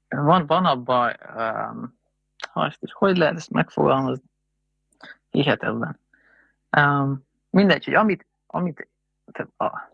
van, 0.09 0.47
van 0.47 0.65
abban, 0.65 1.17
um, 1.37 1.99
ha 2.51 2.67
ezt 2.67 2.83
is, 2.83 2.93
hogy 2.93 3.17
lehet 3.17 3.37
ezt 3.37 3.51
megfogalmazni? 3.51 4.25
Hihetetlen. 5.31 5.99
Um, 6.77 7.27
mindegy, 7.51 7.85
hogy 7.85 7.95
amit, 7.95 8.27
amit 8.47 8.89
tehát 9.33 9.53
a, 9.57 9.91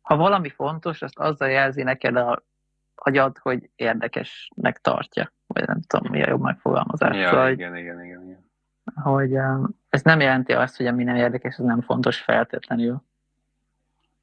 ha 0.00 0.16
valami 0.16 0.50
fontos, 0.50 1.02
azt 1.02 1.18
azzal 1.18 1.48
jelzi 1.48 1.82
neked 1.82 2.16
a 2.16 2.42
agyad, 2.98 3.38
hogy 3.38 3.70
érdekesnek 3.76 4.80
tartja. 4.80 5.32
Vagy 5.46 5.66
nem 5.66 5.80
tudom, 5.86 6.10
mi 6.10 6.22
a 6.22 6.28
jobb 6.28 6.40
megfogalmazás. 6.40 7.16
Ja, 7.16 7.28
szóval, 7.28 7.50
igen, 7.50 7.76
igen, 7.76 8.04
igen, 8.04 8.22
igen. 8.22 8.46
Hogy 8.94 9.34
ez 9.88 10.02
nem 10.02 10.20
jelenti 10.20 10.52
azt, 10.52 10.76
hogy 10.76 10.86
ami 10.86 11.04
nem 11.04 11.16
érdekes, 11.16 11.58
az 11.58 11.64
nem 11.64 11.80
fontos 11.80 12.20
feltétlenül. 12.20 13.02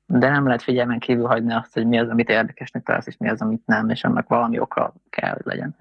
De 0.05 0.29
nem 0.29 0.45
lehet 0.45 0.61
figyelmen 0.61 0.99
kívül 0.99 1.25
hagyni 1.25 1.53
azt, 1.53 1.73
hogy 1.73 1.87
mi 1.87 1.99
az, 1.99 2.09
amit 2.09 2.29
érdekesnek 2.29 2.83
találsz, 2.83 3.07
és 3.07 3.17
mi 3.17 3.29
az, 3.29 3.41
amit 3.41 3.65
nem, 3.65 3.89
és 3.89 4.03
annak 4.03 4.27
valami 4.27 4.59
oka 4.59 4.93
kell, 5.09 5.33
hogy 5.33 5.45
legyen. 5.45 5.75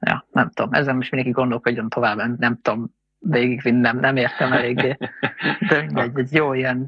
Ja, 0.00 0.26
nem 0.32 0.50
tudom, 0.50 0.72
ezen 0.72 0.96
most 0.96 1.10
mindenki 1.10 1.40
gondolkodjon 1.40 1.88
tovább, 1.88 2.38
nem 2.38 2.58
tudom 2.62 2.94
végigvinni, 3.18 3.80
nem, 3.80 3.98
nem 3.98 4.16
értem 4.16 4.52
eléggé. 4.52 4.96
De 5.68 5.80
mindegy, 5.80 6.18
egy 6.18 6.32
jó 6.32 6.52
ilyen 6.52 6.84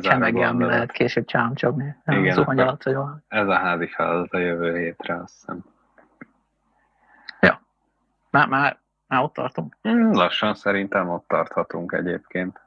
csemege, 0.00 0.48
ami 0.48 0.64
lehet 0.64 0.92
később 0.92 1.24
csámcsogni. 1.24 1.96
Igen, 2.06 2.34
Zuhany 2.34 2.60
alatt, 2.60 2.82
vagy 2.82 2.94
valami. 2.94 3.20
Ez 3.28 3.48
a 3.48 3.54
házi 3.54 3.86
feladat 3.86 4.32
a 4.32 4.38
jövő 4.38 4.78
hétre, 4.78 5.14
azt 5.14 5.34
hiszem. 5.34 5.64
Ja. 7.40 7.60
Már, 8.30 8.48
már, 8.48 8.78
már 9.06 9.22
ott 9.22 9.32
tartunk. 9.32 9.76
Mm, 9.88 10.10
lassan 10.10 10.54
szerintem 10.54 11.08
ott 11.08 11.28
tarthatunk 11.28 11.92
egyébként. 11.92 12.60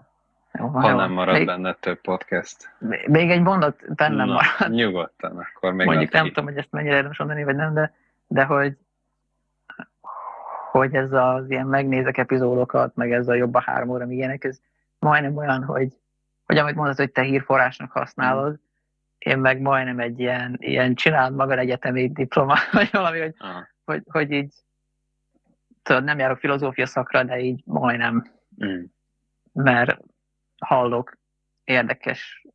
Jó, 0.59 0.67
Ha 0.67 0.89
jó. 0.89 0.95
nem 0.95 1.11
marad 1.11 1.35
még, 1.35 1.45
benne 1.45 1.73
több 1.73 2.01
podcast. 2.01 2.75
még 3.07 3.29
egy 3.29 3.41
mondat 3.41 3.95
bennem 3.95 4.27
Na, 4.27 4.33
marad. 4.33 4.75
Nyugodtan, 4.75 5.37
akkor 5.37 5.73
még 5.73 5.87
Mondjuk 5.87 6.11
nem 6.11 6.27
tudom, 6.27 6.45
hogy 6.45 6.57
ezt 6.57 6.71
mennyire 6.71 6.95
érdemes 6.95 7.17
mondani, 7.17 7.43
vagy 7.43 7.55
nem, 7.55 7.73
de, 7.73 7.93
de 8.27 8.43
hogy, 8.43 8.77
hogy 10.71 10.95
ez 10.95 11.11
az 11.11 11.49
ilyen 11.49 11.67
megnézek 11.67 12.17
epizódokat, 12.17 12.95
meg 12.95 13.11
ez 13.11 13.27
a 13.27 13.33
jobb 13.33 13.53
a 13.53 13.61
három 13.61 13.89
óra, 13.89 14.05
ilyenek, 14.05 14.43
ez 14.43 14.59
majdnem 14.99 15.37
olyan, 15.37 15.63
hogy, 15.63 15.93
hogy 16.45 16.57
amit 16.57 16.75
mondod, 16.75 16.95
hogy 16.95 17.11
te 17.11 17.21
hírforrásnak 17.21 17.91
használod, 17.91 18.59
én 19.17 19.39
meg 19.39 19.61
majdnem 19.61 19.99
egy 19.99 20.19
ilyen, 20.19 20.57
ilyen 20.59 20.95
csináld 20.95 21.35
magad 21.35 21.57
egyetemi 21.57 22.11
diploma, 22.11 22.55
vagy 22.71 22.89
valami, 22.91 23.19
hogy, 23.19 23.35
hogy, 23.85 24.03
hogy 24.11 24.31
így 24.31 24.53
tudod, 25.83 26.03
nem 26.03 26.19
járok 26.19 26.37
filozófia 26.37 26.85
szakra, 26.85 27.23
de 27.23 27.39
így 27.39 27.61
majdnem, 27.65 28.31
mm. 28.65 28.83
mert 29.53 29.99
hallok 30.57 31.17
érdekes, 31.63 32.45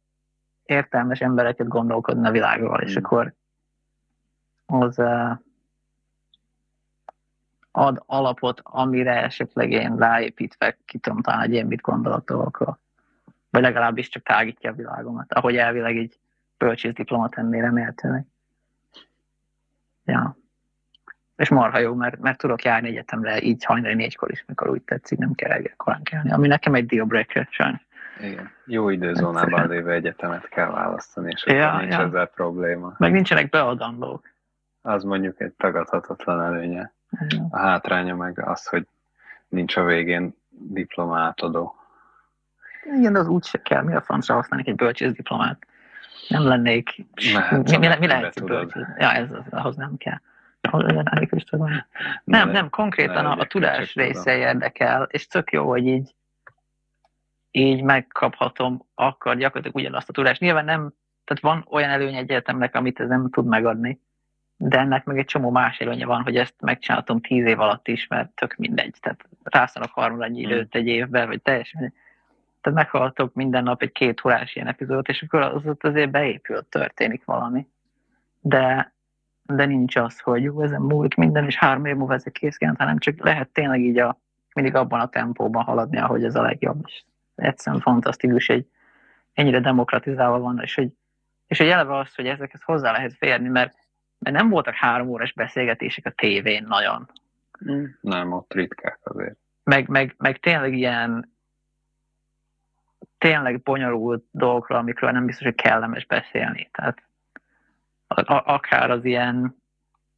értelmes 0.65 1.21
embereket 1.21 1.69
gondolkodni 1.69 2.27
a 2.27 2.31
világról, 2.31 2.81
és 2.81 2.93
Mm. 2.93 3.03
akkor 3.03 3.35
az 4.67 5.03
ad 7.73 8.03
alapot, 8.07 8.61
amire 8.63 9.23
esetleg 9.23 9.71
én 9.71 9.97
ráépítve 9.97 10.79
ki 10.85 10.99
tudom 10.99 11.21
talán 11.21 11.41
egy 11.43 11.53
ilyen 11.53 11.67
mit 11.67 11.81
gondolatokról. 11.81 12.79
Vagy 13.51 13.63
legalábbis 13.63 14.09
csak 14.09 14.23
tágítja 14.23 14.71
a 14.71 14.75
világomat, 14.75 15.33
ahogy 15.33 15.57
elvileg 15.57 15.97
egy 15.97 16.19
bölcsész 16.59 16.93
diploma 16.93 17.29
tenné 17.29 17.61
remélhetőleg. 17.61 18.25
Ja. 20.05 20.37
És 21.37 21.49
marha 21.49 21.79
jó, 21.79 21.95
mert, 21.95 22.19
mert 22.19 22.39
tudok 22.39 22.65
járni 22.65 22.89
egyetemre 22.89 23.43
így 23.43 23.65
hajnali 23.65 23.95
négykor 23.95 24.31
is, 24.31 24.45
mikor 24.47 24.69
úgy 24.69 24.83
tetszik, 24.83 25.19
nem 25.19 25.35
kell 25.35 25.51
reggel 25.51 25.75
korán 25.77 26.03
kelni. 26.03 26.31
Ami 26.31 26.47
nekem 26.47 26.75
egy 26.75 26.87
deal 26.87 27.07
breaker, 27.07 27.49
sajnos. 27.51 27.81
Igen. 28.21 28.51
Jó 28.67 28.89
időzónában 28.89 29.69
lévő 29.69 29.91
egyetemet 29.91 30.49
kell 30.49 30.71
választani, 30.71 31.31
és 31.33 31.47
Ja, 31.47 31.79
nincs 31.79 31.93
ja. 31.93 32.01
ezzel 32.01 32.27
probléma. 32.27 32.95
Meg 32.99 33.13
nincsenek 33.13 33.49
beadandók. 33.49 34.29
Az 34.83 35.05
mondjuk 35.05 35.41
egy 35.41 35.53
tagadhatatlan 35.53 36.41
előnye. 36.41 36.93
A 37.51 37.59
hátránya 37.59 38.17
meg 38.17 38.39
az, 38.39 38.67
hogy 38.67 38.87
nincs 39.49 39.77
a 39.77 39.85
végén 39.85 40.35
diploma 40.49 41.19
átadó. 41.19 41.80
Igen, 42.85 43.13
de 43.13 43.19
az 43.19 43.29
úgy 43.29 43.45
se 43.45 43.63
kell. 43.63 43.83
Mi 43.83 43.95
a 43.95 44.01
francra 44.01 44.35
használni 44.35 44.69
egy 44.69 44.75
bölcsész 44.75 45.13
diplomát? 45.13 45.67
Nem 46.29 46.47
lennék... 46.47 47.07
Mehetsz 47.33 47.71
mi, 47.71 47.77
mi, 47.77 47.97
mi 47.99 48.07
lehet 48.07 48.45
bölcsész? 48.45 48.83
Ja, 48.99 49.13
ez, 49.13 49.31
az, 49.31 49.45
ahhoz 49.51 49.77
nem 49.77 49.97
kell. 49.97 50.19
Nem, 52.25 52.51
nem, 52.51 52.71
konkrétan 52.71 53.27
a, 53.27 53.37
a 53.37 53.47
tudás 53.47 53.95
része 53.95 54.37
érdekel, 54.37 55.03
és 55.11 55.27
tök 55.27 55.53
jó, 55.53 55.69
hogy 55.69 55.87
így 55.87 56.15
így 57.51 57.83
megkaphatom 57.83 58.87
akkor 58.95 59.37
gyakorlatilag 59.37 59.77
ugyanazt 59.77 60.09
a 60.09 60.13
tudást. 60.13 60.41
Nyilván 60.41 60.65
nem, 60.65 60.93
tehát 61.25 61.43
van 61.43 61.67
olyan 61.71 61.91
előny 61.91 62.15
egy 62.15 62.31
egyetemnek, 62.31 62.75
amit 62.75 63.01
ez 63.01 63.09
nem 63.09 63.31
tud 63.31 63.47
megadni, 63.47 64.01
de 64.57 64.79
ennek 64.79 65.05
meg 65.05 65.19
egy 65.19 65.25
csomó 65.25 65.51
más 65.51 65.79
előnye 65.79 66.07
van, 66.07 66.23
hogy 66.23 66.37
ezt 66.37 66.55
megcsinálhatom 66.61 67.21
tíz 67.21 67.47
év 67.47 67.61
alatt 67.61 67.89
is, 67.89 68.07
mert 68.07 68.31
tök 68.31 68.57
mindegy. 68.57 68.95
Tehát 69.01 69.25
rászállok 69.43 69.91
harmad 69.93 70.21
annyi 70.21 70.43
Hmm. 70.43 70.51
időt 70.51 70.75
egy 70.75 70.87
évben, 70.87 71.27
vagy 71.27 71.43
teljesen 71.43 71.81
mindegy. 71.81 71.99
Tehát 72.61 72.79
meghallgatok 72.79 73.35
minden 73.35 73.63
nap 73.63 73.83
egy 73.83 73.93
két 73.93 74.25
órás 74.25 74.55
ilyen 74.55 74.69
epizódot, 74.69 75.09
és 75.09 75.23
akkor 75.23 75.41
az 75.41 75.67
ott 75.67 75.85
azért 75.85 76.11
beépül, 76.11 76.69
történik 76.69 77.25
valami. 77.25 77.67
De, 78.41 78.93
de 79.43 79.65
nincs 79.65 79.97
az, 79.97 80.21
hogy 80.21 80.43
jó, 80.43 80.63
ezen 80.63 80.81
múlik 80.83 81.15
minden, 81.15 81.45
és 81.45 81.57
három 81.57 81.85
év 81.85 81.97
múlva 81.97 82.15
ezek 82.15 82.33
kész 82.33 82.57
kell, 82.57 82.75
hanem 82.79 82.99
csak 82.99 83.25
lehet 83.25 83.49
tényleg 83.49 83.81
így 83.81 83.99
a, 83.99 84.19
mindig 84.55 84.75
abban 84.75 85.01
a 85.01 85.09
tempóban 85.09 85.65
haladni, 85.65 85.99
ahogy 85.99 86.25
ez 86.25 86.35
a 86.35 86.43
legjobb. 86.43 86.83
És 86.87 87.03
egyszerűen 87.35 87.83
fantasztikus, 87.83 88.47
hogy 88.47 88.67
ennyire 89.33 89.61
demokratizálva 89.61 90.39
van, 90.39 90.61
és 90.63 90.75
hogy, 90.75 90.91
és 91.47 91.59
hogy 91.59 91.69
eleve 91.69 91.97
az, 91.97 92.15
hogy 92.15 92.27
ezekhez 92.27 92.63
hozzá 92.63 92.93
lehet 92.93 93.15
férni, 93.15 93.49
mert, 93.49 93.75
mert 94.19 94.37
nem 94.37 94.49
voltak 94.49 94.75
három 94.75 95.09
órás 95.09 95.33
beszélgetések 95.33 96.07
a 96.07 96.11
tévén 96.11 96.65
nagyon. 96.69 97.11
Nem, 98.01 98.33
ott 98.33 98.53
ritkák 98.55 98.99
azért. 99.03 99.37
Meg, 99.65 99.89
meg, 99.89 100.15
meg 100.19 100.39
tényleg 100.39 100.73
ilyen 100.73 101.33
tényleg 103.21 103.63
bonyolult 103.63 104.25
dolgokról, 104.31 104.79
amikről 104.79 105.11
nem 105.11 105.27
biztos, 105.27 105.45
hogy 105.45 105.55
kellemes 105.55 106.07
beszélni. 106.07 106.69
Tehát 106.73 107.03
akár 108.45 108.91
az 108.91 109.05
ilyen 109.05 109.57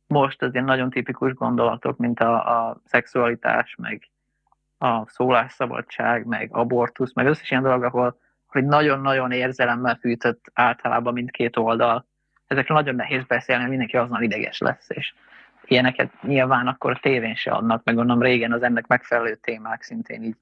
most 0.06 0.42
az 0.42 0.52
ilyen 0.52 0.64
nagyon 0.64 0.90
tipikus 0.90 1.32
gondolatok, 1.34 1.96
mint 1.96 2.20
a, 2.20 2.68
a 2.68 2.80
szexualitás, 2.84 3.74
meg 3.78 4.08
a 4.78 5.08
szólásszabadság, 5.08 6.26
meg 6.26 6.48
abortusz, 6.52 7.12
meg 7.14 7.26
összes 7.26 7.50
ilyen 7.50 7.62
dolog, 7.62 7.84
ahol 7.84 8.18
hogy 8.46 8.64
nagyon-nagyon 8.64 9.30
érzelemmel 9.30 9.96
fűtött 9.96 10.44
általában 10.54 11.12
mindkét 11.12 11.56
oldal. 11.56 12.06
Ezekről 12.46 12.76
nagyon 12.76 12.94
nehéz 12.94 13.24
beszélni, 13.24 13.68
mindenki 13.68 13.96
azonnal 13.96 14.22
ideges 14.22 14.58
lesz, 14.58 14.90
és 14.90 15.14
ilyeneket 15.64 16.22
nyilván 16.22 16.66
akkor 16.66 16.90
a 16.90 16.98
tévén 17.02 17.34
se 17.34 17.50
adnak, 17.50 17.84
meg 17.84 17.94
gondolom 17.94 18.22
régen 18.22 18.52
az 18.52 18.62
ennek 18.62 18.86
megfelelő 18.86 19.34
témák 19.34 19.82
szintén 19.82 20.22
így 20.22 20.36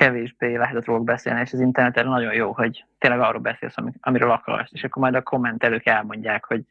kevésbé 0.00 0.56
lehetett 0.56 0.84
róluk 0.84 1.04
beszélni, 1.04 1.40
és 1.40 1.52
az 1.52 1.60
interneten 1.60 2.06
nagyon 2.06 2.34
jó, 2.34 2.52
hogy 2.52 2.84
tényleg 2.98 3.20
arról 3.20 3.40
beszélsz, 3.40 3.76
ami- 3.76 3.92
amiről 4.00 4.30
akarsz, 4.30 4.72
és 4.72 4.84
akkor 4.84 5.02
majd 5.02 5.14
a 5.14 5.22
kommentelők 5.22 5.86
elmondják, 5.86 6.44
hogy, 6.44 6.64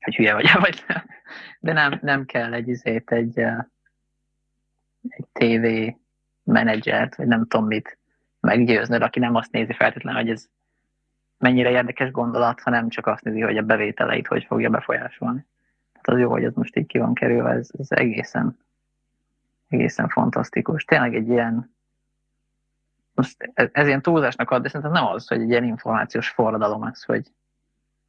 hogy 0.00 0.14
hülye 0.14 0.34
vagy, 0.34 0.50
vagy. 0.60 0.84
De 1.60 1.72
nem, 1.72 1.98
nem 2.02 2.24
kell 2.24 2.52
egy 2.52 2.68
izét, 2.68 3.10
egy, 3.10 3.38
egy 5.08 5.26
TV 5.32 5.94
menedzsert, 6.42 7.16
vagy 7.16 7.26
nem 7.26 7.46
tudom 7.46 7.66
mit 7.66 7.98
meggyőznöd, 8.40 9.02
aki 9.02 9.18
nem 9.18 9.34
azt 9.34 9.52
nézi 9.52 9.72
feltétlenül, 9.72 10.20
hogy 10.20 10.30
ez 10.30 10.48
mennyire 11.38 11.70
érdekes 11.70 12.10
gondolat, 12.10 12.60
hanem 12.60 12.88
csak 12.88 13.06
azt 13.06 13.24
nézi, 13.24 13.40
hogy 13.40 13.56
a 13.56 13.62
bevételeit 13.62 14.26
hogy 14.26 14.44
fogja 14.44 14.70
befolyásolni. 14.70 15.46
Tehát 15.92 16.08
az 16.08 16.18
jó, 16.18 16.30
hogy 16.30 16.44
ez 16.44 16.54
most 16.54 16.76
így 16.76 16.86
ki 16.86 16.98
van 16.98 17.14
kerülve, 17.14 17.50
ez, 17.50 17.70
ez 17.78 17.90
egészen 17.90 18.58
egészen 19.68 20.08
fantasztikus. 20.08 20.84
Tényleg 20.84 21.14
egy 21.14 21.28
ilyen, 21.28 21.76
most 23.18 23.50
ez, 23.54 23.68
ez 23.72 23.86
ilyen 23.86 24.02
túlzásnak 24.02 24.50
ad, 24.50 24.62
de 24.62 24.68
szerintem 24.68 24.92
nem 24.92 25.06
az, 25.06 25.28
hogy 25.28 25.40
egy 25.40 25.50
ilyen 25.50 25.64
információs 25.64 26.28
forradalom 26.28 26.82
ez, 26.82 27.02
hogy, 27.02 27.26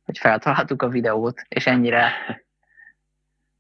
hogy 0.06 0.18
feltaláltuk 0.18 0.82
a 0.82 0.88
videót, 0.88 1.42
és 1.48 1.68
ennyire 1.68 2.12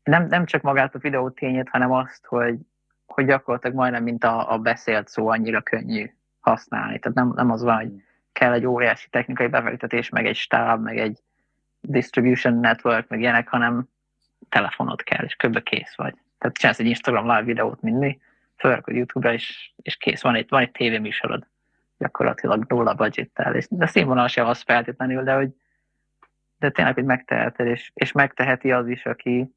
nem, 0.03 0.27
nem 0.27 0.45
csak 0.45 0.61
magát 0.61 0.95
a 0.95 0.99
videó 0.99 1.29
tényét, 1.29 1.69
hanem 1.69 1.91
azt, 1.91 2.25
hogy, 2.25 2.57
hogy 3.05 3.25
gyakorlatilag 3.25 3.75
majdnem, 3.75 4.03
mint 4.03 4.23
a, 4.23 4.51
a 4.51 4.57
beszélt 4.57 5.07
szó, 5.07 5.27
annyira 5.27 5.61
könnyű 5.61 6.11
használni. 6.39 6.99
Tehát 6.99 7.17
nem, 7.17 7.31
nem 7.35 7.51
az 7.51 7.61
van, 7.63 7.75
hogy 7.75 7.91
kell 8.31 8.53
egy 8.53 8.65
óriási 8.65 9.09
technikai 9.09 9.47
befektetés, 9.47 10.09
meg 10.09 10.25
egy 10.25 10.35
stáb, 10.35 10.83
meg 10.83 10.97
egy 10.97 11.19
distribution 11.81 12.53
network, 12.53 13.07
meg 13.07 13.19
ilyenek, 13.19 13.47
hanem 13.47 13.89
telefonod 14.49 15.03
kell, 15.03 15.25
és 15.25 15.35
kb. 15.35 15.63
kész 15.63 15.95
vagy. 15.95 16.15
Tehát 16.37 16.57
csinálsz 16.57 16.79
egy 16.79 16.85
Instagram 16.85 17.27
live 17.27 17.43
videót, 17.43 17.81
mint 17.81 17.99
mi, 17.99 18.19
felrakod 18.59 18.95
YouTube-ra, 18.95 19.33
és, 19.33 19.71
és 19.81 19.95
kész, 19.95 20.21
van 20.21 20.35
egy, 20.35 20.45
van 20.49 20.61
egy 20.61 20.71
tévéműsorod 20.71 21.47
gyakorlatilag 21.97 22.65
nulla 22.67 22.93
budgettel, 22.93 23.55
és 23.55 23.67
de 23.69 23.85
színvonal 23.85 24.27
sem 24.27 24.45
az 24.45 24.61
feltétlenül, 24.61 25.23
de 25.23 25.33
hogy 25.33 25.49
de 26.59 26.69
tényleg, 26.69 26.93
hogy 26.93 27.03
megteheted, 27.03 27.67
és, 27.67 27.91
és 27.93 28.11
megteheti 28.11 28.71
az 28.71 28.87
is, 28.87 29.05
aki, 29.05 29.55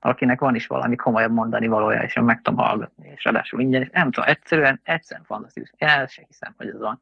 akinek 0.00 0.40
van 0.40 0.54
is 0.54 0.66
valami 0.66 0.96
komolyabb 0.96 1.32
mondani 1.32 1.66
valója, 1.66 2.02
és 2.02 2.16
én 2.16 2.24
meg 2.24 2.42
tudom 2.42 2.64
hallgatni, 2.64 3.08
és 3.14 3.24
ráadásul 3.24 3.60
ingyen, 3.60 3.82
és 3.82 3.88
nem 3.92 4.10
tudom, 4.10 4.28
egyszerűen, 4.28 4.80
egyszerűen 4.82 5.26
fantasztikus. 5.26 5.72
Én 5.76 5.88
el 5.88 6.06
sem 6.06 6.24
hiszem, 6.26 6.54
hogy 6.56 6.68
ez 6.68 6.78
van. 6.78 7.00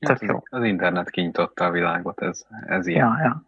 Hát 0.00 0.22
az, 0.22 0.42
az 0.50 0.64
internet 0.64 1.10
kinyitotta 1.10 1.64
a 1.64 1.70
világot, 1.70 2.22
ez, 2.22 2.46
ez 2.66 2.86
ilyen. 2.86 3.06
Ja, 3.06 3.18
ja. 3.22 3.42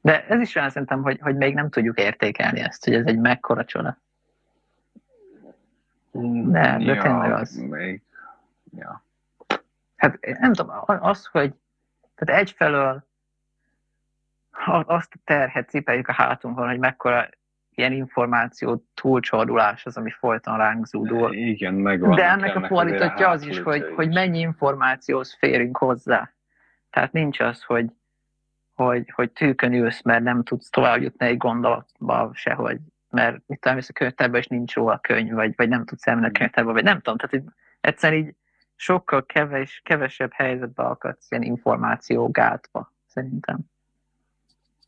De 0.00 0.26
ez 0.26 0.40
is 0.40 0.54
olyan 0.54 0.70
szerintem, 0.70 1.02
hogy, 1.02 1.18
hogy 1.20 1.36
még 1.36 1.54
nem 1.54 1.70
tudjuk 1.70 1.98
értékelni 1.98 2.60
ezt, 2.60 2.84
hogy 2.84 2.94
ez 2.94 3.06
egy 3.06 3.18
mekkora 3.18 3.64
csoda. 3.64 3.98
De, 6.44 6.76
de 6.76 6.94
ja, 6.94 7.02
tényleg 7.02 7.32
az. 7.32 7.56
Még, 7.56 8.02
ja. 8.76 9.02
Hát 9.96 10.18
nem 10.38 10.52
tudom, 10.52 10.74
az, 10.86 11.26
hogy 11.26 11.54
tehát 12.14 12.40
egyfelől 12.40 13.06
azt 14.66 15.14
a 15.14 15.18
terhet 15.24 15.68
cipeljük 15.68 16.08
a 16.08 16.12
hátunkon, 16.12 16.68
hogy 16.68 16.78
mekkora 16.78 17.28
ilyen 17.74 17.92
információ 17.92 18.84
túlcsordulás 18.94 19.86
az, 19.86 19.96
ami 19.96 20.10
folyton 20.10 20.56
ránk 20.56 20.86
zúdul. 20.86 21.34
Igen, 21.34 21.74
megvan. 21.74 22.14
De 22.14 22.30
ennek 22.30 22.56
a 22.56 22.66
fordítottja 22.66 23.28
az 23.28 23.46
is, 23.46 23.60
hogy, 23.60 23.92
hogy 23.96 24.08
mennyi 24.08 24.38
információhoz 24.38 25.36
férünk 25.38 25.76
hozzá. 25.76 26.32
Tehát 26.90 27.12
nincs 27.12 27.40
az, 27.40 27.62
hogy, 27.62 27.86
hogy, 28.74 29.12
hogy 29.14 29.30
tűkön 29.30 29.72
ülsz, 29.72 30.02
mert 30.02 30.22
nem 30.22 30.42
tudsz 30.42 30.70
tovább 30.70 31.00
jutni 31.00 31.26
egy 31.26 31.36
gondolatba 31.36 32.30
sehogy, 32.34 32.78
mert 33.10 33.42
mit 33.46 33.60
tudom, 33.60 33.78
a 33.88 33.92
könyvtárban 33.92 34.40
is 34.40 34.46
nincs 34.46 34.74
róla 34.74 34.98
könyv, 34.98 35.32
vagy, 35.32 35.52
vagy 35.56 35.68
nem 35.68 35.84
tudsz 35.84 36.06
elmenni 36.06 36.26
a 36.26 36.28
mm. 36.28 36.32
könyvtárba, 36.32 36.72
vagy 36.72 36.84
nem 36.84 37.00
tudom, 37.00 37.18
tehát 37.18 37.30
hogy 37.30 37.52
egyszerűen 37.80 38.22
így 38.22 38.34
sokkal 38.76 39.26
keves, 39.26 39.80
kevesebb 39.84 40.32
helyzetbe 40.32 40.82
akadsz 40.82 41.30
ilyen 41.30 41.42
információ 41.42 42.30
gátba, 42.30 42.92
szerintem. 43.06 43.58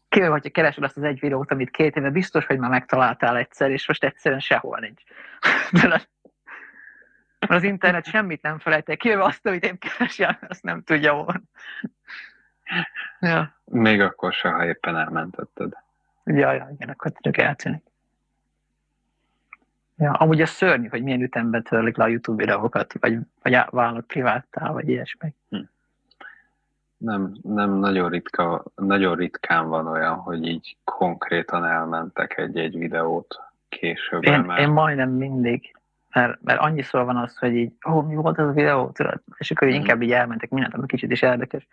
Kivéve, 0.08 0.30
hogyha 0.30 0.50
keresed 0.50 0.84
azt 0.84 0.96
az 0.96 1.02
egy 1.02 1.20
videót, 1.20 1.50
amit 1.50 1.70
két 1.70 1.96
éve 1.96 2.10
biztos, 2.10 2.46
hogy 2.46 2.58
már 2.58 2.70
megtaláltál 2.70 3.36
egyszer, 3.36 3.70
és 3.70 3.88
most 3.88 4.04
egyszerűen 4.04 4.40
sehol 4.40 4.78
nincs. 4.78 5.02
De 7.40 7.54
az 7.54 7.62
internet 7.62 8.04
semmit 8.04 8.42
nem 8.42 8.58
felejtek, 8.58 8.98
kivéve 8.98 9.24
azt, 9.24 9.46
amit 9.46 9.64
én 9.64 9.78
keresem, 9.78 10.38
azt 10.48 10.62
nem 10.62 10.82
tudja 10.82 11.14
volna. 11.14 11.40
Ja. 13.20 13.60
Még 13.64 14.00
akkor 14.00 14.32
se, 14.32 14.48
ha 14.48 14.66
éppen 14.66 14.96
elmentetted. 14.96 15.72
Ja, 16.24 16.52
ja, 16.52 16.68
igen, 16.72 16.88
akkor 16.88 17.12
csak 17.20 17.36
eltűnik. 17.36 17.89
Ja, 20.00 20.12
amúgy 20.12 20.40
a 20.40 20.46
szörnyű, 20.46 20.88
hogy 20.88 21.02
milyen 21.02 21.22
ütemben 21.22 21.62
törlik 21.62 21.96
le 21.96 22.04
a 22.04 22.08
YouTube 22.08 22.44
videókat, 22.44 22.94
vagy, 23.00 23.18
vagy 23.42 23.58
válnak 23.70 24.06
priváttá, 24.06 24.70
vagy 24.70 24.88
ilyesmi. 24.88 25.34
Hm. 25.48 25.58
Nem, 26.96 27.34
nem 27.42 27.70
nagyon, 27.70 28.10
ritka, 28.10 28.64
nagyon 28.74 29.16
ritkán 29.16 29.68
van 29.68 29.86
olyan, 29.86 30.14
hogy 30.14 30.46
így 30.46 30.76
konkrétan 30.84 31.64
elmentek 31.64 32.38
egy-egy 32.38 32.78
videót 32.78 33.40
később. 33.68 34.24
Én, 34.24 34.40
mert... 34.40 34.60
én 34.60 34.68
majdnem 34.68 35.10
mindig, 35.10 35.76
mert, 36.12 36.38
mert 36.42 36.60
annyiszor 36.60 37.04
van 37.04 37.16
az, 37.16 37.36
hogy 37.36 37.54
így, 37.54 37.72
ó, 37.88 37.92
oh, 37.92 38.06
mi 38.06 38.14
volt 38.14 38.38
az 38.38 38.48
a 38.48 38.52
videó, 38.52 38.90
tudod? 38.90 39.22
És 39.38 39.50
akkor 39.50 39.68
mm. 39.68 39.70
inkább 39.70 40.02
így 40.02 40.12
elmentek 40.12 40.50
mindent, 40.50 40.74
ami 40.74 40.86
kicsit 40.86 41.10
is 41.10 41.22
érdekes. 41.22 41.66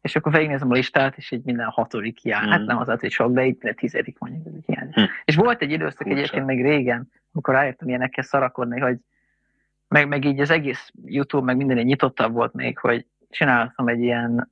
És 0.00 0.16
akkor 0.16 0.32
végignézem 0.32 0.70
a 0.70 0.74
listát, 0.74 1.16
és 1.16 1.30
így 1.30 1.44
minden 1.44 1.66
hatodik 1.66 2.18
hiány. 2.18 2.46
Mm. 2.46 2.50
Hát 2.50 2.64
nem 2.64 2.78
az, 2.78 3.00
hogy 3.00 3.10
sok, 3.10 3.32
de 3.32 3.40
így 3.44 3.52
minden 3.52 3.74
tizedik 3.74 4.18
mondjuk 4.18 4.46
ez 4.46 4.64
hiány. 4.66 4.92
Mm. 5.00 5.04
És 5.24 5.36
volt 5.36 5.62
egy 5.62 5.70
időszak 5.70 6.02
Furcsa. 6.02 6.16
egyébként 6.16 6.46
még 6.46 6.62
régen, 6.62 7.10
amikor 7.32 7.54
rájöttem 7.54 7.88
ilyenekkel 7.88 8.24
szarakodni, 8.24 8.80
hogy 8.80 8.98
meg, 9.88 10.08
meg 10.08 10.24
így 10.24 10.40
az 10.40 10.50
egész 10.50 10.92
YouTube, 11.04 11.44
meg 11.44 11.56
minden 11.56 11.76
nyitottabb 11.76 12.32
volt 12.32 12.52
még, 12.52 12.78
hogy 12.78 13.06
csináltam 13.30 13.88
egy 13.88 14.00
ilyen 14.00 14.50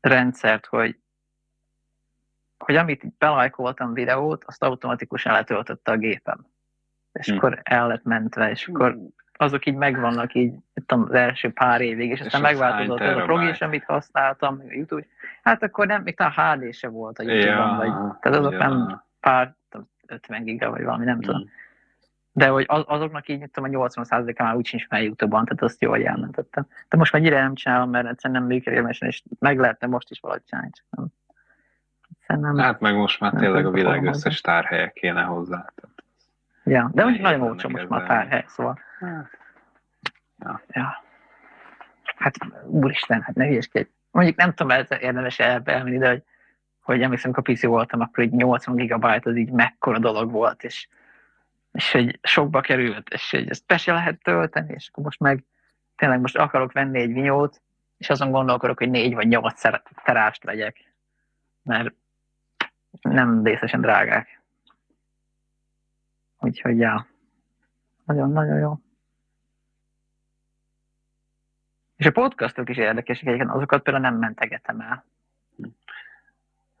rendszert, 0.00 0.66
hogy, 0.66 0.98
hogy 2.58 2.76
amit 2.76 3.04
így 3.04 3.12
belajkoltam 3.18 3.92
videót, 3.92 4.44
azt 4.44 4.62
automatikusan 4.62 5.32
letöltötte 5.32 5.92
a 5.92 5.96
gépem. 5.96 6.46
És 7.12 7.26
hmm. 7.26 7.36
akkor 7.36 7.60
el 7.62 7.86
lett 7.86 8.04
mentve, 8.04 8.50
és 8.50 8.68
akkor 8.68 8.92
hm. 8.92 9.04
azok 9.32 9.66
így 9.66 9.74
megvannak 9.74 10.34
így 10.34 10.54
tudom, 10.86 11.04
az 11.04 11.14
első 11.14 11.52
pár 11.52 11.80
évig, 11.80 12.10
és, 12.10 12.18
és 12.18 12.26
aztán 12.26 12.40
megváltozott 12.40 13.00
az 13.00 13.16
a 13.16 13.22
progi 13.22 13.48
is, 13.48 13.60
amit 13.60 13.84
használtam, 13.84 14.62
a 14.68 14.72
YouTube. 14.72 15.06
Hát 15.42 15.62
akkor 15.62 15.86
nem, 15.86 16.02
még 16.02 16.16
talán 16.16 16.60
HD 16.60 16.74
se 16.74 16.88
volt 16.88 17.18
a 17.18 17.22
YouTube-on, 17.22 17.68
ja, 17.68 17.74
vagy, 17.76 18.18
tehát 18.20 18.38
azok 18.38 18.52
ja. 18.52 18.58
nem 18.58 19.02
pár, 19.20 19.56
50 20.06 20.44
giga, 20.44 20.70
vagy 20.70 20.84
valami, 20.84 21.04
nem 21.04 21.14
hmm. 21.14 21.22
tudom. 21.22 21.50
De 22.38 22.48
hogy 22.48 22.64
az, 22.68 22.82
azoknak 22.86 23.28
így, 23.28 23.50
tudom, 23.50 23.80
a 23.80 23.88
80%-a 23.88 24.42
már 24.42 24.54
úgy 24.54 24.66
sincs 24.66 24.86
fel 24.86 25.02
YouTube-on, 25.02 25.44
tehát 25.44 25.62
azt 25.62 25.80
jól 25.80 25.98
jelmentettem. 25.98 26.66
De 26.88 26.96
most 26.96 27.12
már 27.12 27.22
gyere 27.22 27.40
nem 27.40 27.54
csinálom, 27.54 27.90
mert 27.90 28.08
egyszerűen 28.08 28.40
nem 28.40 28.48
működik, 28.48 28.96
és 28.98 29.22
meg 29.38 29.58
lehetne 29.58 29.86
most 29.86 30.10
is 30.10 30.20
valahogy 30.20 30.44
csinálni, 30.44 30.70
csak 30.72 31.10
nem. 32.26 32.40
nem 32.40 32.56
hát 32.56 32.80
meg 32.80 32.94
most 32.94 33.20
már 33.20 33.32
tényleg 33.32 33.66
a 33.66 33.70
világ 33.70 34.04
összes 34.04 34.40
tárhelye 34.40 34.90
kéne 34.90 35.22
hozzá. 35.22 35.56
Tehát 35.74 36.02
ja, 36.64 36.90
de 36.92 37.04
úgy 37.04 37.20
nagyon 37.20 37.40
olcsó 37.40 37.68
most 37.68 37.88
már 37.88 38.06
tárhely, 38.06 38.44
szóval. 38.46 38.78
Hát. 38.98 39.30
Ja. 40.38 40.60
ja. 40.68 41.02
Hát 42.16 42.34
úristen, 42.66 43.22
hát 43.22 43.34
ne 43.34 43.46
hülyeskedj. 43.46 43.88
Mondjuk 44.10 44.36
nem 44.36 44.52
tudom, 44.52 44.70
ez 44.70 44.86
érdemes 45.00 45.38
elmenni, 45.38 45.98
de 45.98 46.08
hogy, 46.08 46.22
hogy 46.82 47.02
emlékszem, 47.02 47.30
amikor 47.34 47.54
PC 47.54 47.64
voltam, 47.64 48.00
akkor 48.00 48.24
egy 48.24 48.32
80 48.32 48.76
gigabyte 48.76 49.30
az 49.30 49.36
így 49.36 49.50
mekkora 49.50 49.98
dolog 49.98 50.30
volt, 50.30 50.64
és 50.64 50.88
és 51.78 51.92
hogy 51.92 52.18
sokba 52.22 52.60
került, 52.60 53.08
és 53.08 53.30
hogy 53.30 53.48
ezt 53.48 53.66
be 53.66 53.76
se 53.76 53.92
lehet 53.92 54.22
tölteni, 54.22 54.72
és 54.72 54.88
akkor 54.88 55.04
most 55.04 55.20
meg 55.20 55.44
tényleg 55.96 56.20
most 56.20 56.36
akarok 56.36 56.72
venni 56.72 57.00
egy 57.00 57.12
vinyót, 57.12 57.62
és 57.96 58.10
azon 58.10 58.30
gondolkodok, 58.30 58.78
hogy 58.78 58.90
négy 58.90 59.14
vagy 59.14 59.28
nyolc 59.28 59.62
terást 60.04 60.44
vegyek, 60.44 60.92
mert 61.62 61.94
nem 63.00 63.44
részesen 63.44 63.80
drágák. 63.80 64.40
Úgyhogy, 66.38 66.78
ja, 66.78 67.06
nagyon-nagyon 68.04 68.58
jó. 68.58 68.78
És 71.96 72.06
a 72.06 72.10
podcastok 72.10 72.68
is 72.68 72.76
érdekesek, 72.76 73.54
azokat 73.54 73.82
például 73.82 74.04
nem 74.10 74.18
mentegetem 74.18 74.80
el 74.80 75.04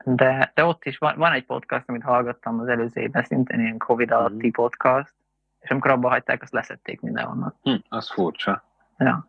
de, 0.04 0.52
de 0.54 0.64
ott 0.64 0.84
is 0.84 0.98
van, 0.98 1.16
van 1.16 1.32
egy 1.32 1.44
podcast, 1.44 1.88
amit 1.88 2.02
hallgattam 2.02 2.60
az 2.60 2.68
előző 2.68 3.00
évben, 3.00 3.22
szintén 3.22 3.60
ilyen 3.60 3.78
Covid 3.78 4.10
alatti 4.10 4.46
mm. 4.46 4.50
podcast, 4.50 5.14
és 5.60 5.70
amikor 5.70 5.90
abba 5.90 6.08
hagyták, 6.08 6.42
azt 6.42 6.52
leszették 6.52 7.00
mindenhonnan. 7.00 7.54
Hm, 7.62 7.74
az 7.88 8.10
furcsa. 8.10 8.64
Ja. 8.98 9.28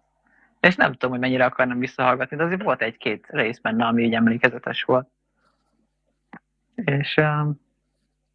És 0.59 0.76
nem 0.76 0.91
tudom, 0.91 1.11
hogy 1.11 1.20
mennyire 1.20 1.45
akarnám 1.45 1.80
visszahallgatni, 1.80 2.38
de 2.38 2.43
azért 2.43 2.63
volt 2.63 2.82
egy-két 2.82 3.28
rész 3.30 3.59
benne, 3.59 3.86
ami 3.86 4.03
így 4.03 4.13
emlékezetes 4.13 4.84
volt. 4.84 5.09
És 6.76 7.17
um, 7.17 7.61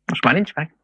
most 0.04 0.24
már 0.24 0.34
nincs 0.34 0.54
meg. 0.54 0.74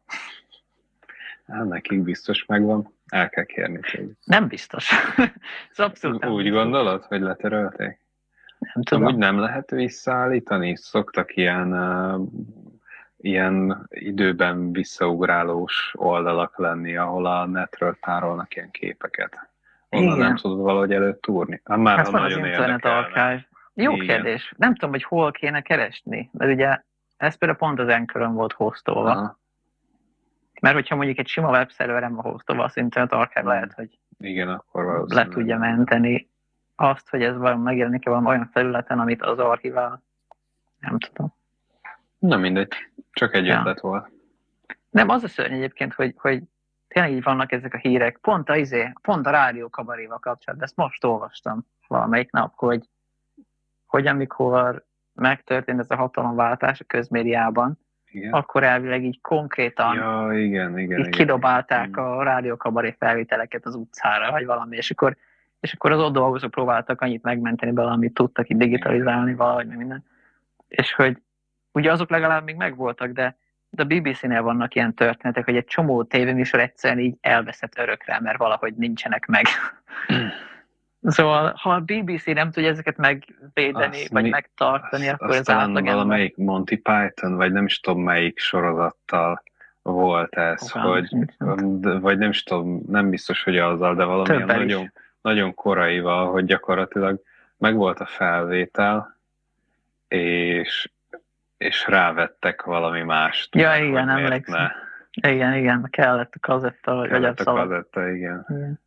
Hát 1.47 1.67
nekik 1.67 2.03
biztos 2.03 2.45
megvan. 2.45 2.93
El 3.07 3.29
kell 3.29 3.43
kérni 3.43 3.79
tőle. 3.79 4.11
Nem 4.23 4.47
biztos. 4.47 4.91
Ez 5.71 5.79
abszolút 5.79 6.25
Úgy 6.25 6.43
nem 6.43 6.53
gondolod, 6.53 7.03
hogy 7.03 7.21
letörölték? 7.21 8.00
Nem 8.73 8.83
tudom. 8.83 9.05
Amúgy 9.05 9.17
nem 9.17 9.39
lehet 9.39 9.69
visszaállítani? 9.69 10.75
Szoktak 10.75 11.35
ilyen, 11.35 11.73
uh, 11.73 12.27
ilyen 13.17 13.87
időben 13.89 14.71
visszaugrálós 14.71 15.93
oldalak 15.97 16.57
lenni, 16.57 16.95
ahol 16.95 17.25
a 17.25 17.45
netről 17.45 17.97
tárolnak 18.01 18.55
ilyen 18.55 18.71
képeket. 18.71 19.49
Onnan 19.89 20.15
Igen. 20.15 20.27
nem 20.27 20.35
tudod 20.35 20.59
valahogy 20.59 20.93
előtt 20.93 21.21
túrni. 21.21 21.61
Hát 21.63 21.77
már 21.77 21.97
hát 21.97 22.09
van 22.09 22.21
nagyon 22.21 22.41
az 22.41 22.47
internet 22.47 22.85
archive. 22.85 23.47
Jó 23.73 23.93
Igen. 23.93 24.05
kérdés. 24.05 24.53
Nem 24.57 24.73
tudom, 24.73 24.89
hogy 24.89 25.03
hol 25.03 25.31
kéne 25.31 25.61
keresni, 25.61 26.29
mert 26.33 26.51
ugye 26.51 26.81
ez 27.17 27.35
például 27.35 27.59
pont 27.59 27.79
az 27.79 27.87
Anchor-ön 27.87 28.33
volt 28.33 28.53
hostolva. 28.53 29.11
Aha. 29.11 29.39
Mert 30.61 30.75
hogyha 30.75 30.95
mondjuk 30.95 31.17
egy 31.17 31.27
sima 31.27 31.49
webszerverem 31.49 32.15
van 32.15 32.31
hostolva, 32.31 32.63
az 32.63 32.77
Internet 32.77 33.11
Archive 33.11 33.47
lehet, 33.47 33.73
hogy 33.73 33.99
Igen, 34.17 34.49
akkor 34.49 35.05
le 35.07 35.27
tudja 35.27 35.57
menteni 35.57 36.30
azt, 36.81 37.09
hogy 37.09 37.23
ez 37.23 37.37
valami 37.37 37.63
megjelenik-e 37.63 38.09
valami 38.09 38.27
olyan 38.27 38.49
felületen, 38.53 38.99
amit 38.99 39.21
az 39.21 39.39
archivál. 39.39 40.03
Nem 40.79 40.99
tudom. 40.99 41.33
Na 42.19 42.37
mindegy, 42.37 42.73
csak 43.11 43.33
egy 43.33 43.45
ja. 43.45 43.59
ötlet 43.59 43.79
volt. 43.79 44.09
Nem, 44.89 45.09
az 45.09 45.23
a 45.23 45.27
szörny 45.27 45.53
egyébként, 45.53 45.93
hogy, 45.93 46.13
hogy 46.17 46.43
tényleg 46.87 47.11
így 47.11 47.23
vannak 47.23 47.51
ezek 47.51 47.73
a 47.73 47.77
hírek. 47.77 48.17
Pont 48.17 48.49
a, 48.49 48.55
izé, 48.55 48.93
pont 49.01 49.25
a 49.25 49.29
rádió 49.29 49.69
kabaréval 49.69 50.19
kapcsolatban, 50.19 50.67
ezt 50.67 50.75
most 50.75 51.03
olvastam 51.03 51.65
valamelyik 51.87 52.31
nap, 52.31 52.53
hogy, 52.55 52.89
hogy 53.85 54.07
amikor 54.07 54.85
megtörtént 55.13 55.79
ez 55.79 55.89
a 55.91 55.95
hatalomváltás 55.95 56.79
a 56.79 56.85
közmédiában, 56.85 57.79
igen. 58.11 58.33
akkor 58.33 58.63
elvileg 58.63 59.03
így 59.03 59.21
konkrétan 59.21 59.95
ja, 59.95 60.39
igen, 60.39 60.77
igen, 60.77 60.79
így 60.79 60.99
igen, 60.99 61.11
kidobálták 61.11 61.87
igen. 61.87 62.03
a 62.03 62.23
rádiókabaré 62.23 62.95
felvételeket 62.99 63.65
az 63.65 63.75
utcára, 63.75 64.31
vagy 64.31 64.45
valami, 64.45 64.75
és 64.77 64.91
akkor, 64.91 65.17
és 65.61 65.73
akkor 65.73 65.91
az 65.91 65.99
ott 65.99 66.13
dolgozók 66.13 66.51
próbáltak 66.51 67.01
annyit 67.01 67.23
megmenteni 67.23 67.71
belőle, 67.71 67.93
amit 67.93 68.13
tudtak 68.13 68.49
így 68.49 68.57
digitalizálni 68.57 69.33
valahogy, 69.33 69.67
meg 69.67 69.77
minden. 69.77 70.03
És 70.67 70.93
hogy 70.93 71.17
ugye 71.71 71.91
azok 71.91 72.09
legalább 72.09 72.43
még 72.43 72.55
megvoltak, 72.55 73.11
de, 73.11 73.37
de 73.69 73.83
a 73.83 73.85
BBC-nél 73.85 74.41
vannak 74.41 74.75
ilyen 74.75 74.93
történetek, 74.93 75.45
hogy 75.45 75.55
egy 75.55 75.65
csomó 75.65 76.03
tévéműsor 76.03 76.59
egyszerűen 76.59 76.99
így 76.99 77.15
elveszett 77.21 77.77
örökre, 77.77 78.19
mert 78.19 78.37
valahogy 78.37 78.73
nincsenek 78.73 79.25
meg. 79.25 79.45
Szóval, 81.03 81.53
ha 81.57 81.69
a 81.69 81.79
BBC 81.79 82.25
nem 82.25 82.51
tudja 82.51 82.69
ezeket 82.69 82.97
megvédeni, 82.97 84.01
azt 84.01 84.11
vagy 84.11 84.23
mi, 84.23 84.29
megtartani, 84.29 85.07
azt, 85.07 85.21
akkor 85.21 85.35
ez 85.35 85.49
átlag 85.49 85.85
valamelyik 85.85 86.37
Monty 86.37 86.75
Python, 86.75 87.35
vagy 87.35 87.51
nem 87.51 87.65
is 87.65 87.79
tudom 87.79 88.03
melyik 88.03 88.39
sorozattal 88.39 89.43
volt 89.81 90.35
ez, 90.35 90.75
oh, 90.75 90.81
hogy, 90.81 91.15
vagy 92.01 92.17
nem 92.17 92.29
is 92.29 92.43
tudom, 92.43 92.81
nem 92.87 93.09
biztos, 93.09 93.43
hogy 93.43 93.57
azzal, 93.57 93.95
de 93.95 94.03
valamilyen 94.03 94.45
nagyon, 94.45 94.91
nagyon 95.21 95.53
koraival, 95.53 96.31
hogy 96.31 96.45
gyakorlatilag 96.45 97.21
megvolt 97.57 97.99
a 97.99 98.05
felvétel, 98.05 99.17
és, 100.07 100.89
és 101.57 101.87
rávettek 101.87 102.63
valami 102.63 103.01
mást. 103.01 103.55
Ja, 103.55 103.75
igen, 103.75 104.09
emlékszem. 104.09 104.71
Igen, 105.21 105.53
igen, 105.53 105.87
kellett 105.89 106.33
a 106.35 106.39
kazetta, 106.39 106.95
vagy 106.95 107.09
kellett 107.09 107.39
a 107.39 107.53
kazetta, 107.53 108.09
igen. 108.09 108.45
igen. 108.49 108.79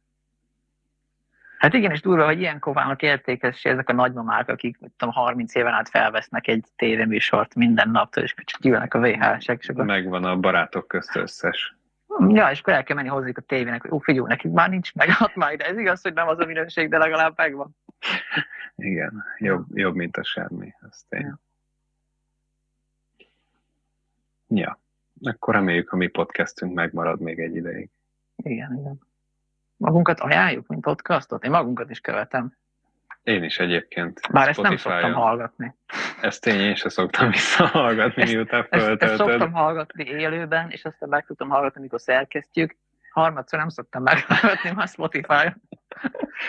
Hát 1.59 1.75
igen, 1.75 1.91
és 1.91 2.01
durva, 2.01 2.25
hogy 2.25 2.41
ilyen 2.41 2.59
kovának 2.59 3.03
értékes 3.03 3.65
ezek 3.65 3.89
a 3.89 3.93
nagymamák, 3.93 4.49
akik 4.49 4.79
tudom, 4.97 5.15
30 5.15 5.55
éven 5.55 5.73
át 5.73 5.89
felvesznek 5.89 6.49
egy 6.49 6.65
tévéműsort 6.77 7.55
minden 7.55 7.91
nap, 7.91 8.17
és 8.17 8.35
csak 8.45 8.65
jönnek 8.65 8.95
a 8.95 8.99
VHS-ek. 8.99 9.65
Akkor... 9.69 9.85
Megvan 9.85 10.25
a 10.25 10.37
barátok 10.37 10.89
közt 10.89 11.17
összes. 11.17 11.75
Ja, 12.29 12.51
és 12.51 12.61
akkor 12.61 12.73
el 12.73 12.83
kell 12.83 12.97
menni 12.97 13.09
hozzá 13.09 13.29
a 13.35 13.41
tévének, 13.41 13.83
hogy 13.83 13.91
ó, 13.91 13.99
figyelj, 13.99 14.27
nekik 14.27 14.53
már 14.53 14.71
nincs 14.71 14.95
meg, 14.95 15.09
hát 15.19 15.35
már 15.35 15.53
ide. 15.53 15.65
Ez 15.65 15.79
igaz, 15.79 16.03
hogy 16.03 16.15
nem 16.15 16.29
az 16.29 16.39
a 16.39 16.45
minőség, 16.45 16.89
de 16.89 16.99
legalább 16.99 17.33
megvan. 17.37 17.77
Igen, 18.77 19.25
jobb, 19.39 19.67
jobb 19.77 19.95
mint 19.95 20.17
a 20.17 20.25
semmi. 20.25 20.75
Azt 20.89 21.13
én. 21.13 21.35
Ja. 24.49 24.79
ja, 25.21 25.31
akkor 25.33 25.55
reméljük, 25.55 25.93
a 25.93 25.97
mi 25.97 26.07
podcastünk 26.07 26.75
megmarad 26.75 27.21
még 27.21 27.39
egy 27.39 27.57
ideig. 27.57 27.91
Igen, 28.37 28.77
igen 28.79 29.01
magunkat 29.85 30.21
ajánljuk, 30.21 30.67
mint 30.67 30.83
podcastot? 30.83 31.45
Én 31.45 31.51
magunkat 31.51 31.91
is 31.91 32.01
követem. 32.01 32.57
Én 33.25 33.45
is 33.45 33.59
egyébként. 33.59 34.21
Bár 34.33 34.49
ezt 34.49 34.61
nem 34.61 34.77
szoktam 34.77 35.13
hallgatni. 35.13 35.75
Ezt 36.21 36.47
én, 36.47 36.61
én 36.61 36.75
sem 36.75 36.89
szoktam 36.89 37.31
visszahallgatni, 37.31 38.23
ezt, 38.23 38.33
miután 38.33 38.63
föltöltöd. 38.63 39.03
Ezt, 39.03 39.21
ezt 39.21 39.31
szoktam 39.31 39.53
hallgatni 39.53 40.05
élőben, 40.05 40.71
és 40.71 40.85
aztán 40.85 41.09
meg 41.09 41.25
tudtam 41.27 41.49
hallgatni, 41.49 41.81
amikor 41.81 42.01
szerkesztjük. 42.01 42.77
Harmadszor 43.11 43.59
nem 43.59 43.69
szoktam 43.69 44.03
meghallgatni 44.03 44.71
már 44.71 44.89
Spotify-on. 44.89 45.63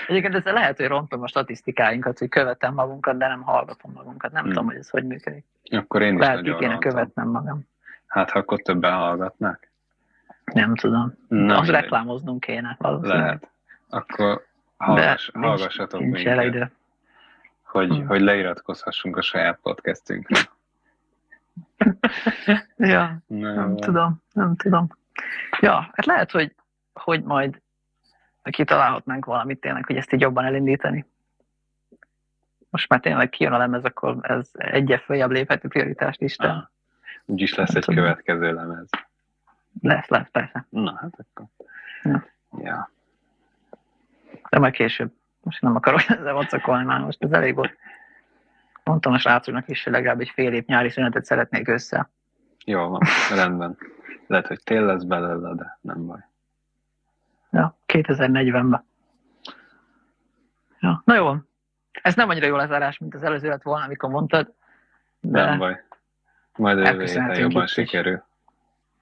Egyébként 0.07 0.35
ezzel 0.35 0.53
lehet, 0.53 0.77
hogy 0.77 0.87
rontom 0.87 1.21
a 1.23 1.27
statisztikáinkat, 1.27 2.19
hogy 2.19 2.29
követem 2.29 2.73
magunkat, 2.73 3.17
de 3.17 3.27
nem 3.27 3.41
hallgatom 3.41 3.91
magunkat. 3.91 4.31
Nem 4.31 4.43
hmm. 4.43 4.51
tudom, 4.51 4.65
hogy 4.65 4.75
ez 4.75 4.89
hogy 4.89 5.05
működik. 5.05 5.45
Akkor 5.71 6.01
én 6.01 6.13
is 6.13 6.19
lehet, 6.19 6.35
nagyon 6.35 6.59
kéne 6.59 6.77
követnem 6.77 7.27
magam. 7.27 7.67
Hát, 8.07 8.29
ha 8.29 8.39
akkor 8.39 8.61
többen 8.61 8.93
hallgatnak. 8.93 9.67
Nem 10.53 10.75
tudom. 10.75 11.13
Na, 11.27 11.59
az 11.59 11.69
reklámoznunk 11.69 12.39
kéne 12.39 12.75
valószínűleg. 12.79 13.21
Lehet. 13.21 13.49
Akkor 13.89 14.45
hallgass, 14.77 15.29
De 15.33 15.39
hallgassatok 15.39 15.99
nincs, 15.99 16.23
nincs 16.23 16.37
minket, 16.37 16.71
hogy, 17.63 17.89
hmm. 17.89 18.07
hogy 18.07 18.21
leiratkozhassunk 18.21 19.17
a 19.17 19.21
saját 19.21 19.59
podcastünkre. 19.61 20.39
ja, 22.77 23.17
nem 23.27 23.55
van. 23.55 23.75
tudom, 23.75 24.21
nem 24.33 24.55
tudom. 24.55 24.87
Ja, 25.59 25.73
hát 25.93 26.05
lehet, 26.05 26.31
hogy, 26.31 26.55
hogy 26.93 27.23
majd 27.23 27.61
kitalálhatnánk 28.41 29.25
valamit 29.25 29.59
tényleg, 29.59 29.85
hogy 29.85 29.95
ezt 29.95 30.13
így 30.13 30.21
jobban 30.21 30.45
elindítani. 30.45 31.05
Most 32.69 32.89
már 32.89 32.99
tényleg 32.99 33.29
kijön 33.29 33.53
a 33.53 33.57
lemez, 33.57 33.83
akkor 33.83 34.17
ez 34.21 34.49
egyre 34.53 34.97
följebb 34.97 35.31
léphető 35.31 35.67
prioritást 35.67 36.21
is. 36.21 36.37
Ah, 36.37 36.63
úgyis 37.25 37.55
lesz 37.55 37.67
nem 37.67 37.77
egy 37.77 37.83
tudom. 37.83 38.03
következő 38.03 38.53
lemez. 38.53 38.89
Lesz, 39.81 40.07
lesz, 40.07 40.29
persze. 40.31 40.65
Na, 40.69 40.97
hát 41.01 41.13
akkor. 41.17 41.45
Ja. 42.03 42.25
ja. 42.57 42.89
De 44.49 44.59
majd 44.59 44.73
később. 44.73 45.11
Most 45.41 45.61
nem 45.61 45.75
akarok 45.75 46.09
ezzel 46.17 46.33
vacakolni 46.33 46.85
már, 46.85 46.99
most 46.99 47.23
ez 47.23 47.31
elég 47.31 47.55
volt. 47.55 47.77
Mondtam 48.83 49.13
a 49.13 49.17
srácoknak 49.17 49.69
is, 49.69 49.83
hogy 49.83 49.93
legalább 49.93 50.19
egy 50.19 50.29
fél 50.29 50.53
év 50.53 50.65
nyári 50.65 50.89
szünetet 50.89 51.25
szeretnék 51.25 51.67
össze. 51.67 52.09
Jó 52.65 52.87
van, 52.87 53.01
rendben. 53.35 53.77
Lehet, 54.27 54.47
hogy 54.47 54.63
tél 54.63 54.85
lesz 54.85 55.03
belőle, 55.03 55.53
de 55.53 55.77
nem 55.81 56.05
baj. 56.05 56.19
Ja, 57.51 57.77
2040-ben. 57.87 58.85
Ja, 60.79 61.01
na 61.05 61.15
jó. 61.15 61.35
Ez 61.91 62.15
nem 62.15 62.29
annyira 62.29 62.47
jó 62.47 62.55
lezárás, 62.55 62.97
mint 62.97 63.15
az 63.15 63.23
előző 63.23 63.49
lett 63.49 63.63
volna, 63.63 63.85
amikor 63.85 64.09
mondtad. 64.09 64.53
De 65.19 65.45
nem 65.45 65.57
baj. 65.57 65.83
Majd 66.55 66.77
jövő 66.77 67.03
héten 67.03 67.39
jobban 67.39 67.67
sikerül. 67.67 68.23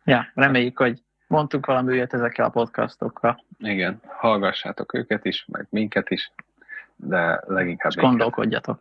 Ja, 0.03 0.31
reméljük, 0.33 0.77
hogy 0.77 1.03
mondtunk 1.33 1.65
valami 1.65 1.93
újat 1.93 2.13
ezekkel 2.13 2.45
a 2.45 2.49
podcastokkal. 2.49 3.43
Igen, 3.59 4.01
hallgassátok 4.05 4.93
őket 4.93 5.25
is, 5.25 5.45
meg 5.51 5.67
minket 5.69 6.09
is, 6.09 6.31
de 6.95 7.41
leginkább 7.47 7.91
És 7.95 8.01
gondolkodjatok. 8.01 8.79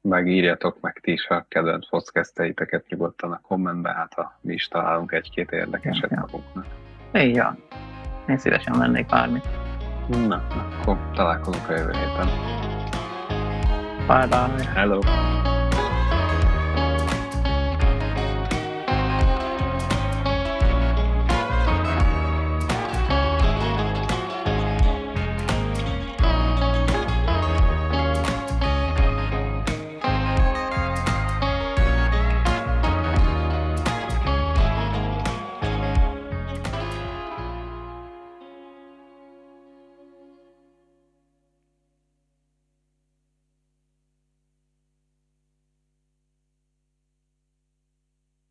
Meg 0.00 0.26
írjatok 0.26 0.80
meg 0.80 0.98
ti 1.02 1.12
is 1.12 1.26
a 1.26 1.44
kedvenc 1.48 1.88
podcasteiteket 1.88 2.88
nyugodtan 2.88 3.32
a 3.32 3.40
kommentbe, 3.40 3.92
hát 3.92 4.14
ha 4.14 4.38
mi 4.40 4.52
is 4.52 4.68
találunk 4.68 5.12
egy-két 5.12 5.52
érdekeset 5.52 6.10
ja, 6.10 6.20
magunknak. 6.20 6.66
Így 7.14 7.38
van. 7.38 7.58
Én 8.28 8.38
szívesen 8.38 8.78
lennék 8.78 9.06
bármit. 9.06 9.48
Na, 10.08 10.46
akkor 10.80 11.10
találkozunk 11.14 11.68
a 11.68 11.72
jövő 11.72 11.92
héten. 11.92 12.28
Bye 14.06 14.26
bye. 14.26 14.64
Hello. 14.74 15.00